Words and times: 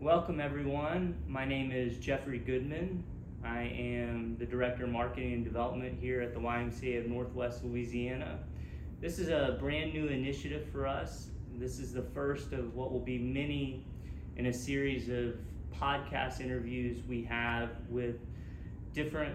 Welcome, 0.00 0.38
everyone. 0.38 1.20
My 1.26 1.44
name 1.44 1.72
is 1.72 1.98
Jeffrey 1.98 2.38
Goodman. 2.38 3.02
I 3.42 3.62
am 3.62 4.36
the 4.38 4.46
Director 4.46 4.84
of 4.84 4.90
Marketing 4.90 5.32
and 5.32 5.44
Development 5.44 5.98
here 6.00 6.20
at 6.20 6.34
the 6.34 6.38
YMCA 6.38 7.00
of 7.00 7.10
Northwest 7.10 7.64
Louisiana. 7.64 8.38
This 9.00 9.18
is 9.18 9.28
a 9.28 9.56
brand 9.58 9.92
new 9.92 10.06
initiative 10.06 10.68
for 10.70 10.86
us. 10.86 11.30
This 11.58 11.80
is 11.80 11.92
the 11.92 12.02
first 12.14 12.52
of 12.52 12.76
what 12.76 12.92
will 12.92 13.00
be 13.00 13.18
many 13.18 13.84
in 14.36 14.46
a 14.46 14.52
series 14.52 15.08
of 15.08 15.34
podcast 15.76 16.40
interviews 16.40 17.02
we 17.08 17.24
have 17.24 17.70
with 17.88 18.20
different 18.92 19.34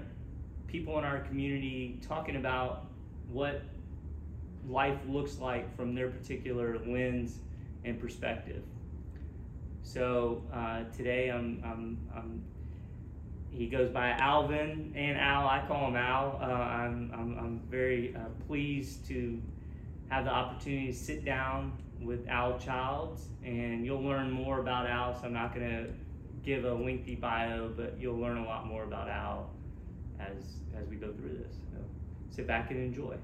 people 0.67 0.97
in 0.97 1.03
our 1.03 1.19
community 1.19 1.99
talking 2.07 2.37
about 2.37 2.85
what 3.27 3.63
life 4.65 4.99
looks 5.09 5.39
like 5.39 5.75
from 5.75 5.93
their 5.93 6.09
particular 6.09 6.79
lens 6.87 7.39
and 7.83 7.99
perspective. 7.99 8.63
So 9.83 10.41
uh, 10.51 10.83
today 10.95 11.29
I'm, 11.29 11.61
I'm, 11.63 11.97
I'm, 12.15 12.43
he 13.51 13.67
goes 13.67 13.89
by 13.89 14.09
Alvin 14.11 14.93
and 14.95 15.17
Al. 15.17 15.47
I 15.47 15.63
call 15.67 15.89
him 15.89 15.95
Al. 15.95 16.39
Uh, 16.41 16.45
I'm, 16.45 17.11
I'm, 17.13 17.37
I'm, 17.37 17.61
very 17.69 18.15
uh, 18.15 18.21
pleased 18.47 19.05
to 19.09 19.39
have 20.09 20.25
the 20.25 20.31
opportunity 20.31 20.87
to 20.87 20.97
sit 20.97 21.23
down 21.23 21.73
with 22.01 22.27
Al 22.27 22.57
Childs, 22.57 23.27
and 23.43 23.85
you'll 23.85 24.01
learn 24.01 24.31
more 24.31 24.59
about 24.59 24.87
Al. 24.87 25.13
So 25.19 25.27
I'm 25.27 25.33
not 25.33 25.53
going 25.53 25.69
to 25.69 25.89
give 26.43 26.65
a 26.65 26.73
lengthy 26.73 27.15
bio, 27.15 27.69
but 27.75 27.95
you'll 27.99 28.17
learn 28.17 28.37
a 28.37 28.45
lot 28.45 28.65
more 28.65 28.83
about 28.83 29.09
Al 29.09 29.49
as 30.19 30.55
as 30.75 30.87
we 30.87 30.95
go 30.95 31.11
through 31.13 31.37
this. 31.37 31.53
So 31.71 31.77
sit 32.31 32.47
back 32.47 32.71
and 32.71 32.79
enjoy. 32.79 33.15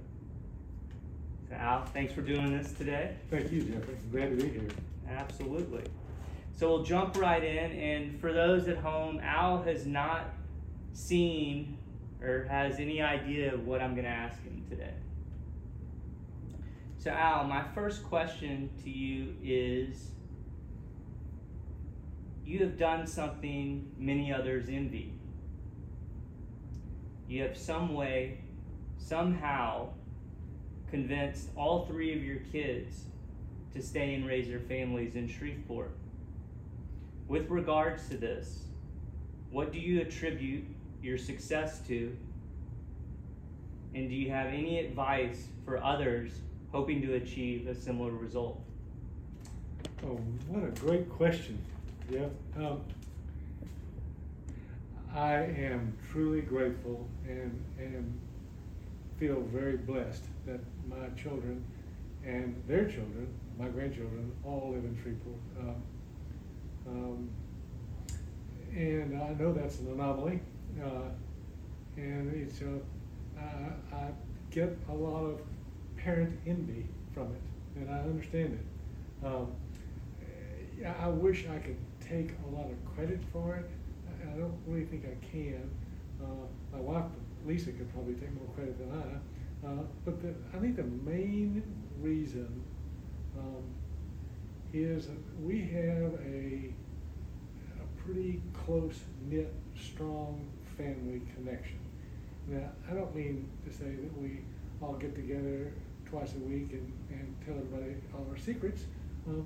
So 1.49 1.55
Al, 1.55 1.85
thanks 1.85 2.13
for 2.13 2.21
doing 2.21 2.55
this 2.55 2.73
today. 2.73 3.15
Thank 3.31 3.51
you, 3.51 3.63
Jeffrey. 3.63 3.97
Glad 4.11 4.37
to 4.37 4.45
be 4.45 4.49
here. 4.49 4.69
Absolutely. 5.09 5.83
So 6.59 6.67
we'll 6.67 6.83
jump 6.83 7.15
right 7.15 7.41
in. 7.41 7.71
And 7.71 8.19
for 8.19 8.33
those 8.33 8.67
at 8.67 8.75
home, 8.75 9.21
Al 9.23 9.61
has 9.63 9.85
not 9.85 10.33
seen 10.91 11.77
or 12.21 12.47
has 12.49 12.81
any 12.81 13.01
idea 13.01 13.53
of 13.53 13.65
what 13.65 13.81
I'm 13.81 13.93
going 13.93 14.03
to 14.03 14.09
ask 14.09 14.43
him 14.43 14.65
today. 14.69 14.91
So, 16.97 17.11
Al, 17.11 17.45
my 17.45 17.63
first 17.73 18.03
question 18.03 18.69
to 18.83 18.89
you 18.89 19.37
is 19.41 20.09
You 22.43 22.59
have 22.59 22.77
done 22.77 23.07
something 23.07 23.89
many 23.97 24.33
others 24.33 24.67
envy. 24.67 25.13
You 27.29 27.43
have 27.43 27.55
some 27.57 27.93
way, 27.93 28.41
somehow, 28.97 29.91
convinced 30.91 31.51
all 31.55 31.85
three 31.85 32.13
of 32.17 32.21
your 32.21 32.39
kids 32.51 33.05
to 33.73 33.81
stay 33.81 34.13
and 34.13 34.27
raise 34.27 34.49
their 34.49 34.59
families 34.59 35.15
in 35.15 35.29
Shreveport. 35.29 35.91
With 37.29 37.47
regards 37.51 38.09
to 38.09 38.17
this, 38.17 38.63
what 39.51 39.71
do 39.71 39.77
you 39.77 40.01
attribute 40.01 40.65
your 41.03 41.19
success 41.19 41.79
to? 41.87 42.17
And 43.93 44.09
do 44.09 44.15
you 44.15 44.31
have 44.31 44.47
any 44.47 44.79
advice 44.79 45.47
for 45.63 45.81
others 45.81 46.31
hoping 46.71 47.03
to 47.03 47.13
achieve 47.13 47.67
a 47.67 47.75
similar 47.75 48.11
result? 48.11 48.59
Oh, 50.03 50.19
what 50.47 50.63
a 50.63 50.71
great 50.79 51.07
question. 51.07 51.59
Yeah. 52.09 52.25
Um, 52.57 52.81
I 55.13 55.35
am 55.35 55.95
truly 56.11 56.41
grateful 56.41 57.07
and, 57.27 57.63
and 57.77 58.19
feel 59.19 59.41
very 59.53 59.77
blessed 59.77 60.23
that 60.47 60.59
my 60.87 61.09
children 61.21 61.63
and 62.25 62.59
their 62.67 62.85
children, 62.85 63.27
my 63.59 63.67
grandchildren, 63.67 64.31
all 64.43 64.71
live 64.73 64.83
in 64.83 64.97
Shreveport. 65.03 65.35
Um, 65.59 65.75
um, 66.89 67.29
and 68.75 69.21
I 69.21 69.33
know 69.33 69.53
that's 69.53 69.79
an 69.79 69.87
anomaly, 69.87 70.39
uh, 70.83 71.09
and 71.97 72.33
it's 72.33 72.61
I, 73.37 73.95
I 73.95 74.09
get 74.51 74.77
a 74.89 74.93
lot 74.93 75.25
of 75.25 75.41
parent 75.97 76.39
envy 76.45 76.87
from 77.13 77.33
it, 77.33 77.41
and 77.75 77.89
I 77.89 77.99
understand 77.99 78.59
it. 78.59 79.25
Um, 79.25 79.51
I 81.01 81.09
wish 81.09 81.45
I 81.47 81.59
could 81.59 81.77
take 81.99 82.31
a 82.47 82.55
lot 82.55 82.69
of 82.71 82.95
credit 82.95 83.19
for 83.33 83.55
it. 83.55 83.69
I, 84.21 84.37
don't 84.37 84.57
really 84.65 84.85
think 84.85 85.05
I 85.05 85.25
can. 85.25 85.69
Uh, 86.21 86.25
my 86.73 86.79
wife, 86.79 87.05
Lisa, 87.45 87.71
could 87.71 87.91
probably 87.93 88.13
take 88.13 88.33
more 88.33 88.47
credit 88.55 88.77
than 88.77 88.91
I. 88.91 89.67
Uh, 89.67 89.83
but 90.05 90.21
the, 90.21 90.33
I 90.55 90.59
think 90.59 90.77
the 90.77 90.83
main 90.83 91.63
reason 92.01 92.63
um, 93.37 93.63
is 94.73 95.07
that 95.07 95.17
we 95.41 95.61
have 95.61 96.13
a, 96.25 96.71
a 97.79 98.03
pretty 98.03 98.41
close 98.65 98.99
knit, 99.27 99.53
strong 99.75 100.47
family 100.77 101.21
connection. 101.35 101.79
Now, 102.47 102.69
I 102.89 102.93
don't 102.93 103.13
mean 103.15 103.49
to 103.65 103.73
say 103.73 103.95
that 103.95 104.21
we 104.21 104.41
all 104.81 104.93
get 104.93 105.15
together 105.15 105.71
twice 106.05 106.33
a 106.33 106.39
week 106.39 106.71
and, 106.71 106.91
and 107.11 107.35
tell 107.45 107.55
everybody 107.55 107.95
all 108.13 108.25
our 108.31 108.37
secrets, 108.37 108.83
um, 109.27 109.45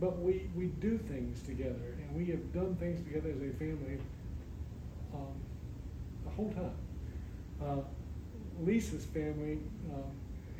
but 0.00 0.18
we, 0.20 0.48
we 0.56 0.66
do 0.66 0.98
things 0.98 1.42
together, 1.42 1.94
and 2.00 2.16
we 2.16 2.26
have 2.26 2.52
done 2.52 2.74
things 2.76 3.00
together 3.04 3.30
as 3.30 3.40
a 3.40 3.52
family 3.58 3.98
um, 5.14 5.34
the 6.24 6.30
whole 6.30 6.52
time. 6.52 6.76
Uh, 7.62 7.82
Lisa's 8.64 9.04
family 9.04 9.58
um, 9.92 10.10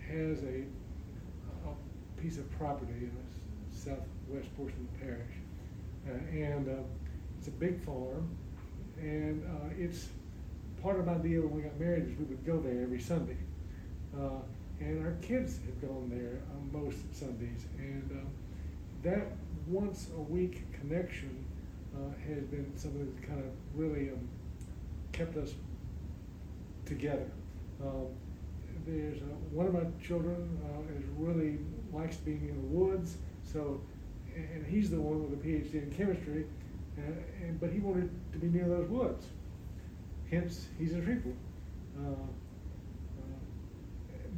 has 0.09 0.43
a, 0.45 0.65
a 1.69 2.21
piece 2.21 2.39
of 2.39 2.51
property 2.53 2.93
in 2.93 3.11
the 3.11 3.34
southwest 3.85 4.55
portion 4.57 4.87
of 4.87 4.99
the 4.99 5.07
parish. 5.07 5.35
Uh, 6.09 6.13
and 6.33 6.69
uh, 6.69 6.83
it's 7.39 7.49
a 7.49 7.53
big 7.53 7.83
farm, 7.85 8.29
and 8.99 9.43
uh, 9.45 9.75
it's 9.79 10.09
part 10.83 10.99
of 10.99 11.07
my 11.07 11.15
deal 11.15 11.43
when 11.43 11.57
we 11.57 11.63
got 11.63 11.79
married 11.81 12.05
is 12.05 12.19
we 12.19 12.25
would 12.25 12.45
go 12.45 12.59
there 12.59 12.83
every 12.83 13.01
Sunday. 13.01 13.37
Uh, 14.15 14.41
and 14.81 15.05
our 15.05 15.13
kids 15.23 15.59
have 15.67 15.81
gone 15.81 16.11
there 16.11 16.43
on 16.53 16.85
most 16.85 16.99
Sundays. 17.15 17.65
And 17.79 18.27
that 19.03 19.29
once 19.67 20.09
a 20.17 20.21
week 20.21 20.63
connection 20.73 21.45
uh, 21.95 22.11
has 22.29 22.43
been 22.45 22.73
something 22.77 23.07
that's 23.07 23.27
kind 23.27 23.41
of 23.41 23.51
really 23.75 24.11
um, 24.11 24.29
kept 25.13 25.37
us 25.37 25.55
together. 26.87 27.31
Um, 27.83 28.09
there's 28.87 29.19
one 29.53 29.67
of 29.67 29.75
my 29.75 29.85
children 30.03 30.59
uh, 30.65 30.99
is 30.99 31.05
really 31.17 31.59
likes 31.93 32.17
being 32.17 32.49
in 32.49 32.57
the 32.57 32.77
woods, 32.77 33.17
so 33.55 33.81
and 34.37 34.67
he's 34.67 34.91
the 34.91 35.01
one 35.01 35.23
with 35.23 35.39
a 35.39 35.43
PhD 35.43 35.75
in 35.75 35.91
chemistry, 35.97 36.45
uh, 36.99 37.03
and, 37.43 37.61
but 37.61 37.71
he 37.71 37.79
wanted 37.79 38.11
to 38.33 38.39
be 38.39 38.49
near 38.49 38.69
those 38.69 38.89
woods. 38.89 39.27
Hence, 40.31 40.67
he's 40.79 40.93
in 40.93 41.05
Shreveport. 41.05 41.37
Uh, 41.97 42.11
uh, 42.11 42.17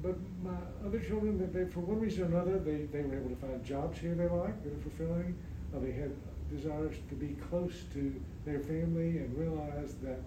but 0.02 0.16
my 0.44 0.56
other 0.86 1.00
children, 1.00 1.38
they, 1.52 1.64
for 1.64 1.80
one 1.80 1.98
reason 1.98 2.24
or 2.24 2.26
another, 2.26 2.58
they, 2.58 2.84
they 2.92 3.02
were 3.02 3.16
able 3.16 3.30
to 3.30 3.36
find 3.36 3.64
jobs 3.64 3.98
here 3.98 4.14
they 4.14 4.28
liked, 4.28 4.62
that 4.64 4.72
are 4.72 4.82
fulfilling. 4.82 5.34
They 5.74 5.92
had 5.92 6.12
desires 6.50 6.96
to 7.10 7.14
be 7.14 7.36
close 7.50 7.84
to 7.92 8.14
their 8.46 8.60
family 8.60 9.18
and 9.18 9.36
realized 9.36 10.00
that 10.02 10.20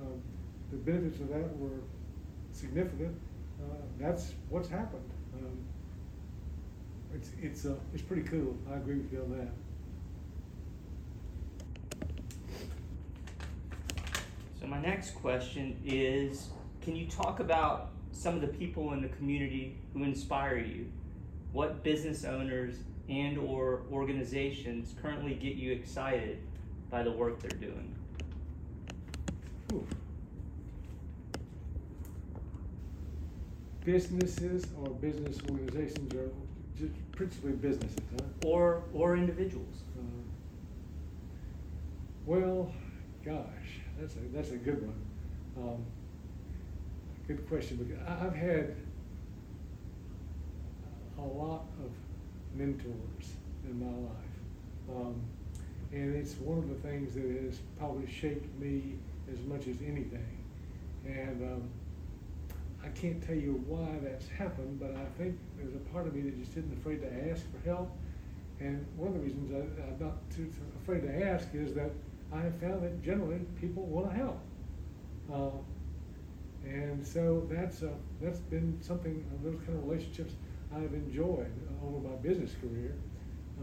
um, 0.00 0.20
the 0.70 0.76
benefits 0.76 1.20
of 1.20 1.28
that 1.30 1.56
were 1.58 1.80
significant. 2.52 3.16
Uh, 3.60 3.74
that's 3.98 4.34
what's 4.50 4.68
happened. 4.68 5.08
Um, 5.34 5.58
it's 7.14 7.30
it's 7.40 7.64
uh, 7.66 7.74
it's 7.92 8.02
pretty 8.02 8.22
cool. 8.22 8.56
I 8.70 8.76
agree 8.76 8.96
with 8.96 9.12
you 9.12 9.22
on 9.22 9.38
that. 9.38 9.48
So 14.60 14.66
my 14.66 14.80
next 14.80 15.12
question 15.12 15.76
is, 15.84 16.48
can 16.82 16.96
you 16.96 17.06
talk 17.06 17.40
about 17.40 17.90
some 18.12 18.34
of 18.34 18.40
the 18.40 18.48
people 18.48 18.92
in 18.92 19.02
the 19.02 19.08
community 19.08 19.76
who 19.92 20.04
inspire 20.04 20.58
you? 20.58 20.90
What 21.52 21.84
business 21.84 22.24
owners 22.24 22.76
and 23.08 23.38
or 23.38 23.82
organizations 23.92 24.94
currently 25.00 25.34
get 25.34 25.54
you 25.54 25.72
excited 25.72 26.38
by 26.90 27.02
the 27.02 27.12
work 27.12 27.40
they're 27.40 27.60
doing? 27.60 27.94
Whew. 29.70 29.86
Businesses 33.84 34.66
or 34.80 34.90
business 34.90 35.38
organizations 35.50 36.14
or 36.14 36.30
just 36.30 36.43
principally 37.12 37.52
businesses, 37.52 37.98
huh? 38.12 38.48
Or 38.48 38.82
or 38.92 39.16
individuals. 39.16 39.82
Uh, 39.98 40.02
well, 42.26 42.72
gosh, 43.24 43.80
that's 43.98 44.14
a 44.16 44.20
that's 44.32 44.50
a 44.50 44.56
good 44.56 44.82
one. 44.82 45.00
Um, 45.56 45.84
good 47.26 47.48
question. 47.48 47.76
Because 47.76 48.02
I've 48.06 48.34
had 48.34 48.74
a 51.18 51.22
lot 51.22 51.66
of 51.84 51.90
mentors 52.58 53.34
in 53.64 53.78
my 53.80 54.08
life, 54.08 55.00
um, 55.00 55.20
and 55.92 56.14
it's 56.14 56.34
one 56.34 56.58
of 56.58 56.68
the 56.68 56.88
things 56.88 57.14
that 57.14 57.44
has 57.44 57.58
probably 57.78 58.10
shaped 58.10 58.58
me 58.60 58.94
as 59.32 59.38
much 59.46 59.68
as 59.68 59.76
anything. 59.86 60.38
And 61.06 61.42
um, 61.42 61.68
I 62.84 62.88
can't 62.88 63.22
tell 63.26 63.36
you 63.36 63.64
why 63.66 63.88
that's 64.02 64.28
happened, 64.28 64.78
but 64.78 64.90
I 64.94 65.04
think 65.16 65.38
there's 65.56 65.74
a 65.74 65.92
part 65.92 66.06
of 66.06 66.14
me 66.14 66.22
that 66.22 66.38
just 66.38 66.56
isn't 66.56 66.72
afraid 66.78 67.00
to 67.00 67.30
ask 67.30 67.42
for 67.50 67.66
help. 67.66 67.90
And 68.60 68.84
one 68.96 69.08
of 69.08 69.14
the 69.14 69.20
reasons 69.20 69.52
I, 69.52 69.82
I'm 69.82 69.98
not 69.98 70.30
too 70.30 70.50
afraid 70.82 71.00
to 71.02 71.26
ask 71.26 71.48
is 71.54 71.74
that 71.74 71.90
I 72.32 72.40
have 72.40 72.58
found 72.60 72.82
that 72.82 73.02
generally 73.02 73.40
people 73.60 73.84
want 73.84 74.10
to 74.10 74.16
help. 74.16 74.40
Uh, 75.32 75.58
and 76.64 77.06
so 77.06 77.46
that's 77.50 77.82
uh, 77.82 77.88
that's 78.20 78.38
been 78.38 78.78
something 78.80 79.24
uh, 79.30 79.44
those 79.44 79.60
kind 79.66 79.78
of 79.78 79.86
relationships 79.86 80.34
I've 80.74 80.94
enjoyed 80.94 81.52
over 81.86 82.08
my 82.08 82.16
business 82.16 82.52
career. 82.60 82.94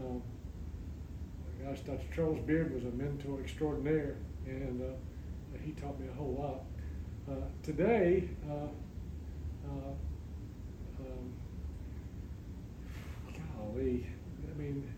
Um, 0.00 0.22
gosh, 1.64 1.80
Dr. 1.80 2.02
Charles 2.14 2.40
Beard 2.40 2.74
was 2.74 2.84
a 2.84 2.96
mentor 2.96 3.40
extraordinaire, 3.40 4.16
and 4.46 4.82
uh, 4.82 5.58
he 5.64 5.72
taught 5.72 5.98
me 6.00 6.08
a 6.08 6.14
whole 6.14 6.34
lot. 6.38 6.60
Today, 7.62 8.28
uh, 9.64 9.92
um, 11.00 11.32
golly, 13.58 14.06
I 14.50 14.58
mean, 14.58 14.88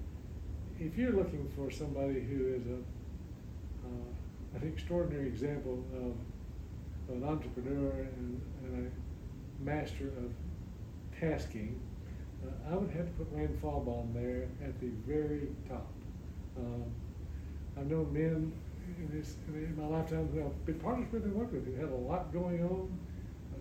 if 0.81 0.97
you're 0.99 1.13
looking 1.13 1.51
for 1.57 1.71
somebody 1.71 2.21
who 2.21 2.55
is 2.55 2.67
a 2.67 2.79
uh, 3.87 4.57
an 4.57 4.69
extraordinary 4.69 5.27
example 5.27 5.85
of, 5.95 7.15
of 7.15 7.23
an 7.23 7.29
entrepreneur 7.29 7.91
and, 7.91 8.41
and, 8.65 8.87
a 8.87 9.65
master 9.65 10.09
of 10.09 10.31
tasking, 11.19 11.81
uh, 12.45 12.73
I 12.73 12.77
would 12.77 12.91
have 12.91 13.07
to 13.07 13.13
put 13.13 13.29
Rand 13.33 13.59
Fallbaum 13.63 14.13
there 14.13 14.49
at 14.63 14.79
the 14.81 14.91
very 15.07 15.49
top. 15.69 15.87
Um, 16.57 16.85
I've 17.77 17.87
known 17.87 18.13
men 18.13 18.53
in, 18.99 19.19
this, 19.19 19.37
in 19.49 19.77
my 19.77 19.87
lifetime 19.87 20.29
who 20.33 20.45
I've 20.45 20.67
been 20.67 20.79
partners 20.81 21.09
with 21.13 21.25
and 21.25 21.35
worked 21.35 21.53
with 21.53 21.67
who 21.67 21.75
had 21.75 21.91
a 21.91 21.95
lot 21.95 22.33
going 22.33 22.63
on. 22.63 22.99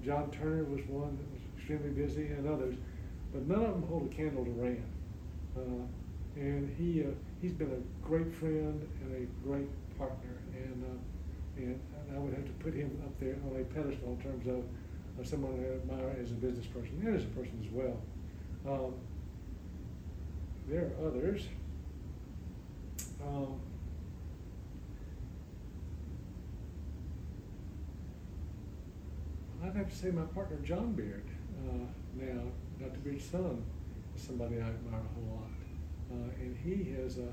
John 0.03 0.29
Turner 0.31 0.65
was 0.65 0.81
one 0.87 1.17
that 1.17 1.31
was 1.31 1.41
extremely 1.55 1.89
busy, 1.89 2.27
and 2.27 2.47
others, 2.47 2.75
but 3.31 3.47
none 3.47 3.63
of 3.63 3.71
them 3.73 3.83
hold 3.83 4.11
a 4.11 4.13
candle 4.13 4.43
to 4.43 4.51
Rand. 4.51 4.83
Uh, 5.55 5.85
and 6.35 6.75
he 6.77 7.03
uh, 7.03 7.07
he's 7.41 7.53
been 7.53 7.71
a 7.71 8.05
great 8.05 8.33
friend 8.35 8.87
and 9.01 9.15
a 9.15 9.47
great 9.47 9.69
partner, 9.97 10.37
and, 10.55 10.83
uh, 10.83 11.61
and 11.61 11.79
I 12.13 12.19
would 12.19 12.33
have 12.33 12.45
to 12.45 12.51
put 12.53 12.73
him 12.73 13.01
up 13.05 13.17
there 13.19 13.37
on 13.49 13.59
a 13.59 13.63
pedestal 13.63 14.09
in 14.09 14.21
terms 14.21 14.47
of, 14.47 14.63
of 15.19 15.27
someone 15.27 15.53
I 15.53 15.75
admire 15.75 16.15
as 16.21 16.31
a 16.31 16.35
business 16.35 16.65
person 16.67 17.01
and 17.05 17.15
as 17.15 17.23
a 17.23 17.27
person 17.27 17.57
as 17.65 17.71
well. 17.71 17.97
Um, 18.67 18.93
there 20.67 20.91
are 20.99 21.07
others. 21.07 21.47
Um, 23.21 23.59
I'd 29.63 29.75
have 29.75 29.89
to 29.89 29.95
say 29.95 30.11
my 30.11 30.23
partner 30.23 30.57
John 30.63 30.91
Beard 30.91 31.23
uh, 31.67 31.85
now, 32.19 32.41
Dr. 32.79 32.99
Beard's 32.99 33.23
son, 33.23 33.63
is 34.15 34.21
somebody 34.21 34.57
I 34.57 34.67
admire 34.67 34.99
a 34.99 35.13
whole 35.15 35.39
lot, 35.39 35.49
uh, 36.11 36.29
and 36.41 36.57
he 36.57 36.91
has 36.95 37.17
a 37.17 37.31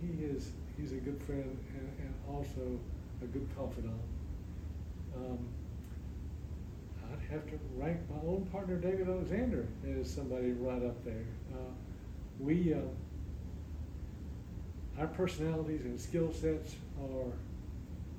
he 0.00 0.24
is 0.24 0.52
he's 0.76 0.92
a 0.92 0.96
good 0.96 1.20
friend 1.22 1.58
and, 1.74 1.88
and 2.00 2.14
also 2.28 2.78
a 3.22 3.26
good 3.26 3.48
confidant. 3.56 4.00
Um, 5.16 5.38
I'd 7.10 7.32
have 7.32 7.44
to 7.46 7.58
rank 7.76 7.98
my 8.08 8.20
own 8.28 8.48
partner 8.52 8.76
David 8.76 9.08
Alexander 9.08 9.66
as 9.98 10.08
somebody 10.12 10.52
right 10.52 10.84
up 10.84 11.04
there. 11.04 11.26
Uh, 11.52 11.72
we 12.38 12.72
uh, 12.72 12.78
our 14.98 15.08
personalities 15.08 15.82
and 15.84 16.00
skill 16.00 16.32
sets 16.32 16.76
are 17.00 17.32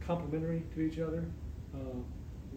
complementary 0.06 0.64
to 0.76 0.82
each 0.82 1.00
other. 1.00 1.26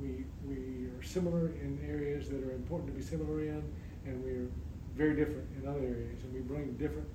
We, 0.01 0.25
we 0.47 0.87
are 0.87 1.03
similar 1.03 1.49
in 1.49 1.79
areas 1.89 2.29
that 2.29 2.43
are 2.43 2.53
important 2.53 2.91
to 2.91 2.95
be 2.95 3.03
similar 3.03 3.41
in, 3.41 3.63
and 4.05 4.23
we're 4.23 4.49
very 4.95 5.15
different 5.15 5.47
in 5.61 5.69
other 5.69 5.81
areas, 5.81 6.23
and 6.25 6.35
we 6.35 6.41
bring 6.41 6.73
different 6.75 7.09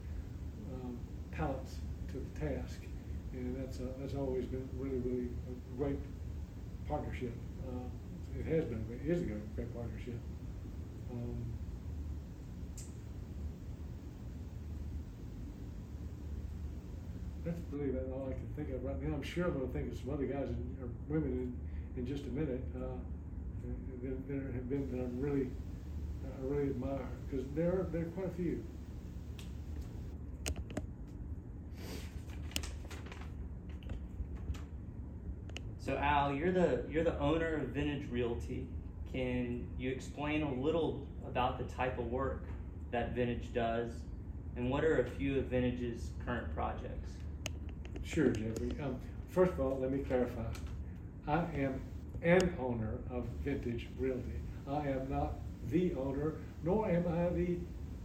um, 0.73 0.97
talents 1.35 1.75
to 2.09 2.17
the 2.17 2.39
task. 2.39 2.79
And 3.33 3.55
that's, 3.55 3.79
that's 3.99 4.15
always 4.15 4.45
been 4.45 4.67
really, 4.77 4.97
really 4.99 5.29
a 5.47 5.77
great 5.77 5.99
partnership. 6.87 7.33
Uh, 7.67 8.39
it 8.39 8.45
has 8.45 8.65
been, 8.65 8.83
it 8.89 9.09
is 9.09 9.21
a 9.21 9.25
great 9.25 9.73
partnership. 9.73 10.19
Um, 11.11 11.45
that's 17.43 17.57
really 17.71 17.89
about 17.89 18.05
all 18.13 18.27
I 18.29 18.33
can 18.33 18.47
think 18.55 18.75
of 18.75 18.83
right 18.83 19.01
now. 19.01 19.15
I'm 19.15 19.23
sure 19.23 19.45
I'm 19.45 19.53
going 19.53 19.67
to 19.67 19.73
think 19.73 19.91
of 19.91 19.97
some 19.97 20.13
other 20.13 20.25
guys 20.25 20.47
and, 20.47 20.77
or 20.81 20.89
women 21.09 21.57
in, 21.97 22.05
just 22.05 22.23
a 22.25 22.29
minute 22.29 22.63
uh, 22.75 22.79
that, 24.01 24.27
that 24.27 24.33
have 24.53 24.69
been 24.69 24.91
that 24.91 25.03
I'm 25.03 25.19
really, 25.19 25.47
I 26.23 26.45
really 26.45 26.69
admire 26.69 27.07
because 27.29 27.45
there 27.55 27.69
are 27.71 27.87
there 27.91 28.01
are 28.01 28.05
quite 28.05 28.27
a 28.27 28.35
few. 28.35 28.63
So 35.79 35.97
Al, 35.97 36.33
you're 36.33 36.51
the 36.51 36.83
you're 36.89 37.03
the 37.03 37.17
owner 37.19 37.55
of 37.55 37.69
Vintage 37.69 38.09
Realty. 38.09 38.67
Can 39.11 39.67
you 39.77 39.89
explain 39.89 40.43
a 40.43 40.53
little 40.53 41.05
about 41.27 41.57
the 41.57 41.65
type 41.75 41.99
of 41.99 42.05
work 42.07 42.45
that 42.91 43.13
Vintage 43.13 43.53
does, 43.53 43.91
and 44.55 44.69
what 44.69 44.83
are 44.83 45.01
a 45.01 45.05
few 45.05 45.39
of 45.39 45.45
Vintage's 45.45 46.11
current 46.25 46.53
projects? 46.53 47.09
Sure, 48.03 48.29
Jeffrey. 48.29 48.71
Um, 48.81 48.97
first 49.29 49.53
of 49.53 49.59
all, 49.59 49.79
let 49.79 49.91
me 49.91 49.99
clarify. 49.99 50.43
I 51.27 51.39
am 51.55 51.81
an 52.21 52.55
owner 52.59 52.97
of 53.09 53.25
Vintage 53.43 53.87
Realty. 53.99 54.39
I 54.67 54.87
am 54.87 55.09
not 55.09 55.33
the 55.69 55.93
owner, 55.95 56.35
nor 56.63 56.89
am 56.89 57.07
I 57.07 57.29
the 57.29 57.57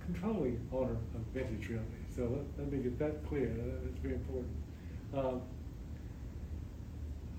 controlling 0.05 0.67
owner 0.73 0.97
of 1.15 1.21
Vintage 1.33 1.69
Realty. 1.69 1.85
So 2.15 2.23
let, 2.23 2.45
let 2.59 2.73
me 2.73 2.79
get 2.79 2.99
that 2.99 3.27
clear. 3.29 3.55
That's 3.85 3.99
very 3.99 4.15
important. 4.15 4.55
Um, 5.15 5.43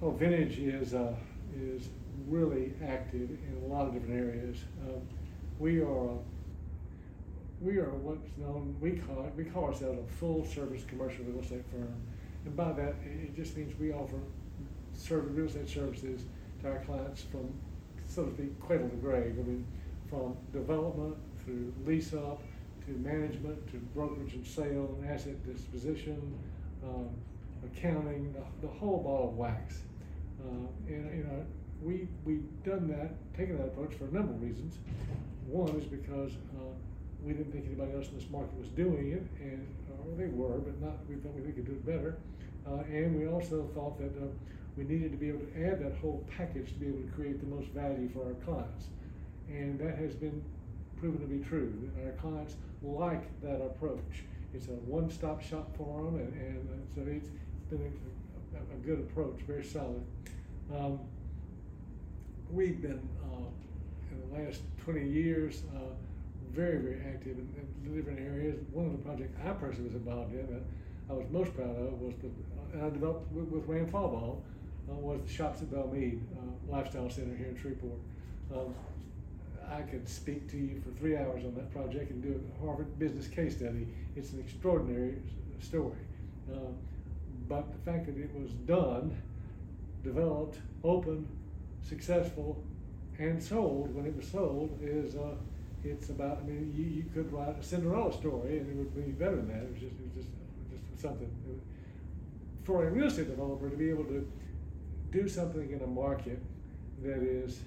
oh, 0.02 0.12
Vintage 0.12 0.60
is 0.60 0.94
uh, 0.94 1.14
is 1.60 1.90
really 2.28 2.74
active 2.86 3.30
in 3.30 3.62
a 3.64 3.74
lot 3.74 3.88
of 3.88 3.94
different 3.94 4.20
areas. 4.20 4.58
Um, 4.88 5.02
we 5.60 5.82
are 5.82 6.18
we 7.62 7.78
are 7.78 7.90
what's 7.90 8.38
known 8.38 8.76
we 8.80 8.92
call 8.92 9.26
it, 9.26 9.34
we 9.36 9.46
call 9.46 9.66
ourselves 9.66 10.00
a 10.00 10.14
full 10.16 10.46
service 10.46 10.84
commercial 10.88 11.26
real 11.26 11.42
estate 11.42 11.64
firm. 11.72 11.94
And 12.46 12.56
by 12.56 12.72
that, 12.74 12.96
it 13.06 13.36
just 13.36 13.58
means 13.58 13.78
we 13.80 13.92
offer 13.92 14.20
serve 14.98 15.36
real 15.36 15.46
estate 15.46 15.70
services 15.70 16.26
to 16.62 16.70
our 16.70 16.80
clients 16.80 17.22
from, 17.22 17.54
sort 18.08 18.28
of 18.28 18.38
the 18.38 18.48
cradle 18.60 18.90
to 18.90 18.96
grave. 18.96 19.36
I 19.40 19.44
mean, 19.44 19.66
from 20.10 20.36
development 20.54 21.16
through 21.44 21.74
lease 21.86 22.14
up 22.14 22.42
to 22.86 22.92
management 22.94 23.70
to 23.72 23.78
brokerage 23.94 24.34
and 24.34 24.46
sale 24.46 24.98
and 25.00 25.10
asset 25.10 25.36
disposition, 25.46 26.38
um, 26.84 27.10
accounting, 27.66 28.34
the, 28.34 28.68
the, 28.68 28.74
whole 28.74 29.04
ball 29.04 29.30
of 29.30 29.38
wax. 29.38 29.82
Uh, 30.40 30.68
and 30.88 31.18
you 31.18 31.24
know, 31.24 31.46
we 31.82 32.08
we've 32.24 32.46
done 32.64 32.88
that, 32.88 33.12
taken 33.36 33.58
that 33.58 33.66
approach 33.66 33.94
for 33.96 34.06
a 34.06 34.12
number 34.12 34.34
of 34.34 34.42
reasons. 34.42 34.78
One 35.48 35.70
is 35.76 35.86
because 35.86 36.32
uh, 36.58 36.72
we 37.24 37.34
didn't 37.34 37.52
think 37.52 37.66
anybody 37.66 37.94
else 37.94 38.08
in 38.08 38.18
this 38.18 38.30
market 38.30 38.58
was 38.58 38.70
doing 38.70 39.12
it, 39.12 39.26
and 39.42 39.68
or 39.90 40.16
they 40.18 40.28
were, 40.28 40.60
but 40.60 40.80
not. 40.82 40.98
We 41.10 41.16
thought 41.16 41.34
we 41.36 41.52
could 41.52 41.66
do 41.66 41.74
it 41.74 41.86
better. 41.86 42.18
Uh, 42.66 42.84
and 42.92 43.18
we 43.18 43.28
also 43.28 43.70
thought 43.74 43.98
that 44.00 44.12
uh, 44.22 44.28
we 44.78 44.84
needed 44.84 45.12
to 45.12 45.18
be 45.18 45.30
able 45.30 45.40
to 45.40 45.66
add 45.66 45.84
that 45.84 45.98
whole 45.98 46.24
package 46.38 46.68
to 46.68 46.80
be 46.80 46.88
able 46.88 47.02
to 47.02 47.12
create 47.16 47.40
the 47.40 47.48
most 47.48 47.68
value 47.70 48.08
for 48.14 48.26
our 48.26 48.36
clients. 48.46 48.86
And 49.50 49.80
that 49.80 49.98
has 49.98 50.14
been 50.14 50.44
proven 51.00 51.20
to 51.22 51.28
be 51.28 51.44
true. 51.44 51.90
Our 52.06 52.12
clients 52.14 52.56
like 52.84 53.24
that 53.42 53.56
approach. 53.56 54.24
It's 54.54 54.68
a 54.68 54.78
one-stop 54.86 55.42
shop 55.42 55.76
for 55.76 56.04
them, 56.04 56.16
and, 56.16 56.34
and 56.34 56.88
so 56.96 57.02
it's, 57.02 57.28
it's 57.28 57.66
been 57.70 57.92
a, 58.56 58.76
a, 58.76 58.78
good 58.78 59.00
approach, 59.00 59.40
very 59.42 59.64
solid. 59.64 60.04
Um, 60.74 61.00
we've 62.52 62.82
been, 62.82 63.08
uh, 63.24 63.48
in 64.12 64.30
the 64.30 64.46
last 64.46 64.62
20 64.84 65.08
years, 65.08 65.64
uh, 65.76 65.80
very, 66.54 66.78
very 66.78 67.02
active 67.14 67.38
in, 67.38 67.50
in, 67.86 67.96
different 67.96 68.20
areas. 68.20 68.60
One 68.72 68.86
of 68.86 68.92
the 68.92 68.98
projects 69.00 69.36
I 69.46 69.52
personally 69.52 69.90
was 69.90 69.96
involved 69.96 70.34
in 70.34 70.46
that 70.48 70.62
I 71.10 71.14
was 71.14 71.26
most 71.32 71.56
proud 71.56 71.70
of 71.70 72.00
was 72.02 72.14
the 72.22 72.30
and 72.74 72.84
I 72.84 72.90
developed 72.90 73.32
with, 73.32 73.48
with 73.48 73.68
Rand 73.68 73.92
uh, 74.90 74.94
was 74.96 75.22
the 75.22 75.32
Shops 75.32 75.62
at 75.62 75.72
Bellemead 75.72 76.20
uh, 76.38 76.72
Lifestyle 76.72 77.10
Center 77.10 77.36
here 77.36 77.48
in 77.48 77.58
Shreveport. 77.58 78.00
Um, 78.54 78.74
I 79.70 79.82
could 79.82 80.08
speak 80.08 80.50
to 80.52 80.58
you 80.58 80.82
for 80.82 80.98
three 80.98 81.18
hours 81.18 81.44
on 81.44 81.54
that 81.56 81.72
project 81.72 82.12
and 82.12 82.24
do 82.24 82.40
a 82.40 82.66
Harvard 82.66 82.98
business 82.98 83.28
case 83.28 83.58
study. 83.58 83.88
It's 84.16 84.32
an 84.32 84.40
extraordinary 84.40 85.16
story. 85.60 85.98
Um, 86.52 86.76
but 87.50 87.66
the 87.72 87.92
fact 87.92 88.06
that 88.06 88.18
it 88.18 88.30
was 88.34 88.52
done, 88.66 89.16
developed, 90.04 90.58
opened, 90.84 91.28
successful, 91.82 92.62
and 93.20 93.42
sold 93.42 93.94
when 93.96 94.06
it 94.06 94.16
was 94.16 94.28
sold 94.28 94.78
is 94.82 95.16
uh, 95.16 95.36
it's 95.84 96.10
about. 96.10 96.40
I 96.44 96.48
mean, 96.48 96.74
you, 96.76 96.86
you 96.86 97.06
could 97.14 97.32
write 97.32 97.58
a 97.60 97.64
Cinderella 97.64 98.14
story 98.14 98.60
and 98.60 98.70
it 98.70 98.76
would 98.76 98.96
be 98.96 99.12
better 99.12 99.36
than 99.36 99.48
that. 99.48 99.64
It 99.64 99.72
was 99.72 99.80
just 99.80 99.94
it 99.94 100.16
was 100.16 100.26
just, 100.26 100.30
just 100.70 101.02
something 101.02 101.30
for 102.68 102.86
a 102.86 102.92
real 102.92 103.08
estate 103.08 103.30
developer 103.30 103.70
to 103.70 103.78
be 103.78 103.90
able 103.90 104.04
to 104.04 104.28
do 105.12 105.28
something 105.28 105.72
in 105.72 105.82
a 105.82 105.88
market 105.88 106.40
that 107.04 107.22
is 107.22 107.60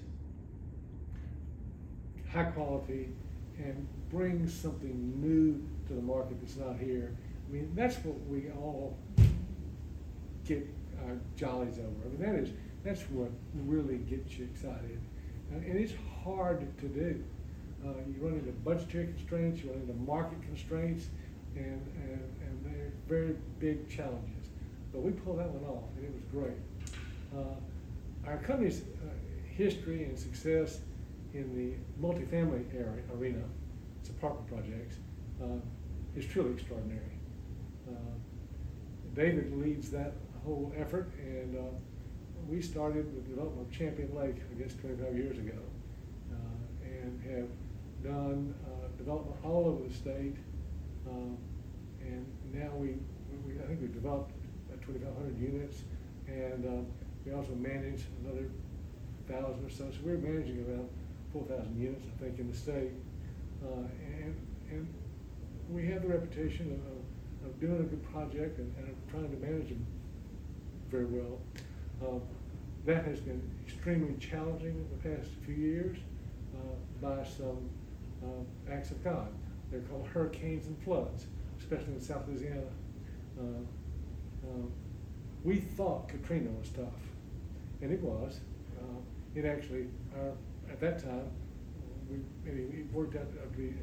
high 2.31 2.43
quality 2.43 3.09
and 3.57 3.87
bring 4.09 4.47
something 4.47 5.21
new 5.21 5.61
to 5.87 5.93
the 5.93 6.01
market 6.01 6.37
that's 6.41 6.57
not 6.57 6.77
here. 6.77 7.13
I 7.47 7.53
mean, 7.53 7.71
that's 7.75 7.97
what 7.97 8.19
we 8.27 8.49
all 8.51 8.97
get 10.45 10.67
our 11.05 11.17
jollies 11.35 11.79
over. 11.79 11.89
I 12.05 12.09
mean, 12.09 12.21
that 12.21 12.35
is 12.35 12.49
that's 12.83 13.01
what 13.11 13.29
really 13.53 13.97
gets 13.97 14.37
you 14.37 14.45
excited, 14.45 14.99
uh, 15.53 15.57
and 15.57 15.77
it's 15.77 15.93
hard 16.23 16.65
to 16.79 16.87
do. 16.87 17.23
Uh, 17.85 17.89
you 18.07 18.15
run 18.19 18.33
into 18.33 18.51
budgetary 18.51 19.07
constraints, 19.07 19.63
you 19.63 19.71
run 19.71 19.81
into 19.81 19.93
market 19.93 20.41
constraints, 20.43 21.07
and, 21.55 21.81
and, 22.03 22.21
and 22.41 22.65
they're 22.65 22.91
very 23.07 23.35
big 23.59 23.89
challenges. 23.89 24.49
But 24.91 25.01
we 25.01 25.11
pulled 25.11 25.39
that 25.39 25.49
one 25.49 25.69
off, 25.69 25.83
and 25.97 26.05
it 26.05 26.11
was 26.13 26.23
great. 26.31 26.57
Uh, 27.35 28.27
our 28.27 28.37
company's 28.37 28.81
uh, 28.81 29.09
history 29.55 30.03
and 30.03 30.17
success 30.17 30.79
in 31.33 31.55
the 31.55 32.05
multifamily 32.05 32.65
area, 32.75 33.03
arena, 33.15 33.43
it's 33.99 34.09
apartment 34.09 34.47
projects, 34.47 34.97
uh, 35.41 35.45
is 36.15 36.25
truly 36.25 36.51
extraordinary. 36.51 37.11
David 39.13 39.57
leads 39.59 39.89
that 39.91 40.13
whole 40.45 40.73
effort, 40.77 41.11
and 41.19 41.57
uh, 41.57 41.61
we 42.47 42.61
started 42.61 43.13
the 43.15 43.29
development 43.29 43.67
of 43.67 43.77
Champion 43.77 44.15
Lake, 44.15 44.37
I 44.49 44.61
guess, 44.61 44.73
25 44.75 45.15
years 45.17 45.37
ago, 45.37 45.57
uh, 46.31 46.85
and 46.85 47.21
have 47.29 47.49
done 48.03 48.55
uh, 48.65 48.87
development 48.97 49.35
all 49.43 49.67
over 49.67 49.87
the 49.87 49.93
state. 49.93 50.35
Um, 51.09 51.37
and 52.01 52.25
now 52.53 52.71
we, 52.75 52.95
we, 53.45 53.59
I 53.61 53.67
think 53.67 53.81
we've 53.81 53.93
developed 53.93 54.31
about 54.69 54.81
2,500 54.85 55.39
units, 55.39 55.83
and 56.27 56.87
we 57.25 57.33
also 57.33 57.53
manage 57.55 58.03
another 58.23 58.47
thousand 59.27 59.65
or 59.65 59.69
so. 59.69 59.89
So 59.91 59.97
we're 60.03 60.17
managing 60.17 60.59
about 60.61 60.89
4,000 61.33 61.79
units, 61.79 62.05
I 62.15 62.23
think, 62.23 62.39
in 62.39 62.51
the 62.51 62.57
state. 62.57 62.91
Uh, 63.63 63.83
and, 64.21 64.35
and 64.69 64.87
we 65.69 65.85
have 65.87 66.01
the 66.01 66.09
reputation 66.09 66.81
of, 67.43 67.47
of 67.47 67.59
doing 67.59 67.79
a 67.79 67.83
good 67.83 68.03
project 68.11 68.57
and, 68.59 68.73
and 68.77 68.95
trying 69.09 69.29
to 69.29 69.37
manage 69.37 69.69
them 69.69 69.85
very 70.89 71.05
well. 71.05 71.39
Uh, 72.03 72.19
that 72.85 73.05
has 73.05 73.19
been 73.19 73.41
extremely 73.65 74.15
challenging 74.17 74.75
in 74.75 74.87
the 74.89 75.15
past 75.15 75.29
few 75.45 75.53
years 75.53 75.97
uh, 76.55 76.59
by 77.01 77.23
some 77.23 77.69
uh, 78.23 78.71
acts 78.71 78.91
of 78.91 79.03
God. 79.03 79.27
They're 79.71 79.81
called 79.81 80.07
hurricanes 80.07 80.67
and 80.67 80.77
floods, 80.83 81.25
especially 81.59 81.93
in 81.93 82.01
South 82.01 82.27
Louisiana. 82.27 82.61
Uh, 83.39 83.43
uh, 84.43 84.65
we 85.43 85.57
thought 85.57 86.07
Katrina 86.07 86.49
was 86.59 86.69
tough, 86.69 86.87
and 87.81 87.91
it 87.91 88.01
was. 88.01 88.39
Uh, 88.79 88.99
it 89.35 89.45
actually, 89.45 89.87
our, 90.17 90.31
at 90.69 90.79
that 90.79 91.03
time, 91.03 91.29
we, 92.09 92.17
it 92.49 92.91
worked 92.91 93.15
out 93.15 93.31
to 93.31 93.57
be 93.57 93.73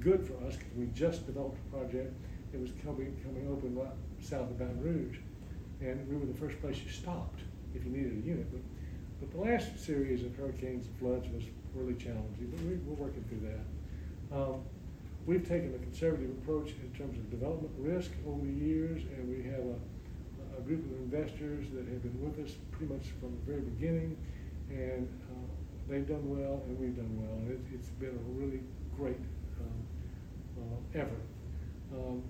good 0.00 0.26
for 0.26 0.34
us 0.46 0.56
because 0.56 0.74
we 0.76 0.86
just 0.94 1.26
developed 1.26 1.58
a 1.68 1.76
project 1.76 2.14
that 2.52 2.60
was 2.60 2.70
coming, 2.84 3.16
coming 3.24 3.48
open 3.50 3.76
right 3.76 3.88
south 4.20 4.50
of 4.50 4.58
Baton 4.58 4.80
Rouge. 4.82 5.18
And 5.80 6.08
we 6.08 6.16
were 6.16 6.26
the 6.26 6.38
first 6.38 6.60
place 6.60 6.80
you 6.84 6.90
stopped 6.90 7.40
if 7.74 7.84
you 7.84 7.90
needed 7.90 8.12
a 8.12 8.26
unit. 8.26 8.46
But, 8.50 8.60
but 9.20 9.30
the 9.30 9.50
last 9.50 9.78
series 9.78 10.24
of 10.24 10.34
hurricanes 10.36 10.86
and 10.86 10.98
floods 10.98 11.28
was 11.32 11.44
really 11.74 11.94
challenging, 11.94 12.50
but 12.50 12.60
we, 12.62 12.74
are 12.74 12.96
working 12.96 13.24
through 13.28 13.48
that. 13.50 14.36
Um, 14.36 14.62
we've 15.26 15.46
taken 15.46 15.74
a 15.74 15.78
conservative 15.78 16.30
approach 16.30 16.70
in 16.70 16.90
terms 16.96 17.18
of 17.18 17.30
development 17.30 17.72
risk 17.78 18.10
over 18.26 18.44
the 18.44 18.52
years, 18.52 19.02
and 19.16 19.28
we 19.28 19.42
have 19.50 19.60
a, 19.60 19.76
a 20.58 20.60
group 20.62 20.84
of 20.84 20.96
investors 20.98 21.66
that 21.74 21.86
have 21.86 22.02
been 22.02 22.18
with 22.20 22.44
us 22.44 22.54
pretty 22.70 22.92
much 22.92 23.06
from 23.20 23.36
the 23.36 23.52
very 23.52 23.62
beginning, 23.62 24.16
and 24.70 25.08
uh, 25.30 25.46
they've 25.88 26.08
done 26.08 26.24
well, 26.28 26.62
and 26.66 26.78
we've 26.78 26.96
done 26.96 27.12
well, 27.20 27.36
and 27.38 27.50
it, 27.50 27.76
has 27.76 27.88
been 28.00 28.16
a 28.16 28.40
really 28.40 28.60
great 28.96 29.20
um, 29.60 29.78
uh, 30.58 30.98
effort. 30.98 31.24
Um, 31.92 32.22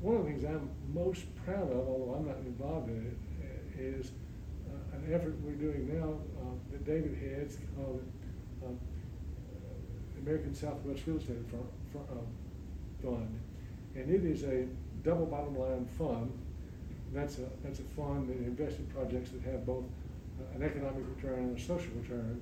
one 0.00 0.16
of 0.16 0.24
the 0.24 0.30
things 0.30 0.44
I'm 0.44 0.70
most 0.94 1.24
proud 1.44 1.70
of, 1.70 1.88
although 1.88 2.14
I'm 2.18 2.26
not 2.26 2.38
involved 2.38 2.88
in 2.90 3.06
it, 3.06 3.80
is 3.80 4.12
uh, 4.68 4.96
an 4.96 5.14
effort 5.14 5.36
we're 5.42 5.52
doing 5.52 5.88
now 6.00 6.14
uh, 6.40 6.54
that 6.72 6.84
David 6.84 7.16
heads 7.16 7.58
called 7.76 8.02
um, 8.64 8.78
American 10.22 10.54
Southwest 10.54 11.02
Real 11.06 11.18
Estate 11.18 11.36
Fund, 13.02 13.40
and 13.94 14.10
it 14.10 14.24
is 14.24 14.42
a 14.44 14.66
double 15.04 15.26
bottom 15.26 15.58
line 15.58 15.86
fund. 15.96 16.32
That's 17.12 17.38
a 17.38 17.48
that's 17.62 17.80
a 17.80 17.88
fund 17.96 18.28
that 18.28 18.36
invests 18.36 18.78
in 18.78 18.86
projects 18.86 19.30
that 19.30 19.42
have 19.50 19.64
both 19.64 19.84
uh, 20.40 20.56
an 20.56 20.62
economic 20.62 21.04
return 21.16 21.38
and 21.40 21.58
a 21.58 21.60
social 21.60 21.90
return. 22.00 22.40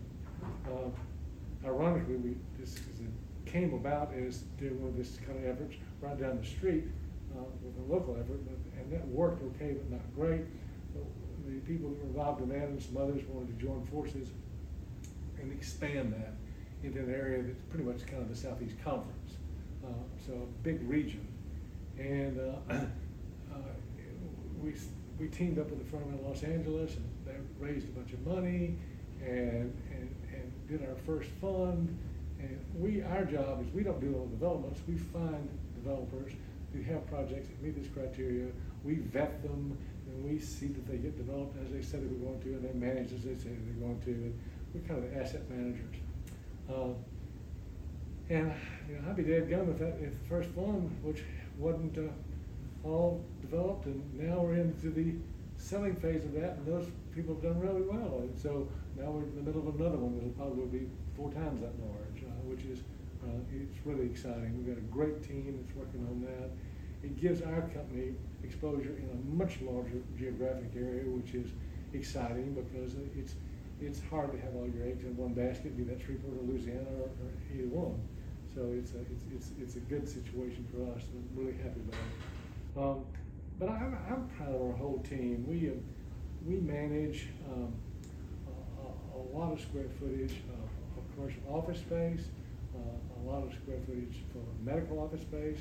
Uh, 0.67 1.67
ironically, 1.67 2.17
we 2.17 2.37
this 2.59 2.79
came 3.45 3.75
about 3.75 4.13
as 4.15 4.39
doing 4.59 4.81
one 4.81 4.91
of 4.91 4.97
this 4.97 5.19
kind 5.25 5.39
of 5.39 5.47
efforts 5.47 5.77
right 6.01 6.21
down 6.21 6.39
the 6.39 6.47
street 6.47 6.85
uh, 7.37 7.43
with 7.63 7.89
a 7.89 7.93
local 7.93 8.15
effort, 8.15 8.41
and 8.79 8.93
that 8.93 9.07
worked 9.09 9.43
okay, 9.43 9.75
but 9.75 9.91
not 9.91 10.15
great. 10.15 10.43
But 10.93 11.05
the 11.47 11.61
people 11.61 11.91
that 11.91 11.99
were 11.99 12.07
involved 12.07 12.43
in 12.43 12.49
that 12.49 12.69
and 12.69 12.83
some 12.83 12.97
others 12.97 13.23
wanted 13.29 13.59
to 13.59 13.65
join 13.65 13.87
forces 13.87 14.29
and 15.41 15.53
expand 15.53 16.13
that 16.13 16.35
into 16.83 16.99
an 16.99 17.13
area 17.13 17.43
that's 17.43 17.63
pretty 17.71 17.85
much 17.85 18.05
kind 18.07 18.23
of 18.23 18.29
the 18.29 18.37
Southeast 18.37 18.75
Conference. 18.85 19.35
Uh, 19.85 19.89
so 20.27 20.33
a 20.33 20.63
big 20.63 20.83
region. 20.89 21.27
And 21.99 22.39
uh, 22.41 22.75
we, 24.63 24.75
we 25.19 25.29
teamed 25.29 25.59
up 25.59 25.71
with 25.71 25.81
a 25.81 25.85
firm 25.85 26.03
in 26.13 26.27
Los 26.27 26.43
Angeles 26.43 26.97
and 26.97 27.05
they 27.27 27.35
raised 27.65 27.89
a 27.89 27.93
bunch 27.93 28.13
of 28.13 28.27
money 28.27 28.77
and, 29.25 29.73
and, 29.91 30.15
and 30.33 30.69
did 30.69 30.83
our 30.83 30.97
first 31.07 31.31
fund. 31.41 31.97
And 32.39 32.65
we, 32.75 33.03
our 33.03 33.25
job 33.25 33.63
is 33.63 33.73
we 33.73 33.83
don't 33.83 34.01
do 34.01 34.15
all 34.15 34.27
the 34.27 34.37
developments. 34.37 34.81
We 34.87 34.99
find 34.99 35.49
developers 35.75 36.33
who 36.73 36.83
have 36.83 37.07
projects 37.09 37.49
that 37.49 37.63
meet 37.63 37.81
this 37.81 37.93
criteria. 37.93 38.47
We 38.85 38.97
vet 38.97 39.43
them 39.43 39.77
and 40.07 40.25
we 40.31 40.39
see 40.39 40.67
that 40.67 40.87
they 40.87 40.99
get 40.99 41.17
developed 41.17 41.57
as 41.65 41.73
they 41.73 41.83
said 41.83 42.03
they 42.03 42.13
were 42.15 42.31
going 42.31 42.41
to 42.43 42.49
and 42.49 42.65
they 42.65 42.87
manage 42.87 43.13
as 43.13 43.25
they 43.25 43.35
say 43.35 43.51
they're 43.51 43.87
going 43.87 44.01
to. 44.01 44.11
And 44.11 44.41
we're 44.75 44.81
kind 44.87 45.03
of 45.03 45.11
the 45.11 45.21
asset 45.21 45.49
managers. 45.51 45.97
Uh, 46.71 46.93
and 48.29 48.53
you 48.89 48.97
know, 48.97 49.09
I'd 49.09 49.17
be 49.17 49.23
dead 49.23 49.49
gum 49.49 49.71
if 49.71 49.79
that 49.79 49.99
if 50.03 50.13
the 50.13 50.29
first 50.29 50.51
one, 50.51 50.91
which 51.03 51.23
wasn't 51.59 51.97
uh, 51.97 52.11
all 52.89 53.25
developed, 53.41 53.87
and 53.87 54.03
now 54.15 54.41
we're 54.41 54.55
into 54.55 54.91
the 54.91 55.15
selling 55.57 55.97
phase 55.97 56.25
of 56.25 56.33
that, 56.35 56.57
and 56.59 56.67
those 56.67 56.87
people 57.15 57.35
have 57.35 57.43
done 57.43 57.59
really 57.61 57.83
well. 57.83 58.21
And 58.21 58.39
so 58.39 58.69
now 58.97 59.11
we're 59.11 59.25
in 59.25 59.37
the 59.37 59.43
middle 59.43 59.67
of 59.69 59.75
another 59.81 59.97
one 59.97 60.15
that'll 60.17 60.37
probably 60.37 60.67
be 60.67 60.87
four 61.17 61.33
times 61.33 61.61
that 61.61 61.73
large, 61.81 62.23
uh, 62.23 62.33
which 62.45 62.65
is 62.65 62.81
uh, 63.25 63.41
it's 63.53 63.79
really 63.85 64.07
exciting. 64.07 64.57
We've 64.57 64.75
got 64.75 64.79
a 64.79 64.89
great 64.93 65.23
team 65.27 65.59
that's 65.59 65.75
working 65.75 66.07
on 66.07 66.21
that. 66.23 66.51
It 67.03 67.21
gives 67.21 67.43
our 67.43 67.63
company 67.73 68.15
exposure 68.45 68.95
in 68.97 69.09
a 69.11 69.19
much 69.35 69.61
larger 69.63 70.03
geographic 70.19 70.71
area, 70.77 71.05
which 71.09 71.35
is 71.35 71.51
exciting 71.93 72.55
because 72.55 72.95
it's 73.17 73.35
it's 73.81 74.01
hard 74.09 74.33
to 74.33 74.39
have 74.41 74.55
all 74.57 74.69
your 74.69 74.87
eggs 74.89 75.05
in 75.05 75.17
one 75.17 75.35
basket, 75.35 75.77
be 75.77 75.85
that 75.85 76.01
Shreveport 76.01 76.33
or 76.33 76.45
Louisiana 76.49 76.89
or, 76.97 77.13
or 77.21 77.29
either 77.53 77.69
one. 77.69 78.01
So 78.55 78.73
it's 78.73 78.93
a, 78.95 79.01
it's, 79.13 79.25
it's, 79.31 79.51
it's 79.61 79.77
a 79.77 79.81
good 79.81 80.09
situation 80.09 80.65
for 80.73 80.81
us. 80.97 81.05
I'm 81.13 81.29
really 81.37 81.53
happy 81.59 81.81
about 81.85 82.01
it. 82.01 82.36
Um, 82.77 83.05
but 83.59 83.71
I'm, 83.71 83.97
I'm 84.11 84.29
proud 84.37 84.55
of 84.55 84.61
our 84.61 84.77
whole 84.77 85.03
team. 85.09 85.47
We, 85.49 85.71
uh, 85.71 85.73
we 86.47 86.57
manage 86.57 87.29
um, 87.51 87.73
a, 88.79 89.19
a, 89.19 89.23
lot 89.37 89.53
of 89.53 89.61
square 89.61 89.89
footage 89.99 90.35
of, 90.53 90.99
of 90.99 91.15
commercial 91.15 91.41
office 91.49 91.79
space, 91.79 92.29
uh, 92.75 92.79
a 92.79 93.31
lot 93.31 93.45
of 93.45 93.55
square 93.55 93.79
footage 93.87 94.17
for 94.33 94.43
medical 94.63 95.01
office 95.01 95.23
space, 95.23 95.61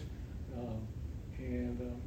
um, 0.58 0.86
and 1.40 1.80
um, 1.80 2.02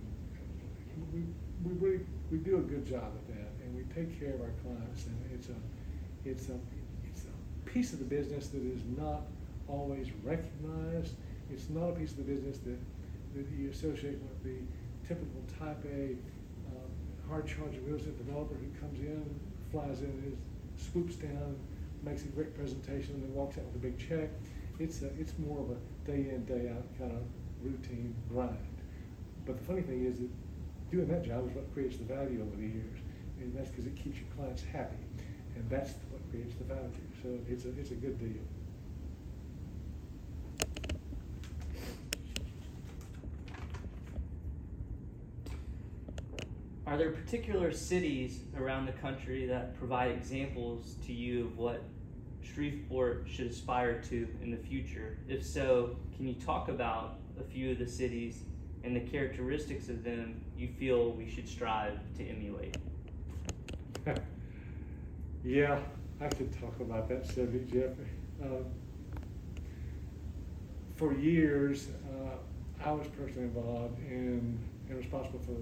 we, 1.14 1.22
we 1.64 1.78
really 1.78 2.04
we 2.30 2.38
do 2.38 2.58
a 2.58 2.60
good 2.60 2.86
job 2.86 3.04
at 3.04 3.34
that, 3.34 3.48
and 3.64 3.74
we 3.74 3.82
take 3.94 4.18
care 4.20 4.34
of 4.34 4.40
our 4.42 4.52
clients, 4.62 5.06
and 5.06 5.16
it's 5.32 5.48
a 5.48 6.28
it's 6.28 6.48
a, 6.50 6.58
it's 7.04 7.24
a 7.24 7.70
piece 7.70 7.94
of 7.94 7.98
the 7.98 8.04
business 8.04 8.48
that 8.48 8.62
is 8.62 8.80
not 8.98 9.22
always 9.68 10.08
recognized. 10.22 11.14
It's 11.50 11.70
not 11.70 11.88
a 11.88 11.92
piece 11.92 12.10
of 12.10 12.18
the 12.18 12.24
business 12.24 12.58
that, 12.58 12.78
that 13.34 13.46
you 13.56 13.70
associate 13.70 14.18
with 14.20 14.42
the 14.44 14.58
typical 15.08 15.40
type 15.58 15.82
A 15.88 16.12
uh, 16.68 17.28
hard 17.28 17.46
charging 17.46 17.84
real 17.86 17.96
estate 17.96 18.18
developer 18.18 18.54
who 18.54 18.68
comes 18.78 19.00
in, 19.00 19.24
flies 19.72 20.00
in, 20.00 20.12
his, 20.22 20.36
swoops 20.86 21.16
down, 21.16 21.56
makes 22.04 22.22
a 22.24 22.28
great 22.28 22.54
presentation, 22.54 23.14
and 23.14 23.24
then 23.24 23.34
walks 23.34 23.56
out 23.56 23.64
with 23.64 23.76
a 23.76 23.78
big 23.78 23.98
check. 23.98 24.28
It's, 24.78 25.02
a, 25.02 25.06
it's 25.18 25.32
more 25.38 25.58
of 25.60 25.70
a 25.70 25.78
day 26.06 26.30
in, 26.30 26.44
day 26.44 26.70
out 26.70 26.84
kind 26.98 27.12
of 27.12 27.22
routine 27.62 28.14
grind. 28.30 28.56
But 29.46 29.58
the 29.58 29.64
funny 29.64 29.82
thing 29.82 30.04
is 30.04 30.18
that 30.18 30.30
doing 30.90 31.08
that 31.08 31.24
job 31.24 31.48
is 31.48 31.56
what 31.56 31.72
creates 31.72 31.96
the 31.96 32.04
value 32.04 32.42
over 32.42 32.56
the 32.56 32.68
years. 32.68 32.98
And 33.40 33.56
that's 33.56 33.70
because 33.70 33.86
it 33.86 33.96
keeps 33.96 34.18
your 34.18 34.28
clients 34.36 34.62
happy. 34.62 35.02
And 35.56 35.68
that's 35.70 35.94
what 36.10 36.20
creates 36.30 36.54
the 36.54 36.64
value. 36.64 36.90
So 37.22 37.28
it's 37.48 37.64
a, 37.64 37.70
it's 37.80 37.90
a 37.90 37.94
good 37.94 38.18
deal. 38.18 38.44
Are 46.88 46.96
there 46.96 47.10
particular 47.10 47.70
cities 47.70 48.40
around 48.56 48.86
the 48.86 48.92
country 48.92 49.44
that 49.44 49.78
provide 49.78 50.10
examples 50.10 50.94
to 51.04 51.12
you 51.12 51.44
of 51.44 51.58
what 51.58 51.82
Shreveport 52.40 53.26
should 53.30 53.48
aspire 53.48 54.00
to 54.04 54.26
in 54.42 54.50
the 54.50 54.56
future? 54.56 55.18
If 55.28 55.44
so, 55.44 55.96
can 56.16 56.26
you 56.26 56.32
talk 56.32 56.70
about 56.70 57.18
a 57.38 57.42
few 57.44 57.72
of 57.72 57.78
the 57.78 57.86
cities 57.86 58.44
and 58.84 58.96
the 58.96 59.00
characteristics 59.00 59.90
of 59.90 60.02
them 60.02 60.40
you 60.56 60.68
feel 60.78 61.12
we 61.12 61.28
should 61.28 61.46
strive 61.46 61.98
to 62.16 62.26
emulate? 62.26 62.78
yeah, 65.44 65.80
I 66.22 66.28
could 66.28 66.58
talk 66.58 66.80
about 66.80 67.06
that 67.10 67.26
subject, 67.26 67.70
Jeff. 67.70 67.90
Um, 68.42 68.64
for 70.96 71.12
years, 71.12 71.88
uh, 72.10 72.82
I 72.82 72.92
was 72.92 73.08
personally 73.08 73.42
involved 73.42 73.98
in 74.08 74.58
and 74.88 74.96
responsible 74.96 75.40
for 75.40 75.52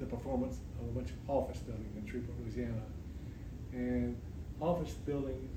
the 0.00 0.06
performance 0.06 0.58
of 0.80 0.88
a 0.88 0.92
bunch 0.92 1.10
of 1.10 1.30
office 1.30 1.58
buildings 1.58 1.94
in 1.96 2.06
Shreveport, 2.10 2.40
Louisiana. 2.40 2.82
And 3.72 4.16
office 4.60 4.94
building, 5.06 5.48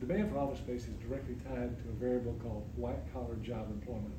demand 0.00 0.30
for 0.30 0.38
office 0.38 0.58
space 0.58 0.82
is 0.82 0.94
directly 1.08 1.36
tied 1.48 1.78
to 1.78 1.88
a 1.88 1.92
variable 1.92 2.34
called 2.42 2.68
white 2.76 3.00
collar 3.12 3.36
job 3.36 3.70
employment. 3.70 4.12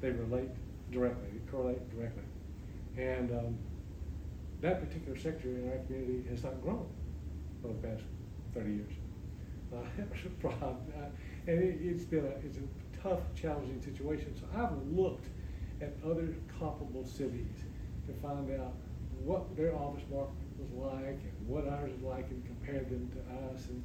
They 0.00 0.10
relate 0.10 0.50
directly, 0.92 1.28
they 1.32 1.50
correlate 1.50 1.90
directly. 1.90 2.22
And 2.96 3.30
um, 3.32 3.58
that 4.60 4.86
particular 4.86 5.18
sector 5.18 5.48
in 5.48 5.70
our 5.70 5.78
community 5.86 6.28
has 6.28 6.44
not 6.44 6.62
grown 6.62 6.86
over 7.64 7.74
the 7.74 7.88
past 7.88 8.02
30 8.54 8.70
years. 8.70 8.92
Uh, 9.72 9.76
a 10.26 10.28
problem. 10.40 10.76
Uh, 10.96 11.06
and 11.46 11.62
it, 11.62 11.80
has 11.92 12.04
been 12.04 12.26
a, 12.26 12.46
it's 12.46 12.58
a 12.58 13.02
tough, 13.02 13.20
challenging 13.34 13.80
situation. 13.80 14.34
So 14.36 14.46
I've 14.54 14.76
looked 14.92 15.26
at 15.80 15.94
other 16.04 16.34
comparable 16.58 17.04
cities 17.04 17.64
to 18.06 18.12
find 18.20 18.50
out 18.60 18.74
what 19.24 19.56
their 19.56 19.74
office 19.74 20.02
market 20.10 20.34
was 20.58 20.92
like 20.92 21.20
and 21.20 21.48
what 21.48 21.66
ours 21.68 21.90
was 21.92 22.02
like 22.02 22.28
and 22.30 22.44
compare 22.46 22.80
them 22.80 23.10
to 23.12 23.54
us. 23.54 23.66
And, 23.68 23.82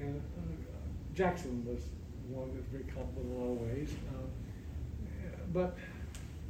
and 0.00 0.22
uh, 0.38 1.14
Jackson 1.14 1.64
was 1.66 1.80
one 2.28 2.50
that's 2.54 2.66
very 2.68 2.84
comparable 2.84 3.22
in 3.22 3.30
a 3.30 3.38
lot 3.38 3.52
of 3.52 3.60
ways. 3.60 3.90
Um, 4.14 4.30
but, 5.52 5.76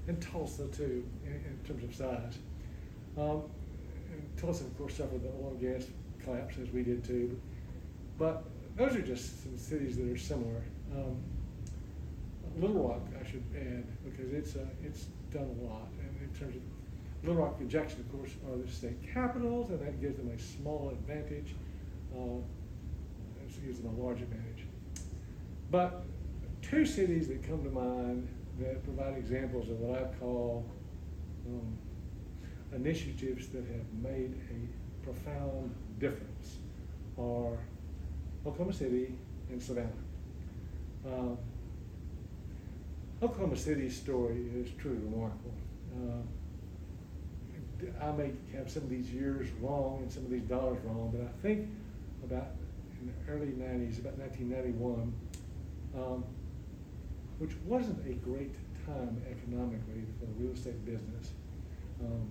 and 0.09 0.21
Tulsa 0.21 0.67
too, 0.69 1.05
in, 1.25 1.33
in 1.33 1.59
terms 1.67 1.85
of 1.85 1.95
size. 1.95 2.39
Um, 3.19 3.43
Tulsa, 4.37 4.65
of 4.65 4.77
course, 4.79 4.95
suffered 4.95 5.23
the 5.23 5.29
oil 5.29 5.57
and 5.59 5.61
gas 5.61 5.89
collapse 6.25 6.57
as 6.63 6.71
we 6.71 6.83
did 6.83 7.05
too. 7.05 7.41
But 8.19 8.45
those 8.77 8.95
are 8.97 9.03
just 9.03 9.43
some 9.43 9.59
cities 9.59 9.97
that 9.97 10.09
are 10.09 10.19
similar. 10.19 10.63
Um, 10.95 11.17
Little 12.59 12.89
Rock, 12.89 13.01
I 13.19 13.27
should 13.29 13.43
add, 13.57 13.87
because 14.05 14.33
it's 14.33 14.57
uh, 14.57 14.67
it's 14.85 15.07
done 15.33 15.49
a 15.61 15.65
lot, 15.65 15.89
and 16.01 16.29
in 16.29 16.39
terms 16.39 16.55
of 16.57 16.63
Little 17.23 17.41
Rock 17.41 17.57
and 17.61 17.71
Jackson, 17.71 18.01
of 18.01 18.13
course, 18.13 18.33
are 18.51 18.57
the 18.57 18.71
state 18.71 18.99
capitals, 19.15 19.71
and 19.71 19.81
that 19.81 20.01
gives 20.01 20.17
them 20.17 20.31
a 20.31 20.39
small 20.39 20.91
advantage. 20.91 21.55
Uh, 22.13 22.39
it 23.45 23.65
gives 23.65 23.81
them 23.81 23.95
a 23.97 24.03
large 24.03 24.21
advantage. 24.21 24.65
But 25.71 26.03
two 26.63 26.85
cities 26.85 27.29
that 27.29 27.47
come 27.47 27.63
to 27.63 27.71
mind 27.71 28.29
that 28.59 28.83
provide 28.85 29.17
examples 29.17 29.69
of 29.71 29.79
what 29.79 30.01
I 30.01 30.19
call 30.19 30.65
um, 31.47 31.79
initiatives 32.75 33.49
that 33.49 33.65
have 33.67 33.93
made 34.03 34.35
a 34.51 35.05
profound 35.05 35.75
difference 35.99 36.59
are 37.19 37.57
Oklahoma 38.47 38.73
City 38.73 39.15
and 39.51 39.63
Savannah. 39.63 39.89
Uh, 41.07 41.37
Oklahoma 43.23 43.57
City's 43.57 43.97
story 43.97 44.51
is 44.57 44.71
truly 44.79 44.99
remarkable. 44.99 45.55
Uh, 45.95 46.23
I 48.01 48.13
may 48.13 48.33
have 48.57 48.71
some 48.71 48.85
of 48.85 48.91
these 48.91 49.11
years 49.11 49.49
wrong 49.61 50.01
and 50.03 50.13
some 50.13 50.25
of 50.25 50.31
these 50.31 50.43
dollars 50.43 50.79
wrong, 50.85 51.11
but 51.13 51.23
I 51.23 51.33
think 51.43 51.69
about 52.25 52.49
in 53.01 53.09
the 53.09 53.33
early 53.33 53.49
90s, 53.49 53.99
about 53.99 54.17
1991, 54.19 55.13
um, 55.97 56.25
which 57.39 57.53
wasn't 57.67 57.99
a 58.07 58.15
great 58.15 58.55
time 58.87 59.21
economically 59.31 60.05
for 60.19 60.27
the 60.27 60.33
real 60.39 60.53
estate 60.53 60.85
business. 60.85 61.33
Um, 62.01 62.29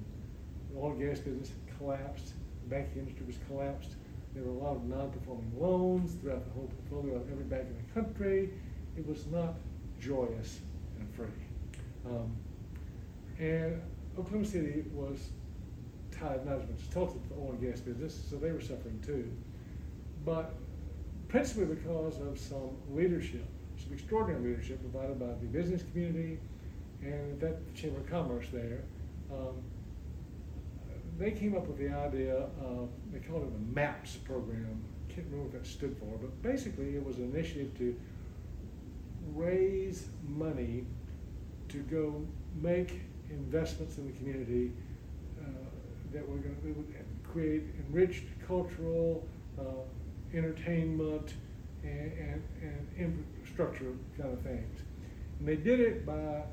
the 0.72 0.80
oil 0.80 0.92
and 0.92 1.02
gas 1.02 1.20
business 1.20 1.52
collapsed, 1.78 2.34
the 2.64 2.70
banking 2.70 3.00
industry 3.00 3.26
was 3.26 3.36
collapsed. 3.48 3.96
There 4.34 4.44
were 4.44 4.52
a 4.52 4.64
lot 4.64 4.78
of 4.78 4.86
non-performing 4.86 5.52
loans 5.60 6.16
throughout 6.22 6.46
the 6.46 6.52
whole 6.52 6.72
portfolio 6.90 7.18
of 7.18 7.30
every 7.30 7.44
bank 7.44 7.68
in 7.68 7.76
the 7.76 8.02
country. 8.02 8.50
It 8.96 9.06
was 9.06 9.26
not 9.28 9.56
joyous 10.00 10.60
and 11.00 11.14
free. 11.14 11.28
Um, 12.06 12.36
and 13.40 13.82
Oklahoma 14.18 14.46
City 14.46 14.86
was 14.94 15.30
much 16.22 16.62
as 16.74 16.88
Tulsa 16.94 17.14
to 17.14 17.30
the 17.30 17.36
oil 17.36 17.52
and 17.52 17.62
gas 17.62 17.80
business, 17.80 18.20
so 18.30 18.38
they 18.38 18.52
were 18.52 18.62
suffering 18.62 19.02
too. 19.06 19.32
But 20.26 20.54
principally 21.28 21.66
because 21.76 22.20
of 22.20 22.40
some 22.40 22.72
leadership, 22.92 23.46
some 23.82 23.94
extraordinary 23.94 24.50
leadership 24.50 24.80
provided 24.82 25.20
by 25.20 25.28
the 25.28 25.48
business 25.48 25.84
community 25.92 26.40
and 27.02 27.40
that 27.40 27.74
Chamber 27.74 28.00
of 28.02 28.10
Commerce 28.10 28.48
there. 28.52 28.84
Um, 29.32 29.56
they 31.18 31.32
came 31.32 31.56
up 31.56 31.68
with 31.68 31.78
the 31.78 31.90
idea 31.90 32.36
of, 32.64 32.90
they 33.12 33.20
called 33.20 33.44
it 33.44 33.52
the 33.54 33.74
MAPS 33.74 34.16
program. 34.18 34.82
I 35.10 35.14
can't 35.14 35.28
remember 35.28 35.50
what 35.50 35.64
that 35.64 35.68
stood 35.68 35.96
for, 35.98 36.18
but 36.20 36.42
basically 36.42 36.96
it 36.96 37.06
was 37.06 37.18
an 37.18 37.32
initiative 37.34 37.78
to 37.78 37.96
raise 39.34 40.08
money 40.28 40.86
to 41.70 41.78
go 41.78 42.26
make 42.62 43.02
investments 43.30 43.98
in 43.98 44.08
the 44.08 44.14
community 44.14 44.72
that 46.14 46.28
were 46.28 46.38
going 46.38 46.56
to 46.56 47.30
create 47.32 47.64
enriched 47.88 48.26
cultural, 48.48 49.28
uh, 49.60 49.64
entertainment, 50.34 51.34
and, 51.84 52.12
and, 52.14 52.44
and, 52.62 52.88
infrastructure 52.98 53.94
kind 54.18 54.34
of 54.34 54.42
things. 54.42 54.82
And 55.40 55.48
they 55.48 55.56
did 55.56 55.80
it 55.80 56.06
by 56.06 56.44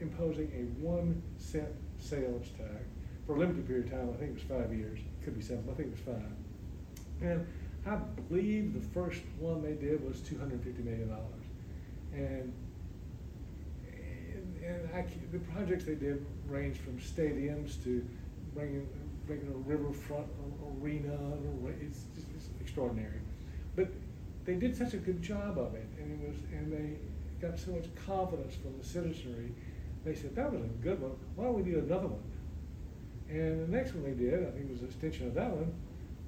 imposing 0.00 0.50
a 0.54 0.84
one 0.84 1.22
cent 1.38 1.68
sales 1.98 2.48
tax 2.58 2.84
for 3.26 3.36
a 3.36 3.38
limited 3.38 3.66
period 3.66 3.86
of 3.86 3.92
time. 3.92 4.10
I 4.12 4.16
think 4.18 4.30
it 4.30 4.34
was 4.34 4.60
five 4.60 4.74
years. 4.74 4.98
It 4.98 5.24
could 5.24 5.36
be 5.36 5.42
seven, 5.42 5.64
I 5.70 5.74
think 5.74 5.88
it 5.88 6.06
was 6.06 6.16
five. 6.16 6.32
And 7.22 7.46
I 7.86 7.96
believe 8.28 8.74
the 8.74 8.88
first 8.88 9.22
one 9.38 9.62
they 9.62 9.74
did 9.74 10.04
was 10.06 10.18
$250 10.18 10.84
million. 10.84 11.10
And, 12.12 12.52
and, 13.86 14.64
and 14.64 14.94
I, 14.94 15.06
the 15.30 15.38
projects 15.38 15.84
they 15.84 15.94
did 15.94 16.24
ranged 16.48 16.80
from 16.80 16.98
stadiums 16.98 17.82
to 17.84 18.06
bringing, 18.54 18.88
bringing 19.26 19.48
a 19.48 19.68
riverfront 19.68 20.26
arena. 20.80 21.16
It's, 21.80 22.04
just, 22.14 22.28
it's 22.36 22.48
extraordinary. 22.60 23.20
But 23.76 23.88
they 24.44 24.54
did 24.54 24.76
such 24.76 24.94
a 24.94 24.98
good 24.98 25.22
job 25.22 25.58
of 25.58 25.74
it, 25.74 25.86
and 25.98 26.12
it 26.12 26.28
was, 26.28 26.38
and 26.52 26.72
they 26.72 27.46
got 27.46 27.58
so 27.58 27.72
much 27.72 27.86
confidence 28.06 28.54
from 28.54 28.76
the 28.78 28.84
citizenry. 28.84 29.52
They 30.04 30.14
said 30.14 30.34
that 30.36 30.52
was 30.52 30.62
a 30.62 30.66
good 30.82 31.00
one. 31.00 31.12
Why 31.36 31.44
don't 31.44 31.54
we 31.54 31.62
do 31.62 31.78
another 31.78 32.08
one? 32.08 32.22
And 33.28 33.62
the 33.62 33.76
next 33.76 33.94
one 33.94 34.04
they 34.04 34.14
did, 34.14 34.46
I 34.46 34.50
think 34.50 34.66
it 34.66 34.72
was 34.72 34.80
an 34.80 34.88
extension 34.88 35.28
of 35.28 35.34
that 35.34 35.50
one, 35.50 35.72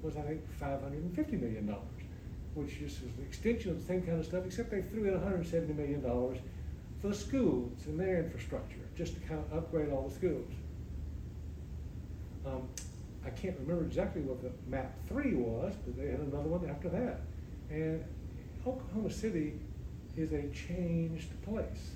was 0.01 0.15
I 0.17 0.21
think 0.21 0.41
five 0.57 0.81
hundred 0.81 1.03
and 1.03 1.15
fifty 1.15 1.35
million 1.35 1.67
dollars, 1.67 1.83
which 2.53 2.79
just 2.79 3.03
was 3.03 3.11
an 3.17 3.25
extension 3.27 3.71
of 3.71 3.79
the 3.79 3.85
same 3.85 4.01
kind 4.01 4.19
of 4.19 4.25
stuff, 4.25 4.45
except 4.45 4.71
they 4.71 4.81
threw 4.81 5.05
in 5.05 5.13
one 5.13 5.21
hundred 5.21 5.39
and 5.39 5.47
seventy 5.47 5.73
million 5.73 6.01
dollars 6.01 6.37
for 7.01 7.09
the 7.09 7.15
schools 7.15 7.85
and 7.85 7.99
their 7.99 8.23
infrastructure, 8.23 8.79
just 8.95 9.13
to 9.15 9.19
kind 9.21 9.39
of 9.39 9.57
upgrade 9.57 9.91
all 9.91 10.07
the 10.07 10.15
schools. 10.15 10.49
Um, 12.45 12.67
I 13.25 13.29
can't 13.31 13.57
remember 13.59 13.85
exactly 13.85 14.21
what 14.21 14.41
the 14.41 14.51
map 14.69 14.93
three 15.07 15.33
was, 15.33 15.73
but 15.85 15.97
they 15.97 16.11
had 16.11 16.19
another 16.19 16.47
one 16.47 16.69
after 16.69 16.89
that. 16.89 17.21
And 17.69 18.03
Oklahoma 18.65 19.09
City 19.09 19.53
is 20.15 20.31
a 20.31 20.47
changed 20.49 21.29
place 21.43 21.91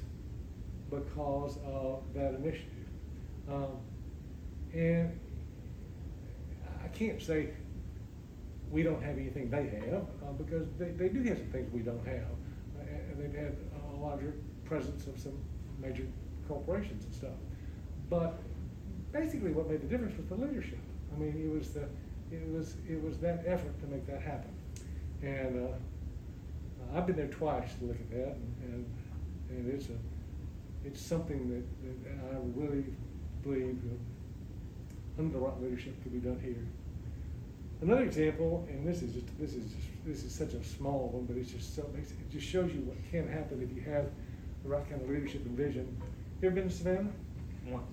because 0.89 1.57
of 1.65 2.03
that 2.15 2.33
initiative. 2.33 2.87
Um, 3.47 3.77
and 4.73 5.19
I 6.83 6.87
can't 6.89 7.21
say 7.21 7.49
we 8.71 8.83
don't 8.83 9.01
have 9.01 9.17
anything 9.17 9.49
they 9.49 9.67
have 9.89 10.03
uh, 10.23 10.31
because 10.37 10.67
they, 10.77 10.89
they 10.89 11.09
do 11.09 11.23
have 11.23 11.37
some 11.37 11.47
things 11.47 11.71
we 11.71 11.81
don't 11.81 12.05
have. 12.05 12.25
Uh, 12.79 12.89
and 12.89 13.21
they've 13.21 13.39
had 13.39 13.55
a 13.93 13.95
larger 13.97 14.33
presence 14.65 15.05
of 15.07 15.19
some 15.19 15.37
major 15.79 16.05
corporations 16.47 17.05
and 17.05 17.13
stuff. 17.13 17.37
But 18.09 18.39
basically 19.11 19.51
what 19.51 19.69
made 19.69 19.81
the 19.81 19.87
difference 19.87 20.17
was 20.17 20.27
the 20.27 20.35
leadership. 20.35 20.79
I 21.13 21.19
mean, 21.19 21.35
it 21.35 21.57
was 21.57 21.69
the, 21.71 21.83
it 22.31 22.47
was, 22.51 22.75
it 22.87 23.01
was 23.03 23.17
that 23.19 23.43
effort 23.45 23.79
to 23.81 23.87
make 23.87 24.05
that 24.07 24.21
happen. 24.21 24.51
And 25.21 25.67
uh, 25.67 26.97
I've 26.97 27.05
been 27.07 27.15
there 27.15 27.27
twice 27.27 27.73
to 27.79 27.85
look 27.85 27.97
at 27.97 28.09
that, 28.11 28.35
and, 28.35 28.55
and, 28.63 28.85
and 29.49 29.73
it's 29.73 29.87
a, 29.89 29.97
it's 30.85 31.01
something 31.01 31.49
that, 31.49 32.03
that 32.05 32.35
I 32.35 32.39
really 32.55 32.85
believe 33.43 33.79
under 35.17 35.33
the 35.33 35.39
right 35.39 35.61
leadership 35.61 36.01
could 36.03 36.13
be 36.13 36.19
done 36.19 36.39
here. 36.39 36.65
Another 37.81 38.03
example, 38.03 38.67
and 38.69 38.85
this 38.87 39.01
is 39.01 39.13
just 39.13 39.39
this 39.39 39.53
is 39.53 39.63
just, 39.71 39.87
this 40.05 40.23
is 40.23 40.33
such 40.33 40.53
a 40.53 40.63
small 40.63 41.09
one, 41.13 41.25
but 41.25 41.37
it's 41.37 41.51
just 41.51 41.75
so 41.75 41.83
it 41.95 42.31
just 42.31 42.45
shows 42.45 42.73
you 42.73 42.81
what 42.81 42.97
can 43.09 43.27
happen 43.27 43.61
if 43.61 43.73
you 43.75 43.81
have 43.89 44.05
the 44.63 44.69
right 44.69 44.89
kind 44.89 45.01
of 45.01 45.09
leadership 45.09 45.45
and 45.45 45.55
vision. 45.55 46.01
You 46.41 46.47
ever 46.47 46.55
been 46.55 46.69
to 46.69 46.75
Savannah? 46.75 47.09
Once. 47.67 47.85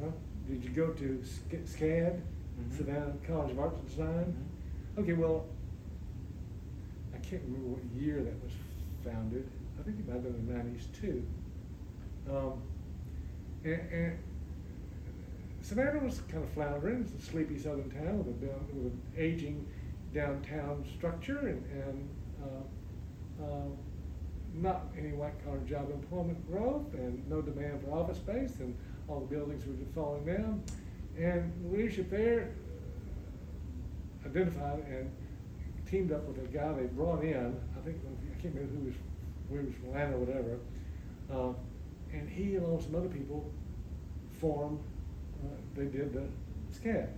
Uh-huh. 0.00 0.10
Did 0.48 0.62
you 0.62 0.70
go 0.70 0.88
to 0.88 1.22
SCAD, 1.50 2.20
mm-hmm. 2.20 2.76
Savannah 2.76 3.12
College 3.26 3.52
of 3.52 3.58
Arts 3.58 3.78
and 3.78 3.88
Design? 3.88 4.06
Mm-hmm. 4.08 5.00
Okay, 5.00 5.12
well, 5.14 5.46
I 7.14 7.18
can't 7.18 7.42
remember 7.44 7.68
what 7.68 7.84
year 8.00 8.22
that 8.22 8.42
was 8.42 8.52
founded. 9.04 9.48
I 9.78 9.82
think 9.82 9.98
it 9.98 10.06
might 10.06 10.14
have 10.14 10.24
been 10.24 10.34
in 10.34 10.46
the 10.46 10.54
nineties 10.54 10.88
too. 11.00 11.26
Um, 12.30 12.62
and, 13.64 13.80
and 13.90 14.18
Savannah 15.62 16.04
was 16.04 16.20
kind 16.30 16.44
of 16.44 16.50
floundering. 16.50 17.00
It's 17.00 17.26
a 17.26 17.30
sleepy 17.30 17.58
southern 17.58 17.90
town 17.90 18.18
with, 18.18 18.42
a, 18.48 18.52
with 18.74 18.92
an 18.92 19.02
aging 19.16 19.66
downtown 20.12 20.84
structure 20.96 21.38
and, 21.38 21.64
and 21.72 22.08
uh, 22.42 23.44
uh, 23.44 23.68
not 24.54 24.86
any 24.96 25.12
white 25.12 25.42
collar 25.44 25.58
job 25.60 25.90
employment 25.90 26.46
growth 26.50 26.92
and 26.94 27.28
no 27.28 27.42
demand 27.42 27.82
for 27.82 27.92
office 27.92 28.18
space 28.18 28.60
and 28.60 28.76
all 29.08 29.20
the 29.20 29.26
buildings 29.26 29.66
were 29.66 29.74
just 29.74 29.92
falling 29.94 30.24
down. 30.24 30.62
And 31.18 31.52
the 31.64 31.76
leadership 31.76 32.10
there 32.10 32.50
identified 34.26 34.84
and 34.88 35.10
teamed 35.88 36.12
up 36.12 36.24
with 36.24 36.38
a 36.38 36.48
guy 36.48 36.72
they 36.72 36.86
brought 36.86 37.22
in. 37.22 37.60
I 37.76 37.84
think 37.84 37.98
I 38.04 38.42
can't 38.42 38.54
remember 38.54 38.78
who 38.78 38.86
was 38.86 38.94
where 39.48 39.60
he 39.60 39.66
was 39.66 39.76
from 39.76 39.88
Atlanta 39.90 40.16
or 40.16 40.20
whatever. 40.20 40.58
Uh, 41.32 41.52
and 42.12 42.28
he 42.28 42.56
along 42.56 42.76
with 42.76 42.84
some 42.84 42.96
other 42.96 43.08
people 43.08 43.50
formed. 44.40 44.80
Uh, 45.42 45.48
they 45.76 45.84
did 45.84 46.12
the 46.12 46.26
SCAD. 46.72 47.08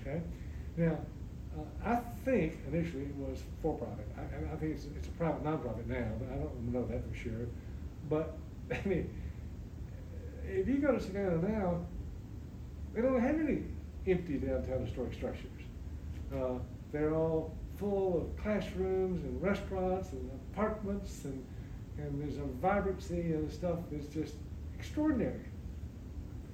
Okay. 0.00 0.22
Now, 0.76 0.98
uh, 1.56 1.88
I 1.88 1.96
think 2.24 2.58
initially 2.68 3.02
it 3.02 3.16
was 3.16 3.42
for 3.62 3.76
profit. 3.76 4.06
I, 4.16 4.52
I 4.52 4.56
think 4.56 4.74
it's, 4.74 4.86
it's 4.96 5.08
a 5.08 5.10
private 5.12 5.44
nonprofit 5.44 5.86
now, 5.86 6.06
but 6.18 6.32
I 6.32 6.36
don't 6.36 6.72
know 6.72 6.86
that 6.86 7.08
for 7.08 7.16
sure. 7.16 7.46
But 8.08 8.36
I 8.70 8.88
mean, 8.88 9.10
if 10.48 10.68
you 10.68 10.78
go 10.78 10.92
to 10.92 11.00
Savannah 11.00 11.36
now, 11.48 11.86
they 12.94 13.02
don't 13.02 13.20
have 13.20 13.38
any 13.38 13.64
empty 14.06 14.38
downtown 14.38 14.84
historic 14.84 15.12
structures. 15.12 15.50
Uh, 16.34 16.58
they're 16.92 17.14
all 17.14 17.54
full 17.76 18.22
of 18.22 18.42
classrooms 18.42 19.22
and 19.22 19.42
restaurants 19.42 20.12
and 20.12 20.30
apartments 20.52 21.24
and 21.24 21.44
and 21.98 22.22
there's 22.22 22.36
a 22.36 22.44
vibrancy 22.60 23.32
and 23.32 23.50
stuff 23.50 23.78
that's 23.90 24.06
just 24.08 24.34
extraordinary. 24.78 25.46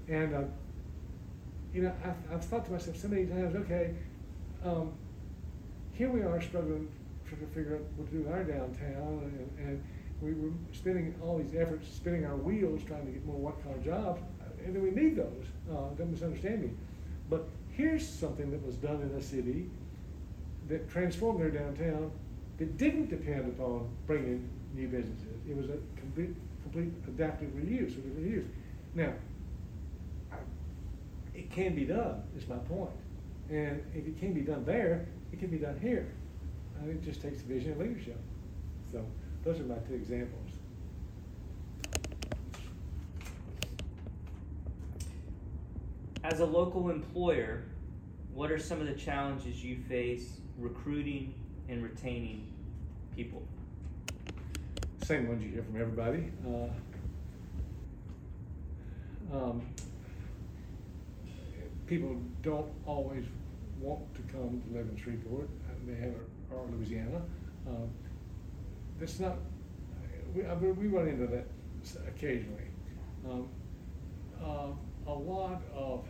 And 0.08 0.34
uh, 0.34 0.42
you 1.74 1.82
know, 1.82 1.92
I've, 2.04 2.34
I've, 2.34 2.44
thought 2.44 2.64
to 2.66 2.72
myself 2.72 2.96
so 2.96 3.08
many 3.08 3.26
times, 3.26 3.56
okay, 3.56 3.94
um, 4.64 4.92
here 5.94 6.10
we 6.10 6.20
are 6.20 6.40
struggling 6.40 6.88
trying 7.28 7.40
to 7.40 7.54
figure 7.54 7.76
out 7.76 7.82
what 7.96 8.10
to 8.10 8.16
do 8.16 8.22
with 8.22 8.32
our 8.32 8.44
downtown, 8.44 9.48
and, 9.58 9.66
and 9.66 9.84
we 10.22 10.32
were 10.34 10.52
spending 10.72 11.14
all 11.22 11.38
these 11.38 11.54
efforts, 11.54 11.88
spinning 11.88 12.24
our 12.24 12.36
wheels, 12.36 12.82
trying 12.84 13.04
to 13.06 13.12
get 13.12 13.26
more 13.26 13.36
white 13.36 13.62
collar 13.64 13.78
jobs, 13.78 14.22
and 14.64 14.74
then 14.74 14.82
we 14.82 14.90
need 14.90 15.16
those. 15.16 15.44
Uh, 15.68 15.90
don't 15.98 16.12
misunderstand 16.12 16.62
me, 16.62 16.70
but 17.28 17.48
here's 17.70 18.06
something 18.06 18.50
that 18.50 18.64
was 18.64 18.76
done 18.76 19.02
in 19.02 19.10
a 19.18 19.22
city 19.22 19.68
that 20.68 20.88
transformed 20.88 21.40
their 21.40 21.50
downtown 21.50 22.10
that 22.58 22.76
didn't 22.76 23.10
depend 23.10 23.48
upon 23.48 23.88
bringing 24.06 24.48
new 24.74 24.86
businesses. 24.86 25.26
It 25.48 25.56
was 25.56 25.68
a 25.68 25.78
complete, 25.98 26.34
complete 26.62 26.92
adaptive 27.08 27.48
reuse 27.50 27.96
of 27.96 28.04
different 28.04 28.30
use. 28.30 28.46
Now, 28.94 29.12
I, 30.30 30.36
it 31.34 31.50
can 31.50 31.74
be 31.74 31.84
done, 31.84 32.22
is 32.36 32.46
my 32.46 32.58
point. 32.58 32.90
And 33.50 33.82
if 33.94 34.06
it 34.06 34.18
can 34.20 34.32
be 34.32 34.42
done 34.42 34.64
there, 34.64 35.06
it 35.32 35.40
can 35.40 35.48
be 35.48 35.58
done 35.58 35.78
here. 35.80 36.06
It 36.86 37.02
just 37.02 37.20
takes 37.20 37.40
vision 37.42 37.72
and 37.72 37.80
leadership. 37.80 38.18
So 38.90 39.04
those 39.44 39.60
are 39.60 39.64
my 39.64 39.76
two 39.88 39.94
examples. 39.94 40.48
As 46.24 46.40
a 46.40 46.46
local 46.46 46.90
employer, 46.90 47.64
what 48.32 48.50
are 48.50 48.58
some 48.58 48.80
of 48.80 48.86
the 48.86 48.94
challenges 48.94 49.64
you 49.64 49.78
face 49.88 50.38
recruiting 50.56 51.34
and 51.68 51.82
retaining 51.82 52.52
people? 53.16 53.42
Same 55.04 55.26
ones 55.28 55.42
you 55.42 55.50
hear 55.50 55.64
from 55.64 55.80
everybody. 55.80 56.30
Uh, 56.46 56.68
um, 59.36 59.62
people 61.86 62.16
don't 62.42 62.70
always 62.86 63.24
want 63.80 64.14
to 64.14 64.22
come 64.32 64.62
to 64.62 64.76
live 64.76 64.88
in 64.88 64.96
Shreveport. 64.96 65.48
They 65.86 65.96
have 65.96 66.14
or 66.52 66.66
Louisiana. 66.76 67.22
Um, 67.66 67.90
that's 69.02 69.18
not. 69.18 69.36
We, 70.32 70.46
I 70.46 70.54
mean, 70.54 70.76
we 70.76 70.86
run 70.86 71.08
into 71.08 71.26
that 71.26 71.44
occasionally. 72.06 72.68
Um, 73.28 73.48
uh, 74.40 74.68
a 75.08 75.12
lot 75.12 75.60
of 75.74 76.04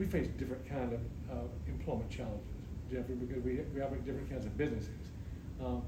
we 0.00 0.06
face 0.06 0.26
different 0.38 0.68
kind 0.68 0.92
of 0.92 1.00
uh, 1.30 1.44
employment 1.68 2.10
challenges, 2.10 2.42
Jeffrey, 2.90 3.14
because 3.14 3.44
we, 3.44 3.60
we 3.72 3.80
operate 3.80 4.04
different 4.04 4.28
kinds 4.28 4.44
of 4.44 4.58
businesses. 4.58 4.90
Um, 5.64 5.82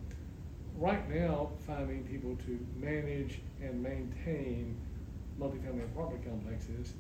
right 0.76 1.10
now, 1.12 1.50
finding 1.66 2.04
people 2.04 2.36
to 2.46 2.58
manage 2.76 3.40
and 3.60 3.82
maintain 3.82 4.76
multifamily 5.40 5.84
apartment 5.86 6.24
complexes, 6.24 6.92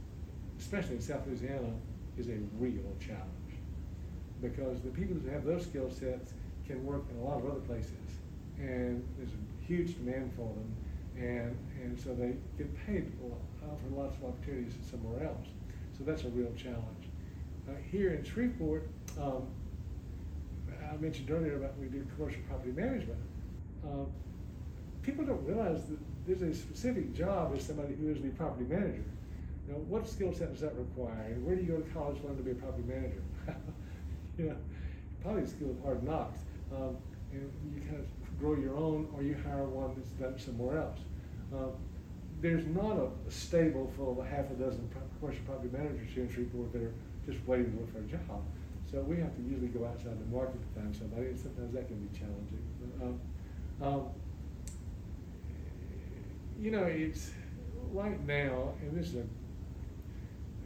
especially 0.58 0.96
in 0.96 1.00
South 1.00 1.24
Louisiana, 1.28 1.70
is 2.18 2.28
a 2.28 2.38
real 2.58 2.92
challenge. 2.98 3.37
Because 4.40 4.80
the 4.80 4.90
people 4.90 5.16
who 5.16 5.28
have 5.30 5.44
those 5.44 5.64
skill 5.64 5.90
sets 5.90 6.32
can 6.66 6.84
work 6.84 7.02
in 7.10 7.18
a 7.18 7.24
lot 7.24 7.38
of 7.38 7.50
other 7.50 7.60
places, 7.60 7.92
and 8.58 9.02
there's 9.16 9.30
a 9.32 9.66
huge 9.66 9.96
demand 9.96 10.32
for 10.36 10.46
them, 10.54 10.76
and, 11.16 11.56
and 11.82 11.98
so 11.98 12.14
they 12.14 12.34
get 12.56 12.86
paid 12.86 13.10
uh, 13.24 13.66
for 13.66 14.00
lots 14.00 14.16
of 14.16 14.24
opportunities 14.24 14.74
somewhere 14.88 15.26
else. 15.26 15.48
So 15.96 16.04
that's 16.04 16.24
a 16.24 16.28
real 16.28 16.52
challenge. 16.56 17.08
Uh, 17.68 17.72
here 17.90 18.12
in 18.12 18.24
Shreveport, 18.24 18.88
um, 19.20 19.46
I 20.90 20.96
mentioned 20.96 21.30
earlier 21.30 21.56
about 21.56 21.76
we 21.78 21.86
do 21.86 22.06
commercial 22.16 22.40
property 22.48 22.72
management. 22.72 23.18
Uh, 23.84 24.04
people 25.02 25.24
don't 25.24 25.44
realize 25.44 25.86
that 25.86 25.98
there's 26.26 26.42
a 26.42 26.54
specific 26.54 27.14
job 27.14 27.52
as 27.56 27.64
somebody 27.64 27.94
who 27.94 28.10
is 28.10 28.20
the 28.22 28.28
property 28.30 28.64
manager. 28.68 29.04
Now, 29.68 29.76
what 29.88 30.08
skill 30.08 30.32
set 30.32 30.52
does 30.52 30.60
that 30.60 30.74
require? 30.76 31.36
Where 31.42 31.56
do 31.56 31.62
you 31.62 31.72
go 31.72 31.78
to 31.78 31.90
college 31.90 32.20
to 32.20 32.26
learn 32.26 32.36
to 32.36 32.42
be 32.42 32.52
a 32.52 32.54
property 32.54 32.84
manager? 32.86 33.22
you 34.38 34.46
know, 34.46 34.56
probably 35.22 35.42
the 35.42 35.48
skill 35.48 35.70
of 35.70 35.82
hard 35.82 36.02
knocks. 36.02 36.38
Um, 36.72 36.96
you 37.32 37.50
kind 37.86 37.98
of 37.98 38.38
grow 38.38 38.54
your 38.56 38.76
own, 38.76 39.08
or 39.14 39.22
you 39.22 39.36
hire 39.44 39.64
one 39.64 39.94
that's 39.96 40.10
done 40.10 40.38
somewhere 40.38 40.78
else. 40.78 40.98
Uh, 41.54 41.74
there's 42.40 42.66
not 42.68 42.96
a, 42.96 43.08
a, 43.26 43.30
stable 43.30 43.92
full 43.96 44.12
of 44.12 44.18
a 44.18 44.28
half 44.28 44.50
a 44.50 44.54
dozen 44.54 44.88
commercial 45.18 45.42
property 45.44 45.68
managers 45.72 46.08
here 46.14 46.24
in 46.24 46.32
Shreveport 46.32 46.72
that 46.72 46.82
are 46.82 46.94
just 47.26 47.44
waiting 47.46 47.72
to 47.72 47.80
look 47.80 47.92
for 47.92 47.98
a 47.98 48.02
job. 48.02 48.42
So 48.90 49.00
we 49.00 49.16
have 49.16 49.34
to 49.36 49.42
usually 49.42 49.68
go 49.68 49.84
outside 49.84 50.18
the 50.18 50.34
market 50.34 50.60
to 50.62 50.80
find 50.80 50.94
somebody, 50.94 51.26
and 51.26 51.38
sometimes 51.38 51.74
that 51.74 51.88
can 51.88 51.98
be 51.98 52.18
challenging. 52.18 52.62
Um, 53.02 53.20
um, 53.82 54.06
you 56.58 56.70
know, 56.70 56.84
it's 56.84 57.32
right 57.92 58.24
now, 58.26 58.72
and 58.80 58.96
this 58.96 59.08
is 59.08 59.16
a, 59.16 59.24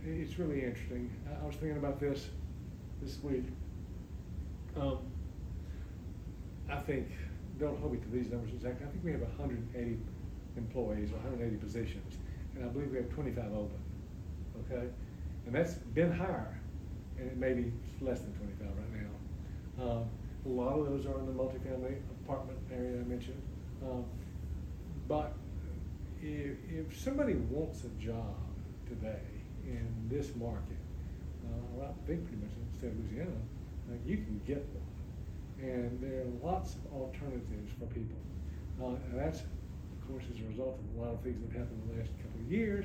it's 0.04 0.38
really 0.38 0.62
interesting. 0.62 1.10
I 1.42 1.46
was 1.46 1.56
thinking 1.56 1.78
about 1.78 1.98
this 1.98 2.26
this 3.02 3.18
week. 3.22 3.44
Um, 4.76 4.98
I 6.70 6.76
think, 6.76 7.08
don't 7.58 7.78
hold 7.78 7.92
me 7.92 7.98
to 7.98 8.08
these 8.08 8.30
numbers 8.30 8.50
exactly, 8.52 8.86
I 8.86 8.90
think 8.90 9.04
we 9.04 9.12
have 9.12 9.20
180 9.20 9.98
employees, 10.56 11.10
180 11.10 11.56
positions, 11.56 12.18
and 12.54 12.64
I 12.64 12.68
believe 12.68 12.90
we 12.90 12.96
have 12.96 13.10
25 13.10 13.44
open, 13.52 13.70
okay? 14.64 14.88
And 15.46 15.54
that's 15.54 15.74
been 15.74 16.10
higher, 16.10 16.58
and 17.18 17.26
it 17.28 17.36
may 17.36 17.52
be 17.52 17.72
less 18.00 18.20
than 18.20 18.32
25 18.34 18.66
right 18.66 19.02
now. 19.02 19.84
Um, 19.84 20.04
a 20.44 20.48
lot 20.48 20.78
of 20.78 20.86
those 20.86 21.06
are 21.06 21.18
in 21.18 21.26
the 21.26 21.32
multifamily 21.32 21.96
apartment 22.24 22.58
area 22.72 23.00
I 23.00 23.04
mentioned. 23.04 23.40
Um, 23.84 24.04
but 25.08 25.34
if, 26.22 26.56
if 26.70 26.98
somebody 26.98 27.34
wants 27.34 27.84
a 27.84 28.02
job 28.02 28.36
today 28.88 29.20
in 29.66 29.86
this 30.08 30.34
market, 30.36 30.78
uh, 31.44 31.84
I 31.84 32.06
think 32.06 32.24
pretty 32.26 32.42
much 32.42 32.52
in 32.56 32.66
the 32.72 32.78
state 32.78 32.90
of 32.92 32.98
Louisiana, 32.98 33.30
uh, 33.90 33.94
you 34.06 34.21
get 34.46 34.64
one. 34.74 35.70
And 35.70 36.00
there 36.00 36.22
are 36.22 36.52
lots 36.52 36.74
of 36.74 36.92
alternatives 36.92 37.72
for 37.78 37.86
people. 37.86 38.16
Uh, 38.80 38.96
and 39.10 39.18
that's, 39.18 39.40
of 39.40 40.08
course, 40.08 40.24
as 40.32 40.40
a 40.40 40.48
result 40.48 40.78
of 40.78 41.00
a 41.00 41.04
lot 41.04 41.14
of 41.14 41.20
things 41.20 41.40
that 41.40 41.52
have 41.52 41.62
happened 41.62 41.82
in 41.82 41.96
the 41.96 42.02
last 42.02 42.12
couple 42.18 42.40
of 42.40 42.50
years. 42.50 42.84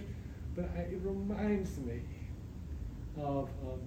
But 0.55 0.69
I, 0.75 0.81
it 0.81 0.99
reminds 1.03 1.77
me 1.79 2.01
of, 3.17 3.49
um, 3.63 3.81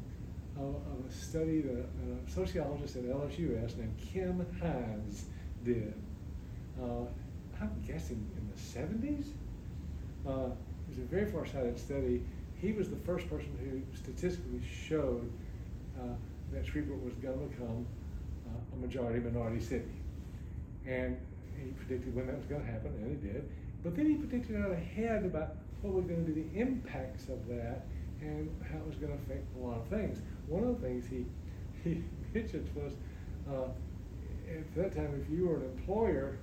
of, 0.57 0.75
of, 0.75 1.09
a 1.09 1.13
study 1.13 1.61
that 1.61 1.85
a 1.85 2.31
sociologist 2.31 2.97
at 2.97 3.05
LSUS 3.05 3.77
named 3.77 3.95
Kim 4.13 4.45
Hines 4.61 5.27
did. 5.65 5.95
Uh, 6.81 7.05
I'm 7.61 7.83
guessing 7.87 8.25
in 8.37 8.49
the 8.51 9.09
70s. 9.09 9.27
Uh, 10.27 10.51
it 10.51 10.89
was 10.89 10.99
a 10.99 11.03
very 11.03 11.31
far-sighted 11.31 11.79
study. 11.79 12.23
He 12.61 12.73
was 12.73 12.91
the 12.91 12.97
first 12.97 13.29
person 13.29 13.57
who 13.61 13.81
statistically 13.97 14.63
showed 14.89 15.31
uh, 15.99 16.15
that 16.53 16.67
Shreveport 16.67 17.03
was 17.05 17.15
going 17.15 17.39
to 17.39 17.47
become 17.47 17.87
uh, 18.47 18.77
a 18.77 18.77
majority 18.77 19.21
minority 19.21 19.61
city. 19.61 19.93
And 20.87 21.17
he 21.57 21.71
predicted 21.73 22.15
when 22.15 22.27
that 22.27 22.37
was 22.37 22.47
going 22.47 22.65
to 22.65 22.71
happen, 22.71 22.93
and 23.03 23.13
it 23.13 23.23
did. 23.23 23.49
But 23.83 23.97
then 23.97 24.07
he 24.07 24.15
predicted 24.15 24.57
out 24.57 24.73
ahead 24.73 25.25
about 25.25 25.57
what 25.83 25.95
were 25.95 26.03
going 26.03 26.25
to 26.25 26.33
be 26.33 26.43
the 26.43 26.61
impacts 26.61 27.29
of 27.29 27.47
that 27.49 27.87
and 28.21 28.51
how 28.71 28.79
it 28.79 28.87
was 28.87 28.97
going 28.97 29.13
to 29.13 29.19
affect 29.19 29.45
a 29.57 29.59
lot 29.59 29.79
of 29.79 29.87
things. 29.89 30.21
One 30.47 30.65
of 30.65 30.81
the 30.81 30.87
things 30.87 31.07
he 31.07 31.25
he 31.85 32.03
mentioned 32.35 32.69
was 32.75 32.93
uh, 33.49 33.71
at 34.51 34.75
that 34.75 34.95
time, 34.95 35.19
if 35.23 35.31
you 35.33 35.47
were 35.49 35.57
an 35.57 35.65
employer, 35.65 36.39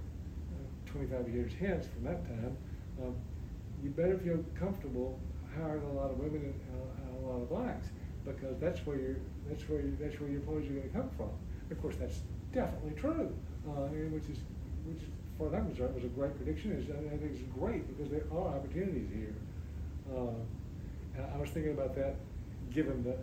uh, 0.54 0.91
25 0.91 1.30
years 1.30 1.52
hence 1.60 1.86
from 1.88 2.06
that 2.06 2.26
time, 2.26 2.58
um, 3.04 3.15
you 3.84 3.89
better 3.91 4.17
feel 4.17 4.43
comfortable 4.58 5.20
hiring 5.56 5.84
a 5.84 5.93
lot 5.93 6.12
of 6.12 6.17
women 6.17 6.41
and, 6.41 6.54
uh, 6.74 7.20
a 7.20 7.30
lot 7.30 7.41
of 7.41 7.50
blacks 7.50 7.88
because 8.26 8.58
that's 8.60 8.86
where 8.86 8.98
your 8.98 9.15
that's 9.49 9.67
where 9.69 9.81
you, 9.81 9.97
that's 9.99 10.19
where 10.19 10.29
your 10.29 10.39
employees 10.39 10.69
are 10.69 10.73
going 10.73 10.89
to 10.89 10.95
come 10.95 11.10
from. 11.17 11.29
Of 11.71 11.81
course, 11.81 11.95
that's 11.99 12.19
definitely 12.53 12.99
true, 12.99 13.33
uh, 13.67 13.88
which 14.12 14.29
is 14.29 14.39
which, 14.86 15.03
as 15.03 15.38
far 15.38 15.47
as 15.47 15.93
was 15.93 16.03
a 16.03 16.07
great 16.07 16.36
prediction. 16.38 16.71
Is 16.71 16.89
I 16.89 17.17
think 17.17 17.31
it's 17.33 17.41
great 17.57 17.88
because 17.88 18.12
there 18.12 18.23
are 18.31 18.55
opportunities 18.55 19.10
here. 19.13 19.36
Uh, 20.12 20.39
and 21.15 21.25
I 21.33 21.38
was 21.38 21.49
thinking 21.49 21.73
about 21.73 21.95
that, 21.95 22.15
given 22.73 23.03
the 23.03 23.15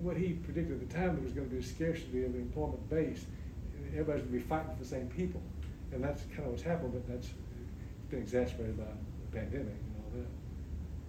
what 0.00 0.16
he 0.16 0.34
predicted 0.34 0.80
at 0.80 0.88
the 0.88 0.94
time 0.94 1.16
there 1.16 1.24
was 1.24 1.32
going 1.32 1.48
to 1.48 1.54
be 1.54 1.60
a 1.60 1.66
scarcity 1.66 2.24
of 2.24 2.32
the 2.32 2.38
employment 2.38 2.88
base. 2.88 3.26
Everybody's 3.92 4.22
going 4.22 4.38
to 4.38 4.38
be 4.38 4.48
fighting 4.48 4.70
for 4.72 4.82
the 4.82 4.88
same 4.88 5.08
people, 5.08 5.42
and 5.92 6.02
that's 6.02 6.22
kind 6.34 6.44
of 6.44 6.52
what's 6.52 6.62
happened. 6.62 6.92
But 6.92 7.08
that's 7.08 7.30
been 8.10 8.20
exacerbated 8.20 8.78
by 8.78 8.84
the 8.84 9.38
pandemic 9.38 9.74
and 9.74 9.94
all 9.98 10.10
that. 10.14 10.30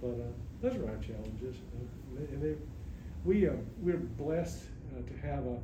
But 0.01 0.15
uh, 0.23 0.31
those 0.61 0.79
are 0.79 0.89
our 0.89 0.97
challenges, 0.97 1.55
and 2.17 2.41
they, 2.41 2.55
we 3.25 3.47
uh, 3.47 3.53
we're 3.81 3.97
blessed 3.97 4.63
uh, 4.95 5.01
to 5.01 5.27
have 5.27 5.45
a 5.45 5.57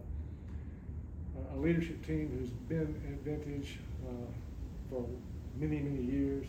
a 1.53 1.57
leadership 1.57 2.05
team 2.05 2.31
who's 2.37 2.49
been 2.49 2.95
at 3.07 3.19
Vintage 3.23 3.77
uh, 4.07 4.11
for 4.89 5.05
many 5.57 5.79
many 5.79 6.03
years. 6.03 6.45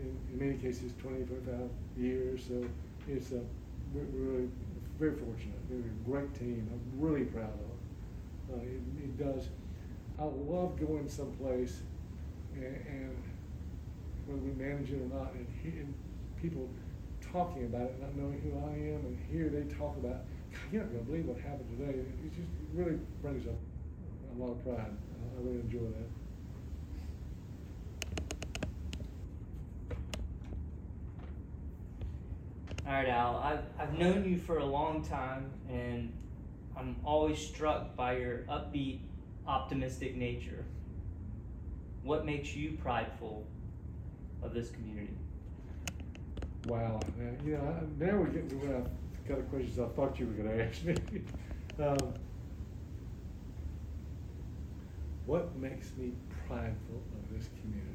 In, 0.00 0.16
in 0.32 0.38
many 0.38 0.56
cases, 0.58 0.92
20, 1.02 1.24
25 1.24 1.54
years. 1.98 2.44
So 2.46 2.64
it's 3.08 3.32
a 3.32 3.40
we're, 3.92 4.04
really 4.12 4.48
very 4.98 5.16
fortunate. 5.16 5.58
They're 5.68 5.78
a 5.78 6.08
great 6.08 6.32
team. 6.34 6.68
I'm 6.72 7.00
really 7.00 7.24
proud 7.24 7.50
of. 7.50 8.54
Uh, 8.54 8.62
it, 8.62 8.80
it 9.02 9.18
does. 9.18 9.48
I 10.18 10.24
love 10.24 10.78
going 10.78 11.08
someplace 11.08 11.80
and, 12.54 12.64
and 12.64 13.16
whether 14.26 14.40
we 14.40 14.50
manage 14.52 14.90
it 14.90 15.00
or 15.00 15.18
not, 15.18 15.32
and, 15.34 15.46
he, 15.62 15.68
and 15.68 15.94
people 16.40 16.68
talking 17.32 17.64
about 17.64 17.82
it, 17.82 18.00
not 18.00 18.14
knowing 18.16 18.40
who 18.40 18.58
I 18.58 18.72
am, 18.72 19.06
and 19.06 19.18
here 19.30 19.48
they 19.48 19.62
talk 19.74 19.96
about, 19.96 20.22
you're 20.72 20.82
not 20.82 20.92
going 20.92 21.04
to 21.04 21.10
believe 21.10 21.26
what 21.26 21.38
happened 21.40 21.78
today. 21.78 21.98
It 21.98 22.34
just 22.34 22.48
really 22.74 22.98
brings 23.22 23.46
up 23.46 23.54
a 24.34 24.42
lot 24.42 24.52
of 24.52 24.64
pride. 24.64 24.90
I 24.90 25.42
really 25.42 25.60
enjoy 25.60 25.78
that. 25.78 26.08
All 32.86 32.92
right, 32.94 33.08
Al. 33.08 33.36
I've, 33.36 33.64
I've 33.78 33.98
known 33.98 34.24
you 34.24 34.38
for 34.38 34.58
a 34.58 34.64
long 34.64 35.04
time, 35.04 35.50
and 35.70 36.12
I'm 36.76 36.96
always 37.04 37.38
struck 37.38 37.94
by 37.94 38.16
your 38.16 38.38
upbeat, 38.48 39.00
optimistic 39.46 40.16
nature. 40.16 40.64
What 42.02 42.24
makes 42.24 42.54
you 42.54 42.78
prideful 42.82 43.44
of 44.42 44.54
this 44.54 44.70
community? 44.70 45.12
Wow. 46.66 47.00
Now, 47.18 47.30
you 47.44 47.52
know, 47.52 47.80
now 47.98 48.18
we're 48.18 48.26
getting 48.26 48.48
to 48.50 48.56
where 48.56 48.76
I've 48.78 48.88
got 49.28 49.38
of 49.38 49.50
questions 49.50 49.78
I 49.78 49.86
thought 49.88 50.18
you 50.18 50.26
were 50.26 50.32
going 50.32 50.48
to 50.58 50.64
ask 50.64 50.84
me. 50.84 50.94
um, 51.78 52.14
what 55.26 55.54
makes 55.56 55.92
me 55.98 56.12
prideful 56.46 57.02
of 57.12 57.36
this 57.36 57.48
community? 57.60 57.94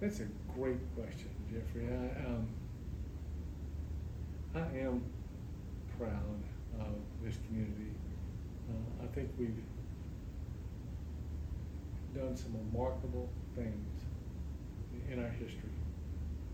That's 0.00 0.20
a 0.20 0.26
great 0.56 0.78
question, 0.94 1.28
Jeffrey. 1.52 1.88
I, 1.90 2.26
um, 2.26 2.48
I 4.54 4.78
am 4.78 5.02
proud 6.00 6.40
of 6.80 6.94
this 7.22 7.36
community. 7.46 7.92
Uh, 8.70 9.04
I 9.04 9.06
think 9.14 9.28
we've 9.38 9.62
done 12.14 12.34
some 12.34 12.54
remarkable 12.56 13.28
things 13.54 14.00
in 15.12 15.22
our 15.22 15.28
history. 15.28 15.70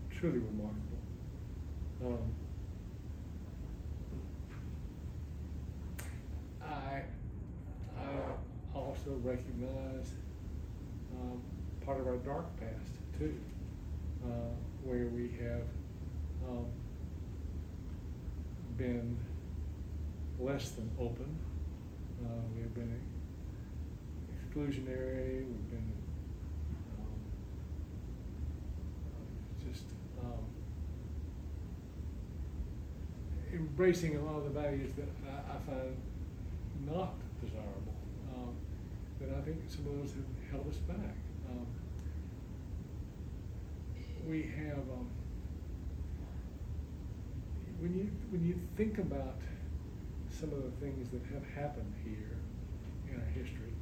Truly 0.09 0.39
remarkable. 0.39 0.97
Um, 2.05 2.33
I, 6.61 7.03
I 7.97 8.75
also 8.75 9.17
recognize 9.23 10.11
um, 11.13 11.41
part 11.85 12.01
of 12.01 12.07
our 12.07 12.17
dark 12.17 12.45
past 12.59 12.91
too, 13.17 13.39
uh, 14.25 14.51
where 14.83 15.07
we 15.07 15.31
have 15.41 15.63
um, 16.49 16.65
been 18.77 19.17
less 20.39 20.69
than 20.71 20.89
open. 20.99 21.37
Uh, 22.23 22.29
we 22.55 22.61
have 22.61 22.73
been 22.73 22.99
exclusionary. 24.33 25.45
We've 25.45 25.69
been 25.69 25.91
um, 26.99 27.19
just 29.69 29.83
um, 30.23 30.45
embracing 33.53 34.15
a 34.17 34.21
lot 34.21 34.37
of 34.37 34.43
the 34.45 34.59
values 34.61 34.91
that 34.93 35.09
I, 35.27 35.55
I 35.55 35.59
find 35.65 35.97
not 36.89 37.13
desirable. 37.41 37.95
Um, 38.35 38.55
that 39.19 39.29
I 39.37 39.41
think 39.41 39.57
some 39.67 39.87
of 39.87 39.97
those 39.99 40.13
have 40.13 40.51
held 40.51 40.67
us 40.69 40.77
back. 40.77 41.15
Um, 41.49 41.65
we 44.27 44.43
have 44.43 44.77
um, 44.77 45.07
when 47.79 47.95
you 47.95 48.09
when 48.29 48.45
you 48.45 48.59
think 48.75 48.97
about 48.97 49.39
some 50.39 50.51
of 50.53 50.63
the 50.63 50.85
things 50.85 51.09
that 51.09 51.21
have 51.33 51.43
happened 51.55 51.91
here 52.03 52.37
in 53.09 53.19
our 53.19 53.25
history, 53.27 53.73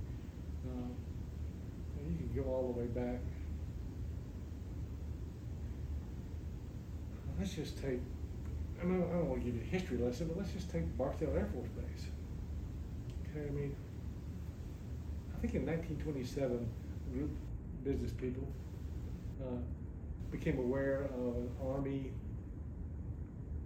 uh, 0.66 0.88
you 2.08 2.16
can 2.16 2.32
go 2.34 2.50
all 2.50 2.72
the 2.74 2.80
way 2.80 2.88
back. 2.88 3.20
Let's 7.38 7.54
just 7.54 7.82
take. 7.82 8.00
I 8.80 8.84
don't, 8.84 9.04
I 9.04 9.18
don't 9.18 9.30
want 9.30 9.42
to 9.42 9.46
give 9.46 9.56
you 9.56 9.62
a 9.62 9.66
history 9.66 9.98
lesson, 9.98 10.28
but 10.28 10.38
let's 10.38 10.54
just 10.54 10.72
take 10.72 10.98
Barksdale 10.98 11.34
Air 11.36 11.50
Force 11.54 11.68
Base. 11.70 12.08
Okay, 13.30 13.48
I 13.48 13.52
mean, 13.52 13.76
I 15.36 15.42
think 15.42 15.56
in 15.56 15.66
1927, 15.66 16.70
group 17.12 17.32
business 17.84 18.12
people 18.12 18.48
uh, 19.42 19.58
became 20.32 20.58
aware 20.60 21.10
of 21.18 21.36
an 21.36 21.50
Army 21.62 22.12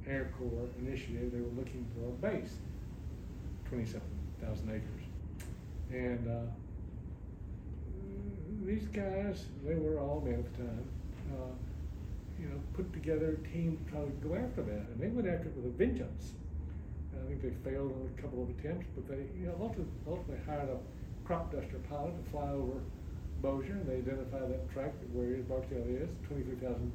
Air 0.08 0.32
Corps 0.38 0.67
initiative. 0.80 1.32
They 1.32 1.39
were 1.39 1.56
looking 1.56 1.86
for 1.93 2.08
a 2.08 2.32
base, 2.32 2.58
27,000 3.70 4.70
acres. 4.70 4.84
And 5.92 6.28
uh, 6.28 6.52
these 8.66 8.88
guys, 8.88 9.46
they 9.66 9.76
were 9.76 10.00
all 10.00 10.22
men 10.26 10.36
at 10.36 10.52
the 10.54 10.64
time, 10.64 10.86
uh, 11.34 11.54
you 12.40 12.48
know, 12.48 12.60
put 12.74 12.92
together 12.94 13.38
a 13.42 13.48
team 13.48 13.78
to 13.86 13.92
try 13.92 14.02
to 14.02 14.12
go 14.28 14.36
after 14.36 14.62
that. 14.64 14.86
And 14.94 15.00
they 15.00 15.08
went 15.08 15.28
after 15.28 15.50
it 15.50 15.56
with 15.56 15.66
a 15.66 15.78
vengeance. 15.78 16.34
And 17.14 17.24
I 17.24 17.28
think 17.28 17.42
they 17.42 17.70
failed 17.70 17.92
on 17.92 18.10
a 18.18 18.22
couple 18.22 18.44
of 18.44 18.50
attempts, 18.58 18.88
but 18.96 19.08
they 19.08 19.26
you 19.40 19.48
know, 19.48 19.56
ultimately, 19.60 19.94
ultimately 20.08 20.46
hired 20.46 20.70
a 20.70 20.78
crop 21.26 21.52
duster 21.52 21.80
pilot 21.90 22.14
to 22.24 22.32
fly 22.32 22.50
over 22.50 22.80
Bossier, 23.42 23.72
and 23.74 23.88
they 23.88 23.98
identify 23.98 24.40
that 24.40 24.72
tract 24.74 24.96
where 25.14 25.38
Barksdale 25.48 25.86
is, 25.88 26.10
23,000 26.28 26.92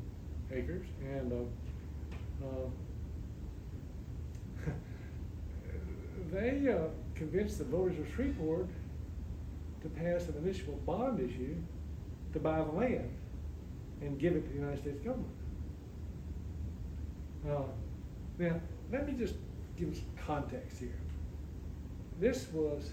acres, 0.53 0.87
and 1.03 1.33
uh, 1.33 2.47
uh, 2.47 2.69
they 6.35 6.69
uh, 6.73 6.89
convinced 7.15 7.59
the 7.59 7.65
voters 7.65 7.99
of 7.99 8.13
Shreveport 8.15 8.69
to 9.83 9.89
pass 9.91 10.27
an 10.27 10.35
municipal 10.43 10.75
bond 10.85 11.21
issue 11.21 11.55
to 12.33 12.41
buy 12.41 12.59
the 12.59 12.73
land 12.73 13.09
and 14.01 14.19
give 14.19 14.35
it 14.35 14.43
to 14.43 14.49
the 14.49 14.59
United 14.59 14.81
States 14.81 15.01
government. 15.01 15.31
Uh, 17.49 17.63
now, 18.39 18.61
let 18.91 19.07
me 19.07 19.15
just 19.17 19.35
give 19.79 19.95
some 19.95 20.27
context 20.27 20.79
here. 20.79 20.99
This 22.19 22.49
was, 22.53 22.93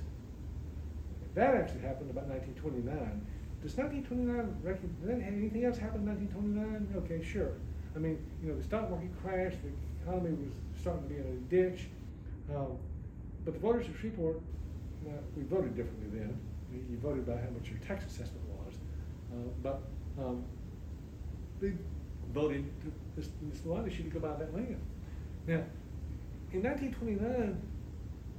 that 1.33 1.55
actually 1.55 1.81
happened 1.81 2.11
about 2.11 2.27
1929. 2.27 3.25
Does 3.63 3.77
1929 3.77 4.55
reckon, 4.63 4.95
did 5.01 5.21
anything 5.21 5.65
else 5.65 5.77
happen 5.77 6.01
in 6.01 6.07
1929? 6.07 7.03
Okay, 7.03 7.23
sure. 7.23 7.53
I 7.95 7.99
mean, 7.99 8.17
you 8.43 8.49
know, 8.49 8.57
the 8.57 8.63
stock 8.63 8.89
market 8.89 9.09
crashed, 9.21 9.57
the 9.63 9.71
economy 10.03 10.35
was 10.43 10.53
starting 10.79 11.03
to 11.03 11.09
be 11.09 11.15
in 11.15 11.27
a 11.27 11.35
ditch. 11.49 11.87
Um, 12.53 12.77
but 13.45 13.53
the 13.53 13.59
voters 13.59 13.87
of 13.87 13.97
Shreveport, 13.99 14.37
uh, 15.07 15.11
we 15.35 15.43
voted 15.43 15.75
differently 15.75 16.19
then. 16.19 16.37
You 16.71 16.97
voted 16.97 17.25
by 17.25 17.33
how 17.33 17.49
much 17.49 17.69
your 17.69 17.79
tax 17.79 18.05
assessment 18.05 18.43
was. 18.47 18.73
Uh, 19.31 19.49
but 19.61 19.81
um, 20.19 20.43
they 21.59 21.73
voted 22.33 22.65
to, 22.81 22.91
this, 23.15 23.29
this 23.41 23.65
land 23.65 23.87
issue 23.87 24.03
to 24.03 24.09
go 24.09 24.19
buy 24.19 24.35
that 24.37 24.53
land. 24.53 24.79
Now, 25.47 25.63
in 26.53 26.63
1929, 26.63 27.61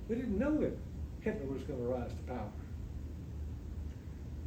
we 0.09 0.15
didn't 0.15 0.39
know 0.39 0.57
that 0.59 0.77
Hitler 1.21 1.47
was 1.47 1.63
going 1.65 1.79
to 1.79 1.87
rise 1.87 2.11
to 2.11 2.33
power. 2.33 2.51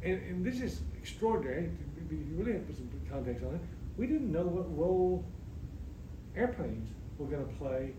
And, 0.02 0.20
and 0.22 0.44
this 0.44 0.60
is 0.60 0.80
extraordinary. 0.96 1.70
You 2.10 2.26
really 2.36 2.52
have 2.52 2.62
to 2.62 2.66
put 2.68 2.76
some 2.76 2.90
context 3.10 3.44
on 3.44 3.54
it. 3.54 3.60
We 3.96 4.06
didn't 4.06 4.30
know 4.30 4.44
what 4.44 4.76
role 4.76 5.24
airplanes 6.36 6.88
were 7.18 7.26
going 7.26 7.46
to 7.46 7.52
play 7.54 7.92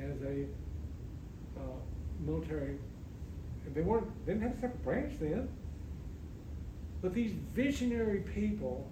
as 0.00 0.22
a 0.22 0.46
military. 2.26 2.76
They 3.74 3.82
weren't. 3.82 4.08
They 4.26 4.32
didn't 4.32 4.48
have 4.48 4.58
a 4.58 4.60
separate 4.60 4.84
branch 4.84 5.14
then. 5.20 5.48
But 7.02 7.14
these 7.14 7.32
visionary 7.54 8.20
people 8.20 8.90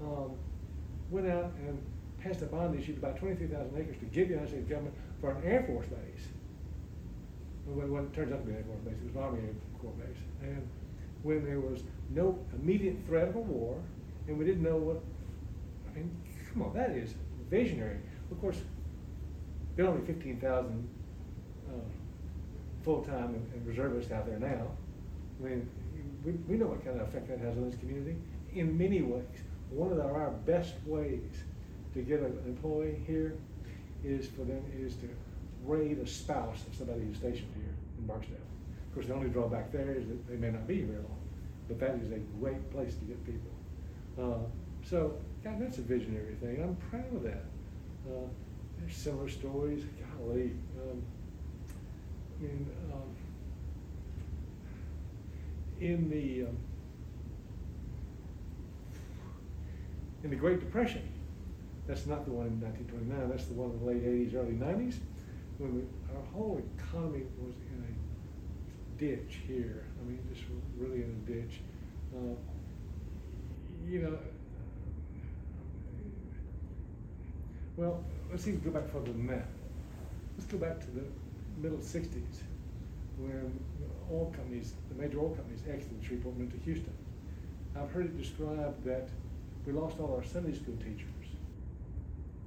um, 0.00 0.32
went 1.10 1.28
out 1.28 1.52
and 1.66 1.78
passed 2.22 2.42
a 2.42 2.46
bond 2.46 2.78
issued 2.78 2.98
about 2.98 3.18
23,000 3.18 3.76
acres 3.76 3.96
to 3.98 4.04
give 4.06 4.28
the 4.28 4.34
United 4.34 4.50
States 4.50 4.68
government 4.68 4.94
for 5.20 5.32
an 5.32 5.44
Air 5.44 5.64
Force 5.66 5.86
base. 5.86 6.28
Well, 7.66 7.86
well, 7.86 8.04
it 8.04 8.14
turns 8.14 8.32
out 8.32 8.40
to 8.40 8.46
be 8.46 8.52
an 8.52 8.58
Air 8.58 8.64
Force 8.64 8.80
base, 8.84 8.94
it 8.94 9.06
was 9.06 9.16
an 9.16 9.22
Army 9.22 9.40
Air 9.40 9.54
Corps 9.80 9.92
base. 9.92 10.22
And 10.42 10.68
when 11.22 11.44
there 11.44 11.60
was 11.60 11.82
no 12.10 12.38
immediate 12.54 12.96
threat 13.06 13.28
of 13.28 13.36
a 13.36 13.40
war, 13.40 13.80
and 14.26 14.38
we 14.38 14.44
didn't 14.44 14.62
know 14.62 14.76
what, 14.76 15.02
I 15.90 15.96
mean, 15.96 16.10
come 16.52 16.62
on, 16.62 16.74
that 16.74 16.90
is 16.90 17.14
visionary. 17.50 17.98
Of 18.30 18.40
course, 18.40 18.60
there 19.76 19.84
are 19.84 19.88
only 19.88 20.06
15,000 20.06 20.42
uh, 20.44 21.01
full-time 22.84 23.34
and, 23.34 23.66
reservists 23.66 24.10
out 24.12 24.26
there 24.26 24.38
now. 24.38 24.66
I 25.40 25.48
mean, 25.48 25.68
we, 26.24 26.32
we 26.48 26.56
know 26.56 26.66
what 26.66 26.84
kind 26.84 27.00
of 27.00 27.08
effect 27.08 27.28
that 27.28 27.38
has 27.38 27.56
on 27.56 27.70
this 27.70 27.78
community 27.78 28.16
in 28.54 28.76
many 28.76 29.02
ways. 29.02 29.24
One 29.70 29.92
of 29.92 30.00
our 30.00 30.30
best 30.46 30.74
ways 30.86 31.30
to 31.94 32.02
get 32.02 32.20
an 32.20 32.38
employee 32.46 33.02
here 33.06 33.34
is 34.04 34.28
for 34.28 34.42
them 34.42 34.62
is 34.76 34.96
to 34.96 35.08
raid 35.64 35.98
a 35.98 36.06
spouse 36.06 36.66
of 36.66 36.74
somebody 36.76 37.00
who's 37.00 37.16
stationed 37.16 37.52
here 37.54 37.74
in 37.98 38.06
Barksdale. 38.06 38.36
Of 38.88 38.94
course, 38.94 39.06
the 39.06 39.14
only 39.14 39.28
drawback 39.28 39.72
there 39.72 39.94
is 39.94 40.06
that 40.08 40.28
they 40.28 40.36
may 40.36 40.50
not 40.50 40.66
be 40.66 40.76
here 40.76 40.86
very 40.86 40.98
long, 40.98 41.20
but 41.68 41.80
that 41.80 41.94
is 41.96 42.12
a 42.12 42.18
great 42.40 42.70
place 42.72 42.94
to 42.96 43.04
get 43.04 43.24
people. 43.24 43.50
Uh, 44.18 44.44
so, 44.84 45.14
God, 45.42 45.60
that's 45.60 45.78
a 45.78 45.82
visionary 45.82 46.34
thing. 46.34 46.62
I'm 46.62 46.76
proud 46.90 47.14
of 47.14 47.22
that. 47.22 47.44
Uh, 48.06 48.26
there's 48.78 48.94
similar 48.94 49.28
stories. 49.28 49.84
Golly, 50.18 50.52
um, 50.82 51.02
I 52.42 52.44
mean, 52.44 52.66
um, 52.92 53.16
in 55.80 56.10
the 56.10 56.48
um, 56.48 56.56
in 60.24 60.30
the 60.30 60.36
Great 60.36 60.58
Depression, 60.58 61.08
that's 61.86 62.06
not 62.06 62.24
the 62.24 62.32
one 62.32 62.46
in 62.46 62.60
1929. 62.60 63.30
That's 63.30 63.46
the 63.46 63.54
one 63.54 63.70
in 63.70 63.78
the 63.78 63.86
late 63.86 64.02
80s, 64.04 64.34
early 64.34 64.54
90s, 64.54 64.96
when 65.58 65.74
we, 65.76 65.82
our 66.14 66.22
whole 66.32 66.60
economy 66.78 67.22
was 67.38 67.54
in 67.70 67.84
a 67.86 69.00
ditch 69.00 69.38
here. 69.46 69.84
I 70.00 70.08
mean, 70.08 70.18
just 70.32 70.44
really 70.76 71.02
in 71.02 71.22
a 71.24 71.30
ditch. 71.30 71.60
Uh, 72.14 72.34
you 73.88 74.00
know, 74.02 74.18
well, 77.76 78.04
let's 78.30 78.48
even 78.48 78.60
go 78.60 78.70
back 78.70 78.88
further 78.90 79.12
than 79.12 79.28
that. 79.28 79.46
Let's 80.36 80.50
go 80.50 80.58
back 80.58 80.80
to 80.80 80.90
the 80.90 81.02
middle 81.62 81.78
60s 81.78 82.42
when 83.18 83.58
oil 84.10 84.32
companies, 84.34 84.74
the 84.88 85.00
major 85.00 85.20
oil 85.20 85.30
companies 85.30 85.60
exited 85.70 86.02
Shreveport 86.04 86.34
and 86.34 86.48
went 86.48 86.52
to 86.52 86.64
Houston. 86.64 86.92
I've 87.76 87.90
heard 87.90 88.06
it 88.06 88.18
described 88.18 88.84
that 88.84 89.08
we 89.64 89.72
lost 89.72 89.98
all 90.00 90.14
our 90.14 90.24
Sunday 90.24 90.54
school 90.54 90.76
teachers. 90.76 91.08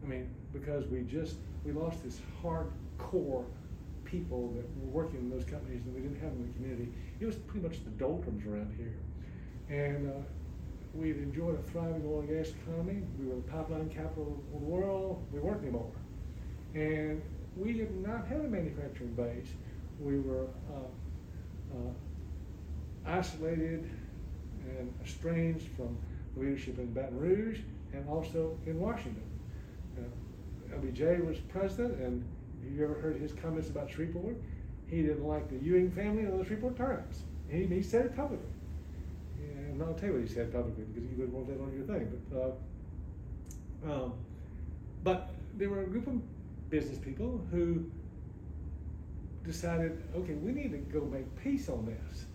I 0.04 0.08
mean, 0.08 0.30
because 0.54 0.86
we 0.88 1.02
just, 1.02 1.38
we 1.66 1.72
lost 1.72 2.04
this 2.04 2.20
hardcore 2.44 3.46
people 4.04 4.54
that 4.56 4.66
were 4.80 5.04
working 5.04 5.20
in 5.20 5.30
those 5.30 5.46
companies 5.46 5.82
and 5.86 5.96
we 5.96 6.02
didn't 6.02 6.20
have 6.20 6.32
them 6.32 6.44
in 6.44 6.48
the 6.48 6.54
community. 6.58 6.92
It 7.20 7.26
was 7.26 7.36
pretty 7.36 7.66
much 7.68 7.84
the 7.84 7.92
doldrums 7.92 8.46
around 8.46 8.76
here. 8.78 8.94
And 9.70 10.10
uh, 10.10 10.14
we'd 10.94 11.18
enjoyed 11.18 11.58
a 11.58 11.64
thriving 11.72 12.04
oil 12.06 12.20
and 12.20 12.30
gas 12.30 12.54
economy. 12.64 13.02
We 13.20 13.28
were 13.28 13.36
the 13.36 13.50
pipeline 13.50 13.90
capital 13.90 14.44
of 14.54 14.60
the 14.60 14.66
world. 14.66 15.26
We 15.32 15.40
weren't 15.40 15.62
anymore. 15.64 15.90
And 16.76 17.22
we 17.58 17.74
did 17.74 17.96
not 18.06 18.28
have 18.28 18.42
a 18.42 18.48
manufacturing 18.48 19.14
base. 19.14 19.48
We 20.00 20.20
were 20.20 20.48
uh, 20.74 21.76
uh, 21.76 23.10
isolated 23.10 23.90
and 24.78 24.94
estranged 25.04 25.68
from 25.76 25.98
leadership 26.36 26.78
in 26.80 26.92
Baton 26.94 27.18
Rouge 27.18 27.60
and 27.94 28.08
also 28.10 28.58
in 28.66 28.80
Washington. 28.80 29.24
Uh, 29.98 30.76
LBJ 30.76 31.26
was 31.26 31.38
president, 31.38 32.00
and 32.02 32.26
if 32.66 32.78
you 32.78 32.84
ever 32.84 32.96
heard 32.96 33.18
his 33.18 33.32
comments 33.34 33.70
about 33.70 33.90
Shreveport, 33.90 34.36
he 34.88 35.02
didn't 35.02 35.26
like 35.26 35.50
the 35.50 35.58
Ewing 35.64 35.92
family 35.92 36.26
or 36.26 36.38
the 36.38 36.46
Shreveport 36.46 36.76
Times. 36.76 37.24
He, 37.50 37.66
he 37.66 37.82
said 37.82 38.06
it 38.06 38.16
publicly. 38.16 38.50
And 39.40 39.82
I'll 39.82 39.94
tell 39.94 40.10
you 40.10 40.14
what 40.16 40.28
he 40.28 40.34
said 40.34 40.52
publicly 40.54 40.84
because 40.86 41.10
you 41.10 41.18
wouldn't 41.18 41.34
want 41.34 41.48
that 41.48 41.62
on 41.62 41.74
your 41.74 41.86
thing. 41.86 42.22
But, 42.32 43.90
uh, 43.90 43.94
um, 43.94 44.14
but 45.04 45.30
there 45.58 45.70
were 45.70 45.84
a 45.84 45.88
group 45.88 46.08
of 46.08 46.22
business 46.76 46.98
people 47.00 47.40
who 47.52 47.86
decided, 49.46 50.04
okay, 50.14 50.34
we 50.34 50.52
need 50.52 50.72
to 50.72 50.78
go 50.78 51.06
make 51.06 51.26
peace 51.42 51.70
on 51.70 51.86
this. 51.86 52.26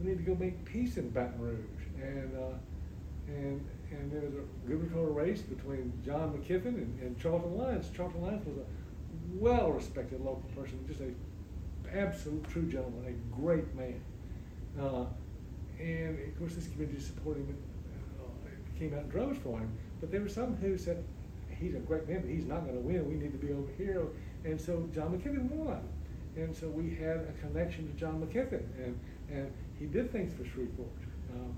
We 0.00 0.10
need 0.10 0.18
to 0.18 0.24
go 0.24 0.34
make 0.34 0.64
peace 0.64 0.96
in 0.96 1.10
Baton 1.10 1.38
Rouge. 1.38 1.84
And, 2.02 2.36
uh, 2.36 2.56
and, 3.28 3.64
and 3.92 4.10
there 4.10 4.22
was 4.22 4.34
a 4.34 4.68
gubernatorial 4.68 5.12
race 5.12 5.42
between 5.42 5.92
John 6.04 6.32
McKeithen 6.32 6.74
and, 6.74 7.00
and 7.02 7.20
Charlton 7.20 7.56
Lyons. 7.56 7.88
Charlton 7.96 8.20
Lyons 8.20 8.44
was 8.44 8.56
a 8.56 8.66
well-respected 9.34 10.20
local 10.20 10.50
person, 10.56 10.84
just 10.88 11.00
a 11.00 11.12
absolute 11.96 12.42
true 12.48 12.64
gentleman, 12.64 13.06
a 13.06 13.40
great 13.40 13.72
man. 13.76 14.00
Uh, 14.80 15.04
and 15.78 16.18
of 16.18 16.38
course, 16.40 16.56
this 16.56 16.66
community 16.66 17.00
supported 17.00 17.46
him. 17.46 17.56
Uh, 18.20 18.78
came 18.78 18.92
out 18.92 19.04
in 19.04 19.08
droves 19.08 19.38
for 19.38 19.56
him. 19.60 19.70
But 20.00 20.10
there 20.10 20.20
were 20.20 20.28
some 20.28 20.56
who 20.56 20.76
said, 20.76 21.04
he's 21.60 21.74
a 21.74 21.78
great 21.78 22.08
man, 22.08 22.20
but 22.20 22.30
he's 22.30 22.46
not 22.46 22.64
going 22.64 22.74
to 22.74 22.80
win. 22.80 23.08
We 23.08 23.14
need 23.14 23.32
to 23.32 23.38
be 23.38 23.52
over 23.52 23.70
here. 23.76 24.06
And 24.44 24.60
so 24.60 24.88
John 24.94 25.16
McKeithen 25.16 25.50
won. 25.50 25.80
And 26.36 26.54
so 26.54 26.68
we 26.68 26.94
had 26.94 27.28
a 27.28 27.32
connection 27.40 27.86
to 27.86 27.94
John 27.94 28.20
McKeithen, 28.20 28.64
and, 28.84 28.98
and 29.30 29.52
he 29.78 29.86
did 29.86 30.10
things 30.10 30.32
for 30.34 30.44
Shreveport. 30.44 30.88
Um, 31.32 31.54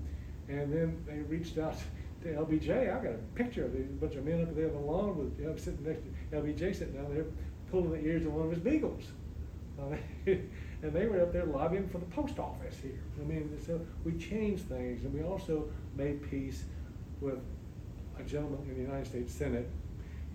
and 0.49 0.71
then 0.71 1.03
they 1.07 1.19
reached 1.19 1.57
out 1.57 1.75
to 2.23 2.29
LBJ. 2.29 2.95
I 2.95 3.03
got 3.03 3.13
a 3.13 3.19
picture 3.35 3.65
of 3.65 3.73
a 3.73 3.79
bunch 3.79 4.15
of 4.15 4.25
men 4.25 4.43
up 4.43 4.55
there 4.55 4.67
on 4.67 4.73
the 4.73 4.79
lawn 4.79 5.17
with 5.17 5.39
you 5.39 5.47
know, 5.47 5.55
sitting 5.55 5.83
next 5.83 6.01
to 6.31 6.37
LBJ 6.37 6.75
sitting 6.75 6.93
down 6.93 7.13
there 7.13 7.25
pulling 7.71 7.91
the 7.91 8.07
ears 8.07 8.25
of 8.25 8.33
one 8.33 8.45
of 8.45 8.51
his 8.51 8.59
beagles. 8.59 9.03
Uh, 9.79 9.95
and 10.25 10.93
they 10.93 11.07
were 11.07 11.21
up 11.21 11.33
there 11.33 11.45
lobbying 11.45 11.87
for 11.89 11.97
the 11.97 12.05
post 12.07 12.39
office 12.39 12.75
here. 12.81 12.99
I 13.19 13.25
mean, 13.25 13.57
so 13.65 13.79
we 14.03 14.13
changed 14.13 14.67
things, 14.69 15.03
and 15.03 15.13
we 15.13 15.23
also 15.23 15.69
made 15.95 16.29
peace 16.29 16.63
with 17.19 17.39
a 18.19 18.23
gentleman 18.23 18.59
in 18.69 18.75
the 18.75 18.81
United 18.81 19.07
States 19.07 19.33
Senate 19.33 19.69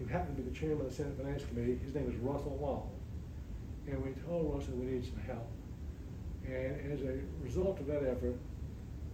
who 0.02 0.08
happened 0.08 0.36
to 0.36 0.42
be 0.42 0.48
the 0.48 0.56
chairman 0.56 0.80
of 0.80 0.88
the 0.88 0.94
Senate 0.94 1.16
Finance 1.16 1.44
Committee. 1.44 1.78
His 1.84 1.94
name 1.94 2.08
is 2.08 2.16
Russell 2.16 2.58
Long 2.60 2.90
and 3.86 4.02
we 4.04 4.12
told 4.26 4.54
Russell 4.54 4.74
we 4.74 4.86
needed 4.86 5.04
some 5.04 5.20
help. 5.26 5.48
And 6.46 6.92
as 6.92 7.02
a 7.02 7.18
result 7.42 7.78
of 7.80 7.86
that 7.86 8.02
effort, 8.02 8.36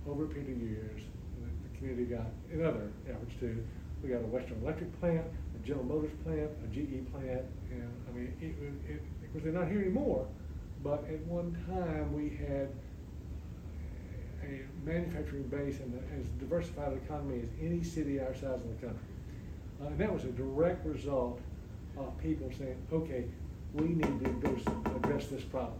over 0.09 0.25
a 0.25 0.29
period 0.29 0.51
of 0.51 0.63
years, 0.63 1.03
the 1.41 1.79
community 1.79 2.05
got, 2.05 2.27
in 2.53 2.65
other 2.65 2.91
efforts 3.09 3.35
too, 3.39 3.65
we 4.03 4.11
got 4.11 4.19
a 4.21 4.27
Western 4.27 4.61
Electric 4.63 4.99
plant, 5.01 5.27
a 5.55 5.67
General 5.67 5.85
Motors 5.85 6.13
plant, 6.25 6.51
a 6.65 6.75
GE 6.75 7.11
plant, 7.13 7.45
and 7.71 7.91
I 8.09 8.17
mean, 8.17 8.33
it, 8.41 8.91
it, 8.91 9.03
of 9.25 9.33
course, 9.33 9.45
they're 9.45 9.53
not 9.53 9.69
here 9.69 9.81
anymore, 9.81 10.27
but 10.83 11.05
at 11.09 11.21
one 11.27 11.57
time 11.67 12.13
we 12.13 12.31
had 12.31 12.69
a 14.43 14.63
manufacturing 14.85 15.43
base 15.45 15.81
and 15.81 15.93
as 16.19 16.25
diversified 16.39 16.93
an 16.93 17.01
economy 17.05 17.41
as 17.43 17.49
any 17.61 17.83
city 17.83 18.21
our 18.21 18.35
size 18.35 18.61
in 18.63 18.75
the 18.81 18.87
country. 18.87 19.05
Uh, 19.81 19.87
and 19.87 19.99
that 19.99 20.13
was 20.13 20.25
a 20.25 20.33
direct 20.33 20.85
result 20.87 21.41
of 21.97 22.19
people 22.19 22.51
saying, 22.59 22.77
okay, 22.93 23.25
we 23.75 23.89
need 23.89 24.25
to 24.25 24.31
go 24.41 24.57
address 24.97 25.27
this 25.27 25.43
problem. 25.43 25.79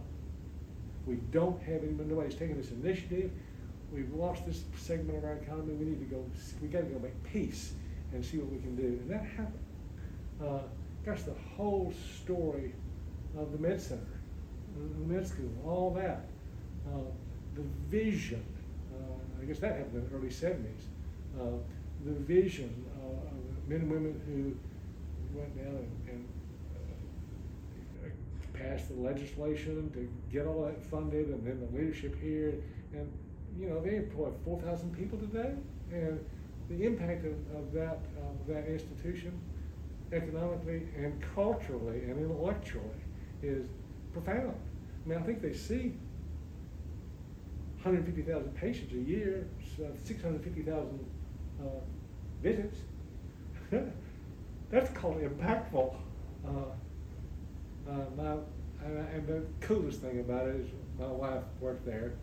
We 1.05 1.15
don't 1.31 1.61
have 1.63 1.83
anyone, 1.83 2.07
nobody's 2.07 2.35
taking 2.35 2.57
this 2.57 2.71
initiative. 2.71 3.31
We've 3.91 4.13
lost 4.13 4.45
this 4.45 4.63
segment 4.77 5.17
of 5.17 5.23
our 5.23 5.33
economy. 5.33 5.73
We 5.73 5.85
need 5.85 5.99
to 5.99 6.15
go, 6.15 6.23
we 6.61 6.67
got 6.67 6.79
to 6.79 6.85
go 6.85 6.99
make 6.99 7.23
peace 7.23 7.73
and 8.13 8.23
see 8.23 8.37
what 8.37 8.51
we 8.51 8.59
can 8.59 8.75
do. 8.75 8.83
And 8.83 9.09
that 9.09 9.25
happened. 9.25 9.59
Uh, 10.41 10.59
gosh, 11.05 11.23
the 11.23 11.33
whole 11.55 11.93
story 12.23 12.73
of 13.37 13.51
the 13.51 13.57
Med 13.57 13.81
Center, 13.81 14.19
the 14.77 15.13
med 15.13 15.27
school, 15.27 15.49
all 15.65 15.91
that, 15.95 16.25
uh, 16.93 16.99
the 17.55 17.63
vision, 17.89 18.43
uh, 18.93 19.41
I 19.41 19.45
guess 19.45 19.59
that 19.59 19.77
happened 19.77 19.95
in 19.95 20.09
the 20.09 20.15
early 20.15 20.29
70s, 20.29 20.85
uh, 21.39 21.57
the 22.05 22.11
vision 22.11 22.85
men 23.69 23.81
and 23.81 23.91
women 23.91 24.19
who 24.25 25.39
went 25.39 25.55
down 25.55 25.87
and, 26.07 26.27
and 28.03 28.13
pass 28.53 28.87
the 28.87 28.95
legislation 28.95 29.91
to 29.91 30.09
get 30.33 30.47
all 30.47 30.65
that 30.65 30.83
funded, 30.89 31.27
and 31.27 31.45
then 31.45 31.59
the 31.59 31.77
leadership 31.77 32.19
here, 32.19 32.55
and 32.93 33.09
you 33.57 33.69
know 33.69 33.79
they 33.79 33.95
employ 33.95 34.29
four 34.43 34.59
thousand 34.61 34.97
people 34.97 35.19
today, 35.19 35.53
and 35.91 36.19
the 36.69 36.83
impact 36.83 37.25
of, 37.25 37.33
of 37.55 37.71
that 37.71 37.99
of 38.17 38.47
that 38.47 38.67
institution, 38.67 39.39
economically 40.11 40.87
and 40.97 41.23
culturally 41.35 42.01
and 42.05 42.19
intellectually, 42.19 42.83
is 43.43 43.67
profound. 44.13 44.55
I 45.05 45.09
mean, 45.09 45.19
I 45.19 45.21
think 45.21 45.41
they 45.41 45.53
see 45.53 45.93
150,000 47.83 48.53
patients 48.55 48.93
a 48.93 48.97
year, 48.97 49.47
650,000 50.03 51.05
uh, 51.61 51.63
visits. 52.43 52.79
That's 53.69 54.91
called 54.93 55.21
impactful. 55.21 55.95
Uh, 56.45 56.49
uh, 57.89 58.05
my, 58.15 58.35
and 58.83 59.27
the 59.27 59.43
coolest 59.61 60.01
thing 60.01 60.19
about 60.19 60.47
it 60.47 60.55
is 60.55 60.67
my 60.97 61.07
wife 61.07 61.43
worked 61.59 61.85
there, 61.85 62.13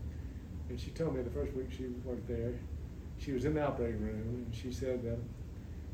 and 0.69 0.79
she 0.79 0.91
told 0.91 1.15
me 1.15 1.21
the 1.21 1.29
first 1.29 1.53
week 1.53 1.67
she 1.71 1.87
worked 2.03 2.27
there, 2.27 2.53
she 3.17 3.31
was 3.31 3.45
in 3.45 3.53
the 3.53 3.65
operating 3.65 4.01
room, 4.01 4.45
and 4.45 4.55
she 4.55 4.71
said 4.71 5.03
that 5.03 5.17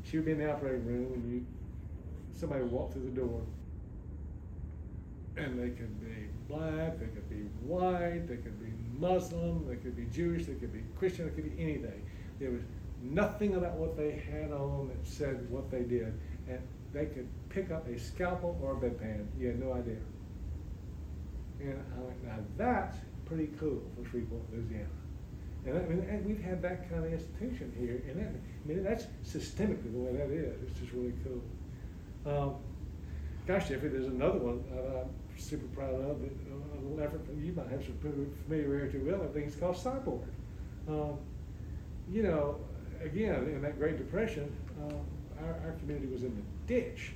she 0.02 0.16
would 0.16 0.26
be 0.26 0.32
in 0.32 0.38
the 0.38 0.52
operating 0.52 0.86
room, 0.86 1.12
and 1.14 1.32
you 1.32 1.46
somebody 2.32 2.62
would 2.62 2.72
walk 2.72 2.92
through 2.92 3.04
the 3.04 3.20
door, 3.20 3.40
and 5.36 5.58
they 5.58 5.70
could 5.70 6.00
be 6.00 6.28
black, 6.48 6.98
they 6.98 7.06
could 7.06 7.28
be 7.30 7.48
white, 7.64 8.26
they 8.26 8.36
could 8.36 8.60
be 8.60 8.72
Muslim, 8.98 9.66
they 9.68 9.76
could 9.76 9.96
be 9.96 10.06
Jewish, 10.06 10.46
they 10.46 10.54
could 10.54 10.72
be 10.72 10.82
Christian, 10.98 11.26
they 11.26 11.32
could 11.32 11.56
be 11.56 11.62
anything. 11.62 12.02
There 12.40 12.50
was 12.50 12.62
nothing 13.04 13.54
about 13.56 13.74
what 13.74 13.96
they 13.96 14.12
had 14.12 14.50
on 14.52 14.88
that 14.88 15.06
said 15.06 15.48
what 15.50 15.70
they 15.70 15.82
did, 15.82 16.18
and 16.48 16.60
they 16.92 17.06
could 17.06 17.28
pick 17.48 17.70
up 17.70 17.86
a 17.88 17.98
scalpel 17.98 18.58
or 18.62 18.72
a 18.72 18.76
bedpan. 18.76 19.26
You 19.38 19.48
had 19.48 19.60
no 19.60 19.72
idea. 19.72 19.98
And 21.60 21.82
I 21.96 22.00
went, 22.00 22.24
now 22.24 22.38
that's 22.56 22.96
pretty 23.26 23.50
cool 23.58 23.82
for 23.96 24.08
Shreveport, 24.08 24.42
Louisiana. 24.52 24.88
And, 25.66 25.78
I 25.78 25.80
mean, 25.82 26.06
and 26.08 26.26
we've 26.26 26.42
had 26.42 26.60
that 26.62 26.90
kind 26.90 27.04
of 27.04 27.12
institution 27.12 27.72
here, 27.78 28.02
and 28.08 28.20
that, 28.20 28.28
I 28.28 28.68
mean, 28.68 28.84
that's 28.84 29.06
systemically 29.24 29.92
the 29.92 29.98
way 29.98 30.12
that 30.12 30.30
is. 30.30 30.62
It's 30.68 30.78
just 30.78 30.92
really 30.92 31.14
cool. 31.24 31.42
Um, 32.30 32.56
gosh, 33.46 33.68
Jeffrey, 33.68 33.88
there's 33.88 34.06
another 34.06 34.38
one 34.38 34.62
I'm 34.76 35.38
super 35.38 35.66
proud 35.74 35.94
of. 35.94 36.20
That, 36.20 36.30
uh, 36.30 36.78
a 36.78 36.80
little 36.82 37.02
effort 37.02 37.22
you 37.38 37.52
might 37.52 37.68
have 37.68 37.82
some 37.82 37.98
familiarity 38.46 38.98
with. 38.98 39.14
I 39.14 39.26
think 39.28 39.46
it's 39.46 39.56
called 39.56 39.76
Sci-Port. 39.76 40.22
Um, 40.88 41.18
you 42.10 42.22
know, 42.22 42.60
again, 43.02 43.44
in 43.44 43.62
that 43.62 43.78
Great 43.78 43.98
Depression, 43.98 44.54
uh, 44.82 45.44
our, 45.44 45.52
our 45.66 45.72
community 45.80 46.06
was 46.06 46.22
in 46.22 46.34
the 46.34 46.74
ditch 46.74 47.12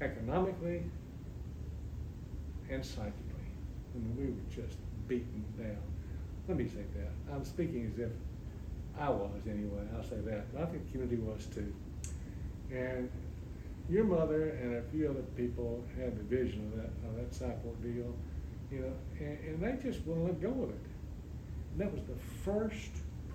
economically 0.00 0.82
and 2.70 2.84
psychically. 2.84 3.14
I 3.94 3.98
mean, 3.98 4.16
we 4.16 4.26
were 4.26 4.66
just 4.66 4.78
beaten 5.08 5.44
down. 5.58 5.76
Let 6.48 6.56
me 6.56 6.66
say 6.66 6.84
that. 6.96 7.34
I'm 7.34 7.44
speaking 7.44 7.90
as 7.92 7.98
if 7.98 8.10
I 8.98 9.08
was 9.10 9.42
anyway. 9.48 9.82
I'll 9.96 10.04
say 10.04 10.20
that. 10.24 10.52
But 10.52 10.62
I 10.62 10.66
think 10.66 10.86
the 10.86 10.92
community 10.92 11.22
was 11.22 11.46
too. 11.46 11.72
And 12.72 13.10
your 13.88 14.04
mother 14.04 14.50
and 14.50 14.76
a 14.76 14.82
few 14.90 15.08
other 15.08 15.22
people 15.36 15.84
had 15.98 16.16
the 16.16 16.22
vision 16.22 16.70
of 16.72 16.76
that 16.76 17.08
of 17.08 17.16
that 17.16 17.34
Sci-Port 17.34 17.82
deal, 17.82 18.14
you 18.70 18.80
know, 18.80 18.92
and, 19.18 19.38
and 19.44 19.60
they 19.60 19.82
just 19.82 20.06
wouldn't 20.06 20.26
let 20.26 20.40
go 20.40 20.62
of 20.62 20.70
it. 20.70 20.80
And 21.72 21.80
that 21.80 21.92
was 21.92 22.02
the 22.04 22.14
first 22.44 22.90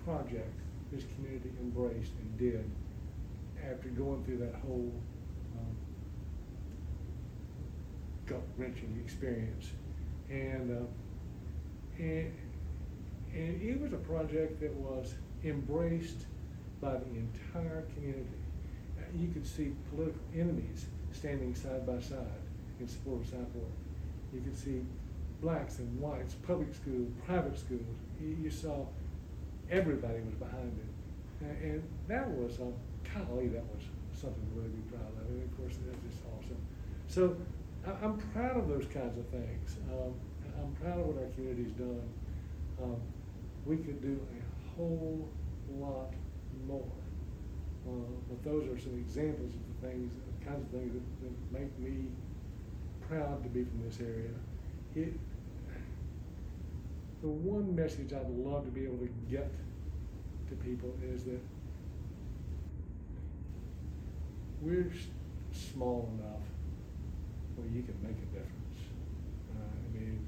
project 0.05 0.53
this 0.91 1.03
community 1.15 1.49
embraced 1.59 2.11
and 2.21 2.37
did 2.37 2.69
after 3.69 3.89
going 3.89 4.23
through 4.23 4.37
that 4.37 4.53
whole 4.65 4.91
um, 5.57 5.75
gut 8.25 8.41
wrenching 8.57 9.01
experience, 9.03 9.71
and, 10.29 10.71
uh, 10.71 12.01
and 12.01 12.31
and 13.33 13.61
it 13.61 13.81
was 13.81 13.91
a 13.91 13.97
project 13.97 14.61
that 14.61 14.73
was 14.75 15.15
embraced 15.43 16.25
by 16.81 16.93
the 16.93 17.09
entire 17.15 17.85
community. 17.93 18.25
You 19.13 19.27
could 19.29 19.45
see 19.45 19.73
political 19.89 20.21
enemies 20.33 20.85
standing 21.11 21.53
side 21.53 21.85
by 21.85 21.99
side 21.99 22.41
in 22.79 22.87
support 22.87 23.21
of 23.21 23.27
Sci-Port. 23.27 23.71
You 24.33 24.41
could 24.41 24.57
see 24.57 24.81
blacks 25.41 25.79
and 25.79 25.99
whites, 25.99 26.35
public 26.47 26.73
schools, 26.73 27.11
private 27.25 27.57
schools. 27.57 27.97
You 28.21 28.49
saw 28.49 28.85
everybody 29.71 30.19
was 30.21 30.35
behind 30.35 30.77
it. 30.79 31.45
And, 31.45 31.71
and 31.71 31.83
that 32.07 32.29
was, 32.29 32.59
um, 32.59 32.73
golly, 33.13 33.47
that 33.49 33.63
was 33.73 33.83
something 34.13 34.41
to 34.41 34.59
really 34.59 34.69
be 34.69 34.81
proud 34.89 35.11
of. 35.21 35.27
And 35.29 35.43
of 35.43 35.57
course, 35.57 35.75
that's 35.85 35.99
just 36.07 36.23
awesome. 36.37 36.61
So 37.07 37.37
I, 37.85 38.05
am 38.05 38.17
proud 38.33 38.57
of 38.57 38.67
those 38.67 38.85
kinds 38.85 39.17
of 39.17 39.27
things. 39.27 39.77
Um, 39.91 40.13
I'm 40.57 40.73
proud 40.81 40.99
of 40.99 41.05
what 41.07 41.23
our 41.23 41.29
community's 41.35 41.73
done. 41.73 42.07
Um, 42.81 42.97
we 43.65 43.77
could 43.77 44.01
do 44.01 44.19
a 44.19 44.77
whole 44.77 45.27
lot 45.79 46.13
more. 46.67 46.87
Uh, 47.87 47.91
but 48.29 48.43
those 48.43 48.67
are 48.67 48.79
some 48.79 48.97
examples 48.97 49.53
of 49.53 49.81
the 49.81 49.87
things, 49.87 50.11
the 50.39 50.45
kinds 50.45 50.63
of 50.63 50.69
things 50.71 50.93
that, 50.93 51.05
that 51.21 51.59
make 51.59 51.79
me 51.79 52.07
proud 53.07 53.43
to 53.43 53.49
be 53.49 53.63
from 53.63 53.83
this 53.85 53.99
area. 53.99 54.33
It, 54.95 55.13
the 57.25 57.31
one 57.31 57.75
message 57.75 58.13
I'd 58.13 58.29
love 58.29 58.65
to 58.65 58.69
be 58.69 58.83
able 58.83 58.99
to 58.99 59.09
get 59.31 59.49
to 60.47 60.55
people 60.57 60.93
is 61.11 61.23
that 61.23 61.41
we're 64.61 64.91
small 65.51 66.07
enough 66.13 66.45
where 67.55 67.67
you 67.67 67.81
can 67.81 67.97
make 68.03 68.13
a 68.13 68.29
difference. 68.29 68.79
Uh, 69.57 69.73
I 69.73 69.97
mean, 69.97 70.21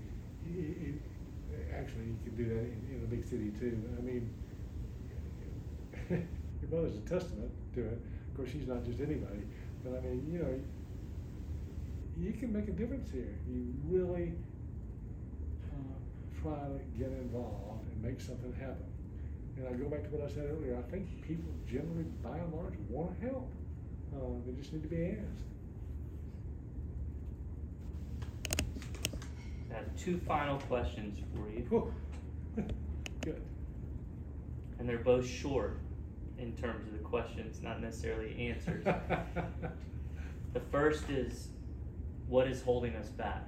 it, 0.49 0.89
it, 0.89 1.69
actually, 1.71 2.05
you 2.05 2.17
can 2.25 2.35
do 2.35 2.45
that 2.45 2.65
in, 2.65 2.97
in, 2.97 3.03
a 3.03 3.07
big 3.07 3.23
city 3.23 3.51
too. 3.59 3.79
I 3.95 4.01
mean, 4.01 4.33
your 6.09 6.71
mother's 6.71 6.97
a 6.97 7.01
testament 7.01 7.51
to 7.75 7.81
it. 7.81 8.01
Of 8.31 8.37
course, 8.37 8.49
she's 8.49 8.67
not 8.67 8.83
just 8.83 9.01
anybody, 9.01 9.45
but 9.83 9.99
I 9.99 10.01
mean, 10.01 10.27
you 10.33 10.39
know, 10.39 10.59
you 12.17 12.33
can 12.33 12.51
make 12.51 12.67
a 12.67 12.71
difference 12.71 13.11
here. 13.11 13.37
You 13.47 13.71
really 13.85 14.33
try 16.41 16.53
to 16.53 16.79
get 16.97 17.07
involved 17.07 17.88
and 17.91 18.01
make 18.01 18.21
something 18.21 18.53
happen. 18.53 18.85
And 19.57 19.67
I 19.67 19.73
go 19.73 19.89
back 19.89 20.03
to 20.03 20.09
what 20.09 20.29
I 20.29 20.31
said 20.31 20.45
earlier. 20.51 20.77
I 20.77 20.91
think 20.91 21.07
people 21.27 21.51
generally, 21.67 22.05
by 22.23 22.38
and 22.38 22.53
large, 22.53 22.75
want 22.89 23.19
to 23.19 23.27
help. 23.27 23.51
Uh, 24.15 24.19
they 24.45 24.53
just 24.53 24.71
need 24.71 24.83
to 24.83 24.89
be 24.89 25.17
asked. 25.17 25.47
I 29.71 29.75
have 29.75 29.95
two 29.97 30.19
final 30.27 30.57
questions 30.59 31.19
for 31.33 31.49
you. 31.49 31.93
Good. 33.21 33.41
And 34.79 34.88
they're 34.88 34.99
both 34.99 35.27
short 35.27 35.79
in 36.38 36.53
terms 36.53 36.88
of 36.88 36.93
the 36.93 36.99
questions, 36.99 37.61
not 37.63 37.81
necessarily 37.81 38.49
answers. 38.49 38.85
the 40.53 40.59
first 40.71 41.09
is 41.09 41.49
what 42.27 42.47
is 42.47 42.61
holding 42.61 42.95
us 42.95 43.09
back? 43.09 43.47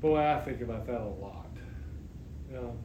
Boy, 0.00 0.18
I 0.18 0.40
think 0.40 0.60
about 0.60 0.86
that 0.86 1.00
a 1.00 1.04
lot. 1.04 1.46
Um, 2.56 2.78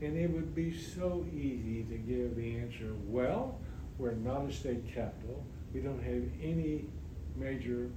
and 0.00 0.16
it 0.16 0.30
would 0.30 0.54
be 0.54 0.76
so 0.76 1.24
easy 1.32 1.84
to 1.84 1.96
give 1.96 2.34
the 2.34 2.58
answer, 2.58 2.92
well, 3.06 3.60
we're 3.98 4.12
not 4.12 4.48
a 4.48 4.52
state 4.52 4.86
capital. 4.92 5.44
We 5.72 5.80
don't 5.80 6.02
have 6.02 6.22
any 6.42 6.86
major 7.36 7.90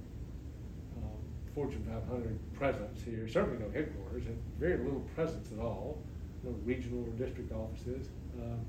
um, 0.96 1.10
Fortune 1.54 1.84
500 1.84 2.38
presence 2.54 3.02
here, 3.04 3.26
certainly 3.28 3.58
no 3.58 3.70
headquarters, 3.70 4.26
and 4.26 4.38
very 4.58 4.78
little 4.78 5.04
presence 5.14 5.50
at 5.52 5.58
all, 5.58 6.00
no 6.44 6.54
regional 6.64 7.04
or 7.04 7.10
district 7.24 7.52
offices. 7.52 8.08
Um, 8.38 8.60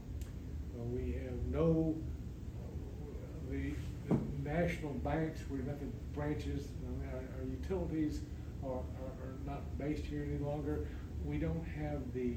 uh, 0.80 0.84
we 0.86 1.14
have 1.14 1.38
no, 1.52 1.96
uh, 2.56 3.52
the, 3.52 3.74
national 4.44 4.94
banks, 4.94 5.42
we 5.50 5.58
have 5.60 5.80
branches, 6.14 6.68
our, 7.14 7.20
our 7.20 7.46
utilities 7.50 8.22
are, 8.64 8.70
are, 8.70 8.80
are 9.24 9.36
not 9.46 9.78
based 9.78 10.06
here 10.06 10.26
any 10.30 10.44
longer. 10.44 10.88
We 11.26 11.38
don't 11.38 11.66
have 11.80 12.14
the 12.14 12.34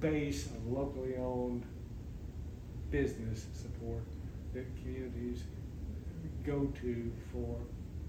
base 0.00 0.46
of 0.46 0.66
locally 0.66 1.16
owned 1.16 1.64
business 2.90 3.46
support 3.52 4.02
that 4.52 4.66
communities 4.82 5.44
go 6.44 6.66
to 6.82 7.12
for 7.32 7.56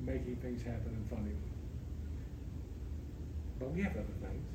making 0.01 0.35
things 0.37 0.61
happen 0.61 0.87
and 0.87 1.09
funding 1.09 1.33
them. 1.33 1.53
But 3.59 3.71
we 3.71 3.81
have 3.83 3.93
other 3.93 4.03
things. 4.21 4.49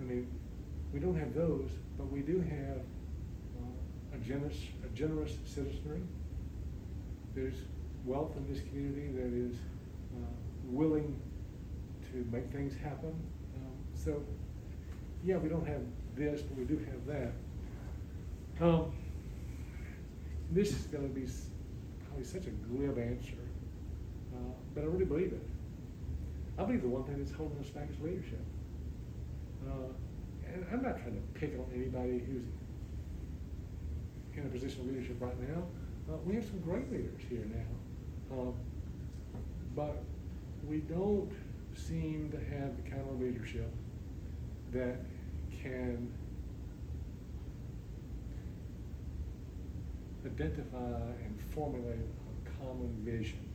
I 0.00 0.04
mean, 0.04 0.28
we 0.92 1.00
don't 1.00 1.18
have 1.18 1.34
those, 1.34 1.70
but 1.98 2.10
we 2.10 2.20
do 2.20 2.40
have 2.40 2.80
a 4.14 4.18
generous, 4.18 4.56
a 4.84 4.96
generous 4.96 5.32
citizenry. 5.44 6.02
There's 7.34 7.54
wealth 8.04 8.32
in 8.36 8.52
this 8.52 8.62
community 8.68 9.08
that 9.12 9.32
is 9.32 9.56
uh, 10.14 10.26
willing 10.64 11.18
to 12.10 12.26
make 12.30 12.50
things 12.52 12.74
happen. 12.82 13.14
Um, 13.56 13.72
so, 13.94 14.22
yeah, 15.24 15.36
we 15.36 15.48
don't 15.48 15.66
have 15.66 15.80
this, 16.16 16.42
but 16.42 16.58
we 16.58 16.64
do 16.64 16.78
have 16.78 17.06
that. 17.06 17.32
Um, 18.64 18.92
this 20.50 20.70
is 20.70 20.86
going 20.86 21.08
to 21.08 21.14
be 21.14 21.26
probably 22.06 22.24
such 22.24 22.46
a 22.46 22.50
glib 22.50 22.98
answer, 22.98 23.40
uh, 24.34 24.52
but 24.74 24.84
I 24.84 24.86
really 24.86 25.06
believe 25.06 25.32
it. 25.32 25.42
I 26.58 26.64
believe 26.64 26.82
the 26.82 26.88
one 26.88 27.04
thing 27.04 27.18
that's 27.18 27.32
holding 27.32 27.58
us 27.58 27.70
back 27.70 27.88
is 27.90 27.98
leadership. 28.00 28.44
Uh, 29.66 29.88
and 30.52 30.66
I'm 30.70 30.82
not 30.82 31.00
trying 31.00 31.14
to 31.14 31.40
pick 31.40 31.54
on 31.58 31.66
anybody 31.74 32.18
who's 32.18 32.44
in 34.36 34.46
a 34.46 34.48
position 34.48 34.80
of 34.80 34.86
leadership 34.86 35.16
right 35.20 35.38
now. 35.40 35.62
Uh, 36.08 36.16
we 36.24 36.34
have 36.34 36.44
some 36.44 36.60
great 36.60 36.90
leaders 36.90 37.20
here 37.28 37.46
now. 37.52 38.36
Um, 38.38 38.54
but 39.74 40.02
we 40.68 40.78
don't 40.78 41.30
seem 41.74 42.30
to 42.30 42.38
have 42.56 42.76
the 42.82 42.90
kind 42.90 43.02
of 43.08 43.20
leadership 43.20 43.70
that 44.72 44.96
can 45.62 46.12
identify 50.24 50.78
and 51.24 51.38
formulate 51.54 51.98
a 51.98 52.64
common 52.64 52.94
vision 53.04 53.48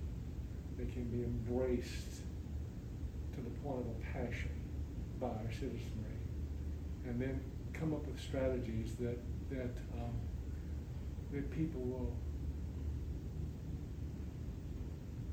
that 0.78 0.92
can 0.94 1.06
be 1.06 1.24
embraced 1.24 2.22
to 3.34 3.42
the 3.42 3.50
point 3.62 3.80
of 3.80 3.88
a 3.88 4.26
passion 4.26 4.52
by 5.20 5.28
our 5.28 5.52
citizenry, 5.52 6.18
and 7.06 7.20
then 7.20 7.40
come 7.74 7.94
up 7.94 8.06
with 8.06 8.20
strategies 8.20 8.96
that 9.00 9.18
that 9.50 9.72
um, 9.96 10.14
that 11.32 11.52
people 11.52 11.82
will 11.82 12.16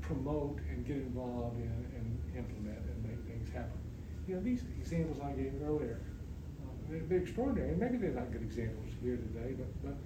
promote 0.01 0.59
and 0.69 0.85
get 0.85 0.97
involved 0.97 1.57
in 1.57 1.71
and 1.95 2.19
implement 2.37 2.77
and 2.77 3.03
make 3.03 3.19
things 3.25 3.49
happen. 3.53 3.79
You 4.27 4.35
know, 4.35 4.41
these 4.41 4.63
examples 4.79 5.19
I 5.23 5.31
gave 5.31 5.53
earlier, 5.65 5.99
uh, 6.61 6.69
they're, 6.89 7.01
they're 7.07 7.19
extraordinary. 7.19 7.75
Maybe 7.75 7.97
they're 7.97 8.11
not 8.11 8.31
good 8.31 8.43
examples 8.43 8.89
here 9.01 9.17
today, 9.17 9.55
but, 9.57 9.67
but 9.83 9.97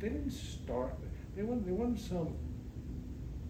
they 0.00 0.08
didn't 0.08 0.32
start, 0.32 0.94
they 1.36 1.42
wasn't, 1.42 1.66
there 1.66 1.74
wasn't 1.74 2.00
some 2.00 2.34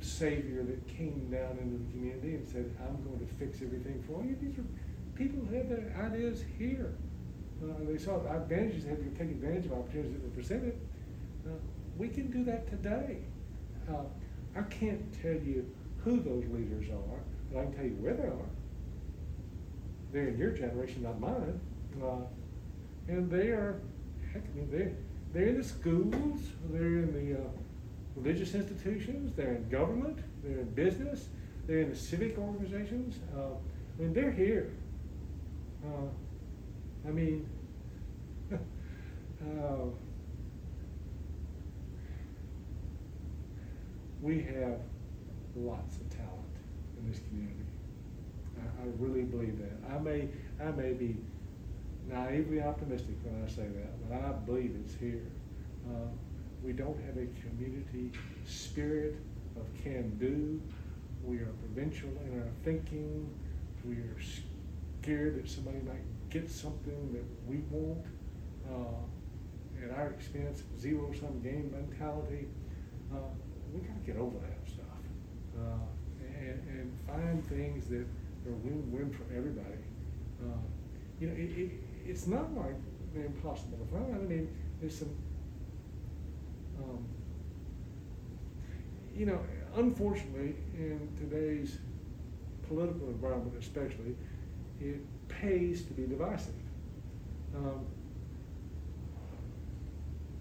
savior 0.01 0.63
that 0.63 0.87
came 0.87 1.29
down 1.31 1.59
into 1.61 1.79
the 1.85 1.91
community 1.93 2.35
and 2.35 2.49
said, 2.49 2.71
I'm 2.81 3.03
going 3.03 3.19
to 3.19 3.35
fix 3.35 3.63
everything 3.63 4.03
for 4.07 4.25
you. 4.25 4.37
These 4.41 4.59
are 4.59 4.65
people 5.15 5.45
who 5.45 5.55
had 5.57 5.69
their 5.69 5.95
ideas 6.01 6.45
here. 6.59 6.95
Uh, 7.63 7.75
they 7.81 7.99
saw 7.99 8.19
the 8.19 8.31
advantages, 8.31 8.85
they 8.85 8.91
had 8.91 9.01
to 9.01 9.19
take 9.19 9.31
advantage 9.31 9.67
of 9.67 9.73
opportunities 9.73 10.13
that 10.13 10.23
were 10.23 10.31
presented. 10.31 10.79
Uh, 11.49 11.53
we 11.97 12.09
can 12.09 12.31
do 12.31 12.45
that 12.45 12.69
today. 12.69 13.19
Uh, 13.89 14.05
I 14.57 14.63
can't 14.63 15.01
tell 15.23 15.33
you 15.33 15.69
who 16.05 16.21
those 16.21 16.45
leaders 16.51 16.89
are, 16.91 17.21
but 17.53 17.61
I 17.61 17.65
can 17.65 17.75
tell 17.75 17.85
you 17.85 17.97
where 18.01 18.15
they 18.15 18.25
are. 18.25 18.51
They're 20.13 20.29
in 20.29 20.39
your 20.39 20.51
generation, 20.51 21.03
not 21.03 21.21
mine. 21.21 21.61
Uh, 22.03 22.27
and 23.09 23.31
they 23.31 23.49
are, 23.49 23.81
heck, 24.33 24.43
I 24.43 24.59
mean, 24.59 24.69
they're, 24.71 24.93
they're 25.33 25.49
in 25.49 25.59
the 25.59 25.65
schools, 25.65 26.41
they're 26.71 26.99
in 26.99 27.13
the 27.13 27.41
uh, 27.41 27.49
religious 28.17 28.55
institutions, 28.55 29.33
they're 29.37 29.55
in 29.55 29.69
government, 29.69 30.19
they're 30.43 30.61
in 30.61 30.71
business, 30.71 31.29
they're 31.67 31.81
in 31.81 31.91
the 31.91 31.97
civic 31.97 32.39
organizations. 32.39 33.17
Uh, 33.37 33.55
I 33.99 34.03
mean, 34.03 34.13
they're 34.13 34.31
here. 34.31 34.73
Uh, 35.85 37.09
I 37.09 37.11
mean, 37.11 37.49
we 44.23 44.43
have 44.43 44.81
lots 45.57 45.97
of 45.97 46.11
talent 46.11 46.33
in 46.99 47.11
this 47.11 47.21
community. 47.29 47.55
I, 48.59 48.83
I 48.83 48.87
really 48.99 49.23
believe 49.23 49.59
that. 49.59 49.95
I 49.95 49.99
may, 49.99 50.29
I 50.61 50.71
may 50.71 50.93
be 50.93 51.17
naively 52.09 52.61
optimistic 52.61 53.15
when 53.23 53.45
I 53.45 53.49
say 53.49 53.67
that, 53.67 54.09
but 54.09 54.17
I 54.17 54.33
believe 54.33 54.75
it's 54.85 54.95
here. 54.99 55.23
Uh, 55.89 56.09
we 56.63 56.73
don't 56.73 56.99
have 57.07 57.17
a 57.17 57.27
community 57.47 58.11
spirit 58.47 59.17
of 59.57 59.67
can 59.83 60.17
do. 60.19 60.61
We 61.25 61.39
are 61.39 61.53
provincial 61.67 62.11
in 62.27 62.41
our 62.41 62.49
thinking. 62.65 63.29
We 63.85 63.95
are 63.95 64.17
scared 65.03 65.43
that 65.43 65.49
somebody 65.49 65.79
might 65.79 66.31
get 66.31 66.51
something 66.51 67.13
that 67.13 67.25
we 67.51 67.59
want. 67.71 68.05
Uh, 68.71 69.85
at 69.85 69.97
our 69.97 70.09
expense, 70.11 70.63
zero 70.79 71.13
sum 71.19 71.41
game 71.41 71.73
mentality. 71.73 72.49
Uh, 73.13 73.19
we 73.73 73.81
got 73.81 73.95
to 73.95 74.13
get 74.13 74.17
over 74.21 74.39
that 74.39 74.69
stuff 74.69 74.85
uh, 75.59 75.85
and, 76.41 76.61
and 76.69 76.93
find 77.07 77.45
things 77.47 77.87
that 77.89 78.07
are 78.47 78.57
win-win 78.65 79.11
for 79.11 79.25
everybody. 79.37 79.83
Uh, 80.43 80.57
you 81.21 81.29
know, 81.29 81.35
it, 81.35 81.59
it, 81.59 81.71
it's 82.07 82.27
not 82.27 82.55
like 82.55 82.75
impossible 83.15 83.79
to 83.79 83.93
find. 83.93 84.15
I 84.15 84.19
mean, 84.19 84.49
there's 84.81 84.99
some, 84.99 85.15
um, 86.83 87.05
you 89.17 89.27
know, 89.27 89.41
unfortunately, 89.75 90.55
in 90.77 91.09
today's 91.19 91.79
political 92.69 93.09
environment, 93.09 93.55
especially, 93.59 94.15
it 94.81 95.01
pays 95.29 95.85
to 95.85 95.93
be 95.93 96.07
divisive. 96.07 96.55
Um, 97.57 97.85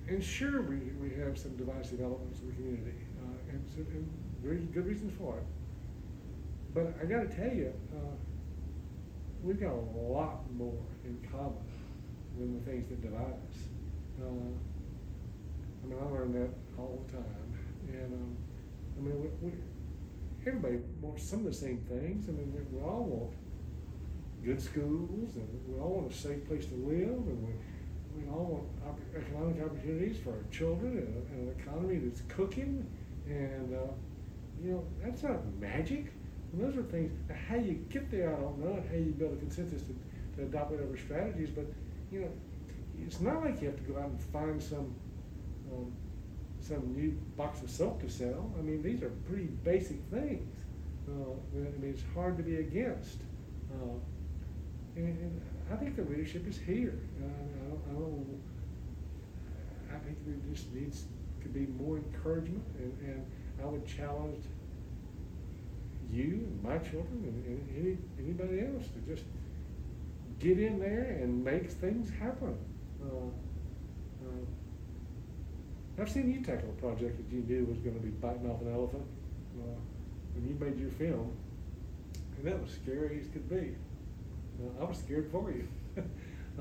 and 0.07 0.23
sure, 0.23 0.61
we, 0.61 0.77
we 1.01 1.09
have 1.15 1.37
some 1.37 1.55
divisive 1.57 2.01
elements 2.01 2.39
in 2.41 2.49
the 2.49 2.53
community 2.53 3.06
and, 3.49 3.63
so, 3.73 3.81
and 3.91 4.09
very 4.41 4.57
good 4.57 4.85
reasons 4.85 5.13
for 5.17 5.37
it. 5.37 5.45
But 6.73 6.93
I 7.01 7.05
got 7.05 7.29
to 7.29 7.35
tell 7.35 7.55
you, 7.55 7.73
uh, 7.95 8.15
we've 9.43 9.59
got 9.59 9.71
a 9.71 9.85
lot 10.11 10.41
more 10.53 10.77
in 11.05 11.17
common 11.31 11.53
than 12.37 12.59
the 12.59 12.69
things 12.69 12.87
that 12.89 13.01
divide 13.01 13.33
us. 13.49 13.57
Uh, 14.21 14.27
I 14.27 15.87
mean, 15.87 15.99
I 15.99 16.05
learn 16.11 16.33
that 16.33 16.49
all 16.77 17.03
the 17.05 17.13
time, 17.13 17.59
and 17.87 18.13
um, 18.13 18.37
I 18.97 19.01
mean, 19.01 19.21
we, 19.21 19.49
we, 19.49 19.53
everybody 20.45 20.79
wants 21.01 21.23
some 21.23 21.39
of 21.39 21.45
the 21.45 21.53
same 21.53 21.77
things. 21.87 22.27
I 22.27 22.31
mean, 22.31 22.53
we, 22.53 22.77
we 22.77 22.83
all 22.83 23.03
want 23.03 23.33
good 24.43 24.61
schools, 24.61 25.35
and 25.35 25.47
we 25.67 25.79
all 25.79 26.01
want 26.01 26.11
a 26.11 26.15
safe 26.15 26.45
place 26.47 26.65
to 26.65 26.75
live, 26.75 27.09
and 27.09 27.47
we 27.47 27.53
we 28.17 28.27
all 28.29 28.65
want 28.83 28.99
economic 29.15 29.63
opportunities 29.63 30.17
for 30.17 30.31
our 30.31 30.43
children 30.51 30.97
and 30.97 31.47
an 31.49 31.55
economy 31.59 31.97
that's 31.97 32.21
cooking 32.27 32.87
and, 33.29 33.73
uh, 33.73 33.91
you 34.63 34.71
know, 34.71 34.83
that's 35.03 35.23
not 35.23 35.45
magic. 35.59 36.11
And 36.53 36.63
those 36.63 36.77
are 36.77 36.83
things, 36.83 37.11
how 37.49 37.55
you 37.55 37.73
get 37.89 38.09
there, 38.09 38.35
I 38.35 38.39
don't 38.39 38.59
know, 38.59 38.73
and 38.73 38.89
how 38.89 38.95
you 38.95 39.11
build 39.11 39.33
a 39.33 39.37
consensus 39.37 39.81
to, 39.83 39.95
to 40.37 40.47
adopt 40.47 40.71
whatever 40.71 40.97
strategies, 40.97 41.49
but, 41.49 41.65
you 42.11 42.21
know, 42.21 42.29
it's 43.05 43.19
not 43.19 43.43
like 43.43 43.61
you 43.61 43.67
have 43.67 43.77
to 43.77 43.83
go 43.83 43.99
out 43.99 44.09
and 44.09 44.21
find 44.21 44.61
some, 44.61 44.95
um, 45.71 45.91
some 46.61 46.95
new 46.95 47.11
box 47.35 47.61
of 47.61 47.69
soap 47.69 48.01
to 48.01 48.09
sell. 48.09 48.51
I 48.57 48.61
mean, 48.61 48.81
these 48.81 49.03
are 49.03 49.09
pretty 49.27 49.45
basic 49.63 49.97
things. 50.09 50.55
Uh, 51.07 51.31
I 51.55 51.79
mean, 51.79 51.93
it's 51.93 52.03
hard 52.13 52.37
to 52.37 52.43
be 52.43 52.57
against. 52.57 53.17
Uh, 53.71 53.97
and, 54.95 55.07
and, 55.07 55.41
I 55.69 55.75
think 55.75 55.97
the 55.97 56.03
leadership 56.03 56.47
is 56.47 56.57
here. 56.57 56.97
Uh, 57.21 57.25
I, 57.25 57.69
don't, 57.69 57.81
I, 57.89 57.93
don't, 57.93 58.41
I 59.93 59.99
think 59.99 60.17
there 60.25 60.35
just 60.49 60.73
needs 60.73 61.03
could 61.47 61.53
be 61.53 61.83
more 61.83 61.97
encouragement, 61.97 62.63
and, 62.77 62.97
and 63.05 63.25
I 63.63 63.65
would 63.65 63.85
challenge 63.87 64.43
you 66.11 66.23
and 66.23 66.63
my 66.63 66.77
children 66.77 67.23
and, 67.23 67.45
and 67.45 67.69
any, 67.77 67.97
anybody 68.19 68.61
else 68.61 68.87
to 68.93 68.99
just 69.13 69.23
get 70.39 70.59
in 70.59 70.79
there 70.79 71.17
and 71.21 71.43
make 71.43 71.69
things 71.69 72.09
happen. 72.19 72.57
Uh, 73.03 73.27
uh, 74.25 74.45
I've 76.01 76.09
seen 76.09 76.31
you 76.31 76.41
tackle 76.41 76.69
a 76.69 76.81
project 76.81 77.17
that 77.17 77.35
you 77.35 77.41
knew 77.43 77.65
was 77.65 77.79
going 77.79 77.95
to 77.95 78.01
be 78.01 78.09
biting 78.09 78.49
off 78.49 78.61
an 78.61 78.71
elephant 78.73 79.05
uh, 79.59 79.79
when 80.33 80.47
you 80.47 80.55
made 80.59 80.79
your 80.79 80.91
film, 80.91 81.31
and 82.37 82.45
that 82.45 82.61
was 82.61 82.71
scary 82.71 83.19
as 83.19 83.27
could 83.29 83.49
be. 83.49 83.75
Uh, 84.61 84.83
I 84.83 84.85
was 84.87 84.97
scared 84.97 85.29
for 85.31 85.51
you, 85.51 85.67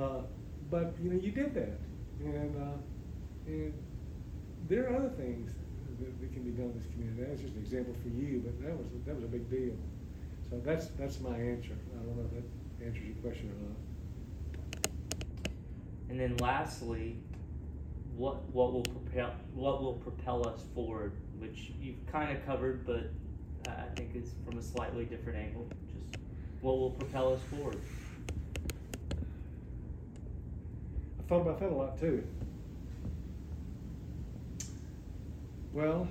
uh, 0.00 0.22
but 0.70 0.94
you 1.02 1.10
know 1.10 1.20
you 1.20 1.32
did 1.32 1.54
that, 1.54 1.78
and 2.20 2.56
uh, 2.56 2.78
and 3.46 3.72
there 4.68 4.90
are 4.90 4.96
other 4.96 5.10
things 5.10 5.52
that, 6.00 6.20
that 6.20 6.32
can 6.32 6.42
be 6.42 6.50
done 6.50 6.70
in 6.70 6.78
this 6.78 6.90
community. 6.92 7.22
That's 7.22 7.42
just 7.42 7.54
an 7.54 7.60
example 7.60 7.94
for 8.02 8.08
you, 8.08 8.42
but 8.44 8.60
that 8.64 8.76
was 8.76 8.86
that 9.06 9.14
was 9.14 9.24
a 9.24 9.28
big 9.28 9.48
deal. 9.50 9.74
So 10.50 10.60
that's 10.64 10.88
that's 10.98 11.20
my 11.20 11.36
answer. 11.36 11.72
I 11.72 12.04
don't 12.04 12.16
know 12.16 12.24
if 12.24 12.34
that 12.34 12.86
answers 12.86 13.04
your 13.04 13.16
question 13.16 13.50
or 13.50 13.58
not. 13.68 13.76
And 16.08 16.20
then 16.20 16.36
lastly, 16.38 17.16
what 18.16 18.48
what 18.50 18.72
will 18.72 18.82
propel 18.82 19.32
what 19.54 19.82
will 19.82 19.94
propel 19.94 20.48
us 20.48 20.60
forward, 20.74 21.12
which 21.38 21.72
you've 21.80 22.04
kind 22.10 22.36
of 22.36 22.44
covered, 22.46 22.86
but 22.86 23.10
uh, 23.68 23.82
I 23.82 23.94
think 23.94 24.10
it's 24.14 24.30
from 24.44 24.58
a 24.58 24.62
slightly 24.62 25.04
different 25.04 25.38
angle. 25.38 25.66
Just 25.86 26.22
what 26.60 26.78
will 26.78 26.90
propel 26.90 27.32
us 27.34 27.40
forward. 27.50 27.80
I 31.18 31.28
thought 31.28 31.40
about 31.40 31.58
that 31.60 31.70
a 31.70 31.74
lot 31.74 31.98
too. 31.98 32.24
Well, 35.76 36.08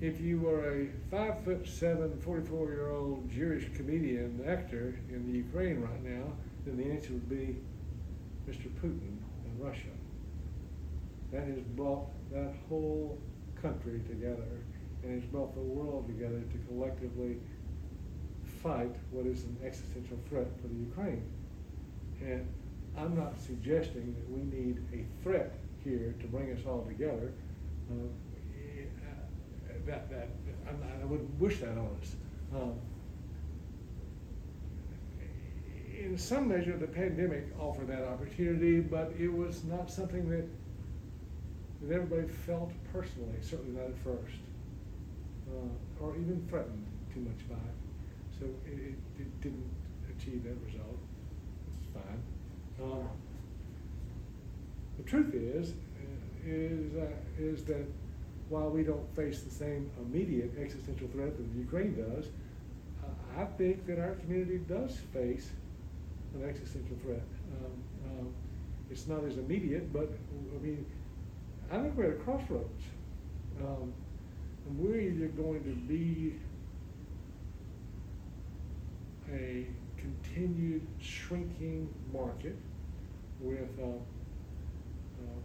if 0.00 0.20
you 0.20 0.40
were 0.40 0.68
a 0.68 0.88
five 1.12 1.44
foot 1.44 1.68
seven, 1.68 2.18
44 2.18 2.72
year 2.72 2.90
old 2.90 3.30
Jewish 3.30 3.72
comedian 3.76 4.42
actor 4.44 4.98
in 5.08 5.30
the 5.30 5.38
Ukraine 5.38 5.80
right 5.80 6.02
now, 6.02 6.32
then 6.64 6.76
the 6.76 6.90
answer 6.90 7.12
would 7.12 7.28
be 7.28 7.56
Mr. 8.50 8.68
Putin 8.82 9.16
and 9.44 9.60
Russia. 9.60 9.94
That 11.30 11.46
has 11.46 11.60
brought 11.76 12.08
that 12.32 12.56
whole 12.68 13.16
country 13.62 14.00
together 14.08 14.58
and 15.04 15.22
has 15.22 15.30
brought 15.30 15.54
the 15.54 15.60
world 15.60 16.08
together 16.08 16.40
to 16.40 16.58
collectively 16.66 17.36
fight 18.60 18.96
what 19.12 19.24
is 19.24 19.44
an 19.44 19.56
existential 19.64 20.18
threat 20.28 20.48
for 20.60 20.66
the 20.66 20.74
Ukraine. 20.74 21.22
And 22.20 22.48
I'm 22.98 23.16
not 23.16 23.38
suggesting 23.40 24.14
that 24.14 24.30
we 24.30 24.42
need 24.58 24.78
a 24.92 25.04
threat 25.22 25.54
here 25.84 26.14
to 26.20 26.26
bring 26.26 26.50
us 26.52 26.60
all 26.66 26.84
together. 26.88 27.32
Uh, 27.90 28.08
That, 29.86 30.10
that, 30.10 30.28
I 31.02 31.04
wouldn't 31.04 31.38
wish 31.38 31.60
that 31.60 31.78
on 31.78 31.96
us. 32.02 32.16
Um, 32.54 32.74
In 35.96 36.18
some 36.18 36.48
measure, 36.48 36.76
the 36.76 36.86
pandemic 36.86 37.46
offered 37.58 37.88
that 37.88 38.04
opportunity, 38.04 38.80
but 38.80 39.12
it 39.18 39.32
was 39.32 39.64
not 39.64 39.90
something 39.90 40.28
that, 40.28 40.46
that 41.82 41.94
everybody 41.94 42.28
felt 42.28 42.70
personally, 42.92 43.38
certainly 43.40 43.80
not 43.80 43.88
at 43.88 43.98
first. 44.04 44.40
Uh, 45.48 46.04
or 46.04 46.14
even 46.16 46.44
threatened 46.50 46.84
too 47.14 47.20
much 47.20 47.48
by. 47.48 47.56
So 48.38 48.44
it, 48.66 48.78
it, 48.78 48.94
it 49.20 49.40
didn't 49.40 49.70
achieve 50.10 50.42
that 50.44 50.56
result. 50.66 50.98
It's 51.80 51.92
fine. 51.94 52.22
Um, 52.82 53.08
the 54.98 55.02
truth 55.04 55.34
is, 55.34 55.72
uh, 55.72 56.48
is, 56.48 56.94
uh, 56.94 57.06
is 57.38 57.64
that 57.64 57.86
while 58.48 58.70
we 58.70 58.82
don't 58.82 59.14
face 59.16 59.42
the 59.42 59.50
same 59.50 59.90
immediate 60.00 60.52
existential 60.60 61.08
threat 61.08 61.36
that 61.36 61.46
Ukraine 61.58 61.94
does, 61.96 62.26
uh, 63.02 63.40
I 63.40 63.44
think 63.58 63.86
that 63.86 63.98
our 63.98 64.14
community 64.14 64.58
does 64.68 64.96
face 65.12 65.50
an 66.34 66.48
existential 66.48 66.96
threat. 67.02 67.22
Um, 67.58 68.20
um, 68.20 68.34
it's 68.90 69.06
not 69.06 69.24
as 69.24 69.36
immediate, 69.36 69.92
but 69.92 70.08
I 70.54 70.62
mean, 70.62 70.86
I 71.70 71.78
think 71.78 71.96
we're 71.96 72.04
at 72.04 72.20
a 72.20 72.22
crossroads. 72.22 72.82
Um, 73.60 73.92
and 74.66 74.78
we're 74.78 75.00
either 75.00 75.28
going 75.28 75.62
to 75.64 75.74
be 75.88 76.34
a 79.32 79.66
continued 80.06 80.86
shrinking 81.00 81.88
market 82.12 82.56
with 83.40 83.68
uh, 83.80 83.86
uh, 83.86 85.40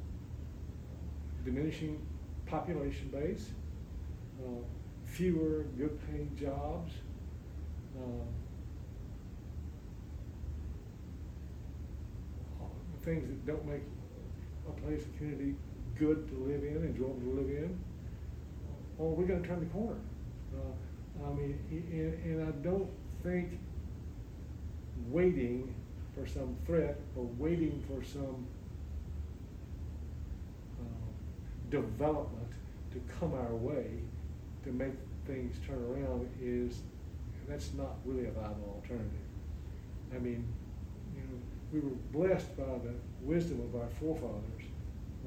diminishing 1.44 2.00
population 2.46 3.10
base, 3.10 3.50
uh, 4.44 4.48
fewer 5.06 5.66
good 5.78 5.98
paying 6.08 6.30
jobs, 6.40 6.92
uh, 7.98 8.26
things 13.04 13.28
that 13.28 13.46
don't 13.48 13.66
make 13.66 13.82
a 14.70 14.72
place, 14.82 15.02
a 15.06 15.18
community 15.18 15.56
good 15.98 16.28
to 16.28 16.36
live 16.36 16.64
in, 16.64 16.86
enjoyable 16.86 17.20
to 17.20 17.32
live 17.32 17.50
in, 17.50 17.80
or 19.00 19.16
we're 19.16 19.26
gonna 19.26 19.46
turn 19.48 19.60
the 19.60 19.66
corner. 19.68 20.00
Uh, 20.54 21.26
I 21.26 21.34
mean, 21.34 21.60
and, 21.72 22.14
and 22.24 22.48
I 22.48 22.52
don't 22.64 22.90
think 23.24 23.60
waiting 25.10 25.74
for 26.16 26.28
some 26.28 26.56
threat 26.66 27.00
or 27.16 27.26
waiting 27.38 27.84
for 27.88 28.04
some 28.04 28.46
uh, 30.80 31.70
development 31.70 32.52
to 32.92 33.02
come 33.20 33.34
our 33.34 33.56
way 33.56 33.88
to 34.64 34.72
make 34.72 34.94
things 35.26 35.56
turn 35.66 35.82
around 35.92 36.30
is, 36.42 36.82
that's 37.48 37.74
not 37.74 37.96
really 38.06 38.28
a 38.28 38.32
viable 38.32 38.82
alternative. 38.82 39.10
I 40.14 40.20
mean, 40.20 40.46
you 41.16 41.22
know, 41.22 41.40
we 41.72 41.80
were 41.80 41.96
blessed 42.12 42.56
by 42.58 42.64
the 42.64 42.94
wisdom 43.22 43.62
of 43.62 43.82
our 43.82 43.88
forefathers, 44.00 44.64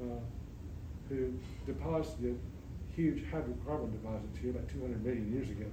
uh, 0.01 0.19
who 1.09 1.33
deposited 1.65 2.39
huge 2.95 3.23
hydrocarbon 3.31 3.91
deposits 3.91 4.37
here 4.39 4.51
about 4.51 4.67
two 4.69 4.79
hundred 4.81 5.03
million 5.03 5.31
years 5.33 5.49
ago. 5.49 5.65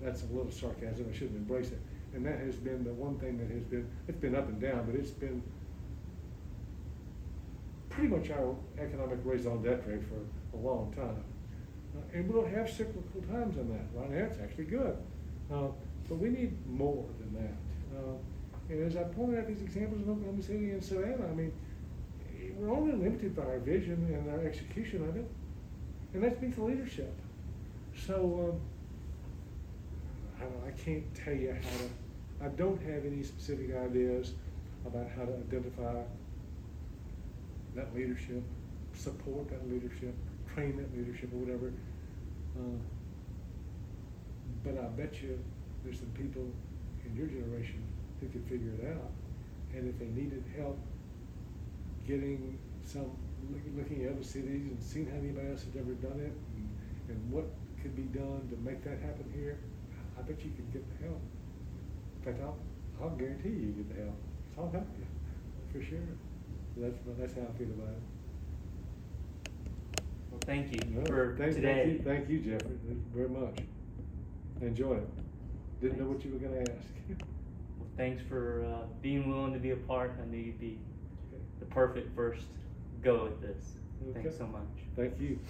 That's 0.00 0.22
a 0.22 0.26
little 0.26 0.50
sarcasm, 0.50 1.06
I 1.10 1.12
shouldn't 1.16 1.36
embrace 1.36 1.70
it. 1.70 1.80
And 2.14 2.24
that 2.26 2.38
has 2.38 2.54
been 2.54 2.84
the 2.84 2.92
one 2.92 3.18
thing 3.18 3.38
that 3.38 3.50
has 3.50 3.64
been, 3.64 3.88
it's 4.06 4.18
been 4.18 4.36
up 4.36 4.48
and 4.48 4.60
down, 4.60 4.86
but 4.86 4.94
it's 4.94 5.10
been 5.10 5.42
pretty 7.90 8.08
much 8.08 8.30
our 8.30 8.54
economic 8.78 9.18
raison 9.24 9.62
d'etre 9.62 10.00
for 10.08 10.56
a 10.56 10.60
long 10.60 10.92
time. 10.94 11.24
Uh, 11.96 12.16
and 12.18 12.32
we'll 12.32 12.46
have 12.46 12.68
cyclical 12.70 13.20
times 13.32 13.56
in 13.56 13.68
that. 13.68 13.86
Right 13.94 14.10
now, 14.10 14.24
it's 14.24 14.38
actually 14.40 14.64
good. 14.64 14.96
Uh, 15.52 15.68
but 16.08 16.18
we 16.18 16.28
need 16.28 16.54
more 16.66 17.04
than 17.18 17.34
that. 17.34 17.98
Uh, 17.98 18.14
and 18.70 18.86
as 18.86 18.96
I 18.96 19.02
pointed 19.04 19.40
out 19.40 19.46
these 19.46 19.62
examples 19.62 20.02
in 20.02 20.10
Oklahoma 20.10 20.42
City 20.42 20.70
and 20.70 20.82
Savannah, 20.82 21.26
I 21.30 21.34
mean, 21.34 21.52
we're 22.56 22.70
only 22.70 22.92
limited 22.92 23.34
by 23.34 23.42
our 23.42 23.58
vision 23.58 24.06
and 24.12 24.30
our 24.30 24.46
execution 24.46 25.08
of 25.08 25.16
it. 25.16 25.28
And 26.14 26.22
that 26.22 26.40
means 26.40 26.56
leadership. 26.58 27.12
So, 28.06 28.52
um, 28.52 28.60
I 30.38 30.44
don't—I 30.44 30.70
can't 30.82 31.14
tell 31.14 31.34
you 31.34 31.52
how 31.52 31.78
to, 31.78 31.90
I 32.44 32.48
don't 32.48 32.80
have 32.82 33.06
any 33.06 33.22
specific 33.22 33.74
ideas 33.74 34.34
about 34.84 35.08
how 35.16 35.24
to 35.24 35.32
identify 35.32 36.02
that 37.74 37.94
leadership, 37.94 38.42
support 38.92 39.48
that 39.48 39.66
leadership, 39.70 40.14
train 40.52 40.76
that 40.76 40.94
leadership 40.94 41.32
or 41.32 41.38
whatever. 41.38 41.72
Uh, 42.54 42.76
but 44.62 44.78
I 44.78 44.88
bet 44.88 45.22
you 45.22 45.38
there's 45.82 45.98
some 45.98 46.12
people 46.12 46.46
in 47.06 47.16
your 47.16 47.28
generation 47.28 47.82
who 48.20 48.28
could 48.28 48.44
figure 48.44 48.72
it 48.78 48.92
out. 48.92 49.10
And 49.74 49.88
if 49.88 49.98
they 49.98 50.06
needed 50.06 50.44
help 50.54 50.78
getting 52.06 52.58
some, 52.84 53.10
looking 53.74 54.04
at 54.04 54.12
other 54.12 54.22
cities 54.22 54.68
and 54.68 54.82
seeing 54.82 55.06
how 55.06 55.16
anybody 55.16 55.48
else 55.48 55.64
has 55.64 55.76
ever 55.80 55.92
done 55.94 56.20
it 56.20 56.32
and, 56.56 56.68
and 57.08 57.32
what 57.32 57.46
could 57.80 57.96
be 57.96 58.04
done 58.16 58.46
to 58.50 58.56
make 58.60 58.84
that 58.84 59.00
happen 59.00 59.24
here, 59.34 59.58
I 60.18 60.22
bet 60.22 60.44
you 60.44 60.52
could 60.52 60.70
get 60.74 60.84
the 60.90 61.06
help. 61.06 61.20
Fact, 62.24 62.40
I'll, 62.42 62.56
I'll 63.02 63.10
guarantee 63.10 63.50
you 63.50 63.54
you 63.66 63.72
get 63.72 63.88
the 63.96 64.02
help. 64.02 64.16
I'll 64.56 64.70
help 64.70 64.86
you, 64.98 65.04
for 65.72 65.84
sure. 65.84 65.98
That's, 66.76 66.96
that's 67.18 67.34
how 67.34 67.42
I 67.42 67.58
feel 67.58 67.68
about 67.68 67.88
it. 67.88 68.02
Well, 70.30 70.40
thank 70.46 70.72
you 70.72 70.84
No, 70.86 71.06
for 71.06 71.36
thank- 71.38 71.54
today. 71.54 71.74
Thank 71.74 71.92
you, 71.92 72.04
thank 72.04 72.28
you, 72.30 72.38
Jeffrey, 72.40 72.76
very 73.14 73.28
much. 73.28 73.58
Enjoy 74.62 74.94
it. 74.94 75.08
Didn't 75.82 75.98
know 75.98 76.06
what 76.06 76.24
you 76.24 76.32
were 76.32 76.38
gonna 76.38 76.60
ask. 76.60 76.86
Well, 77.76 77.88
thanks 77.96 78.22
for 78.28 78.64
uh, 78.64 78.86
being 79.02 79.28
willing 79.28 79.52
to 79.52 79.58
be 79.58 79.72
a 79.72 79.76
part. 79.76 80.16
I 80.22 80.26
knew 80.30 80.38
you'd 80.38 80.60
be 80.60 80.78
the 81.58 81.66
perfect 81.66 82.14
first 82.14 82.44
go 83.02 83.26
at 83.26 83.40
this. 83.42 83.72
Thanks 84.14 84.38
so 84.38 84.46
much. 84.46 84.62
Thank 84.96 85.20
you. 85.20 85.40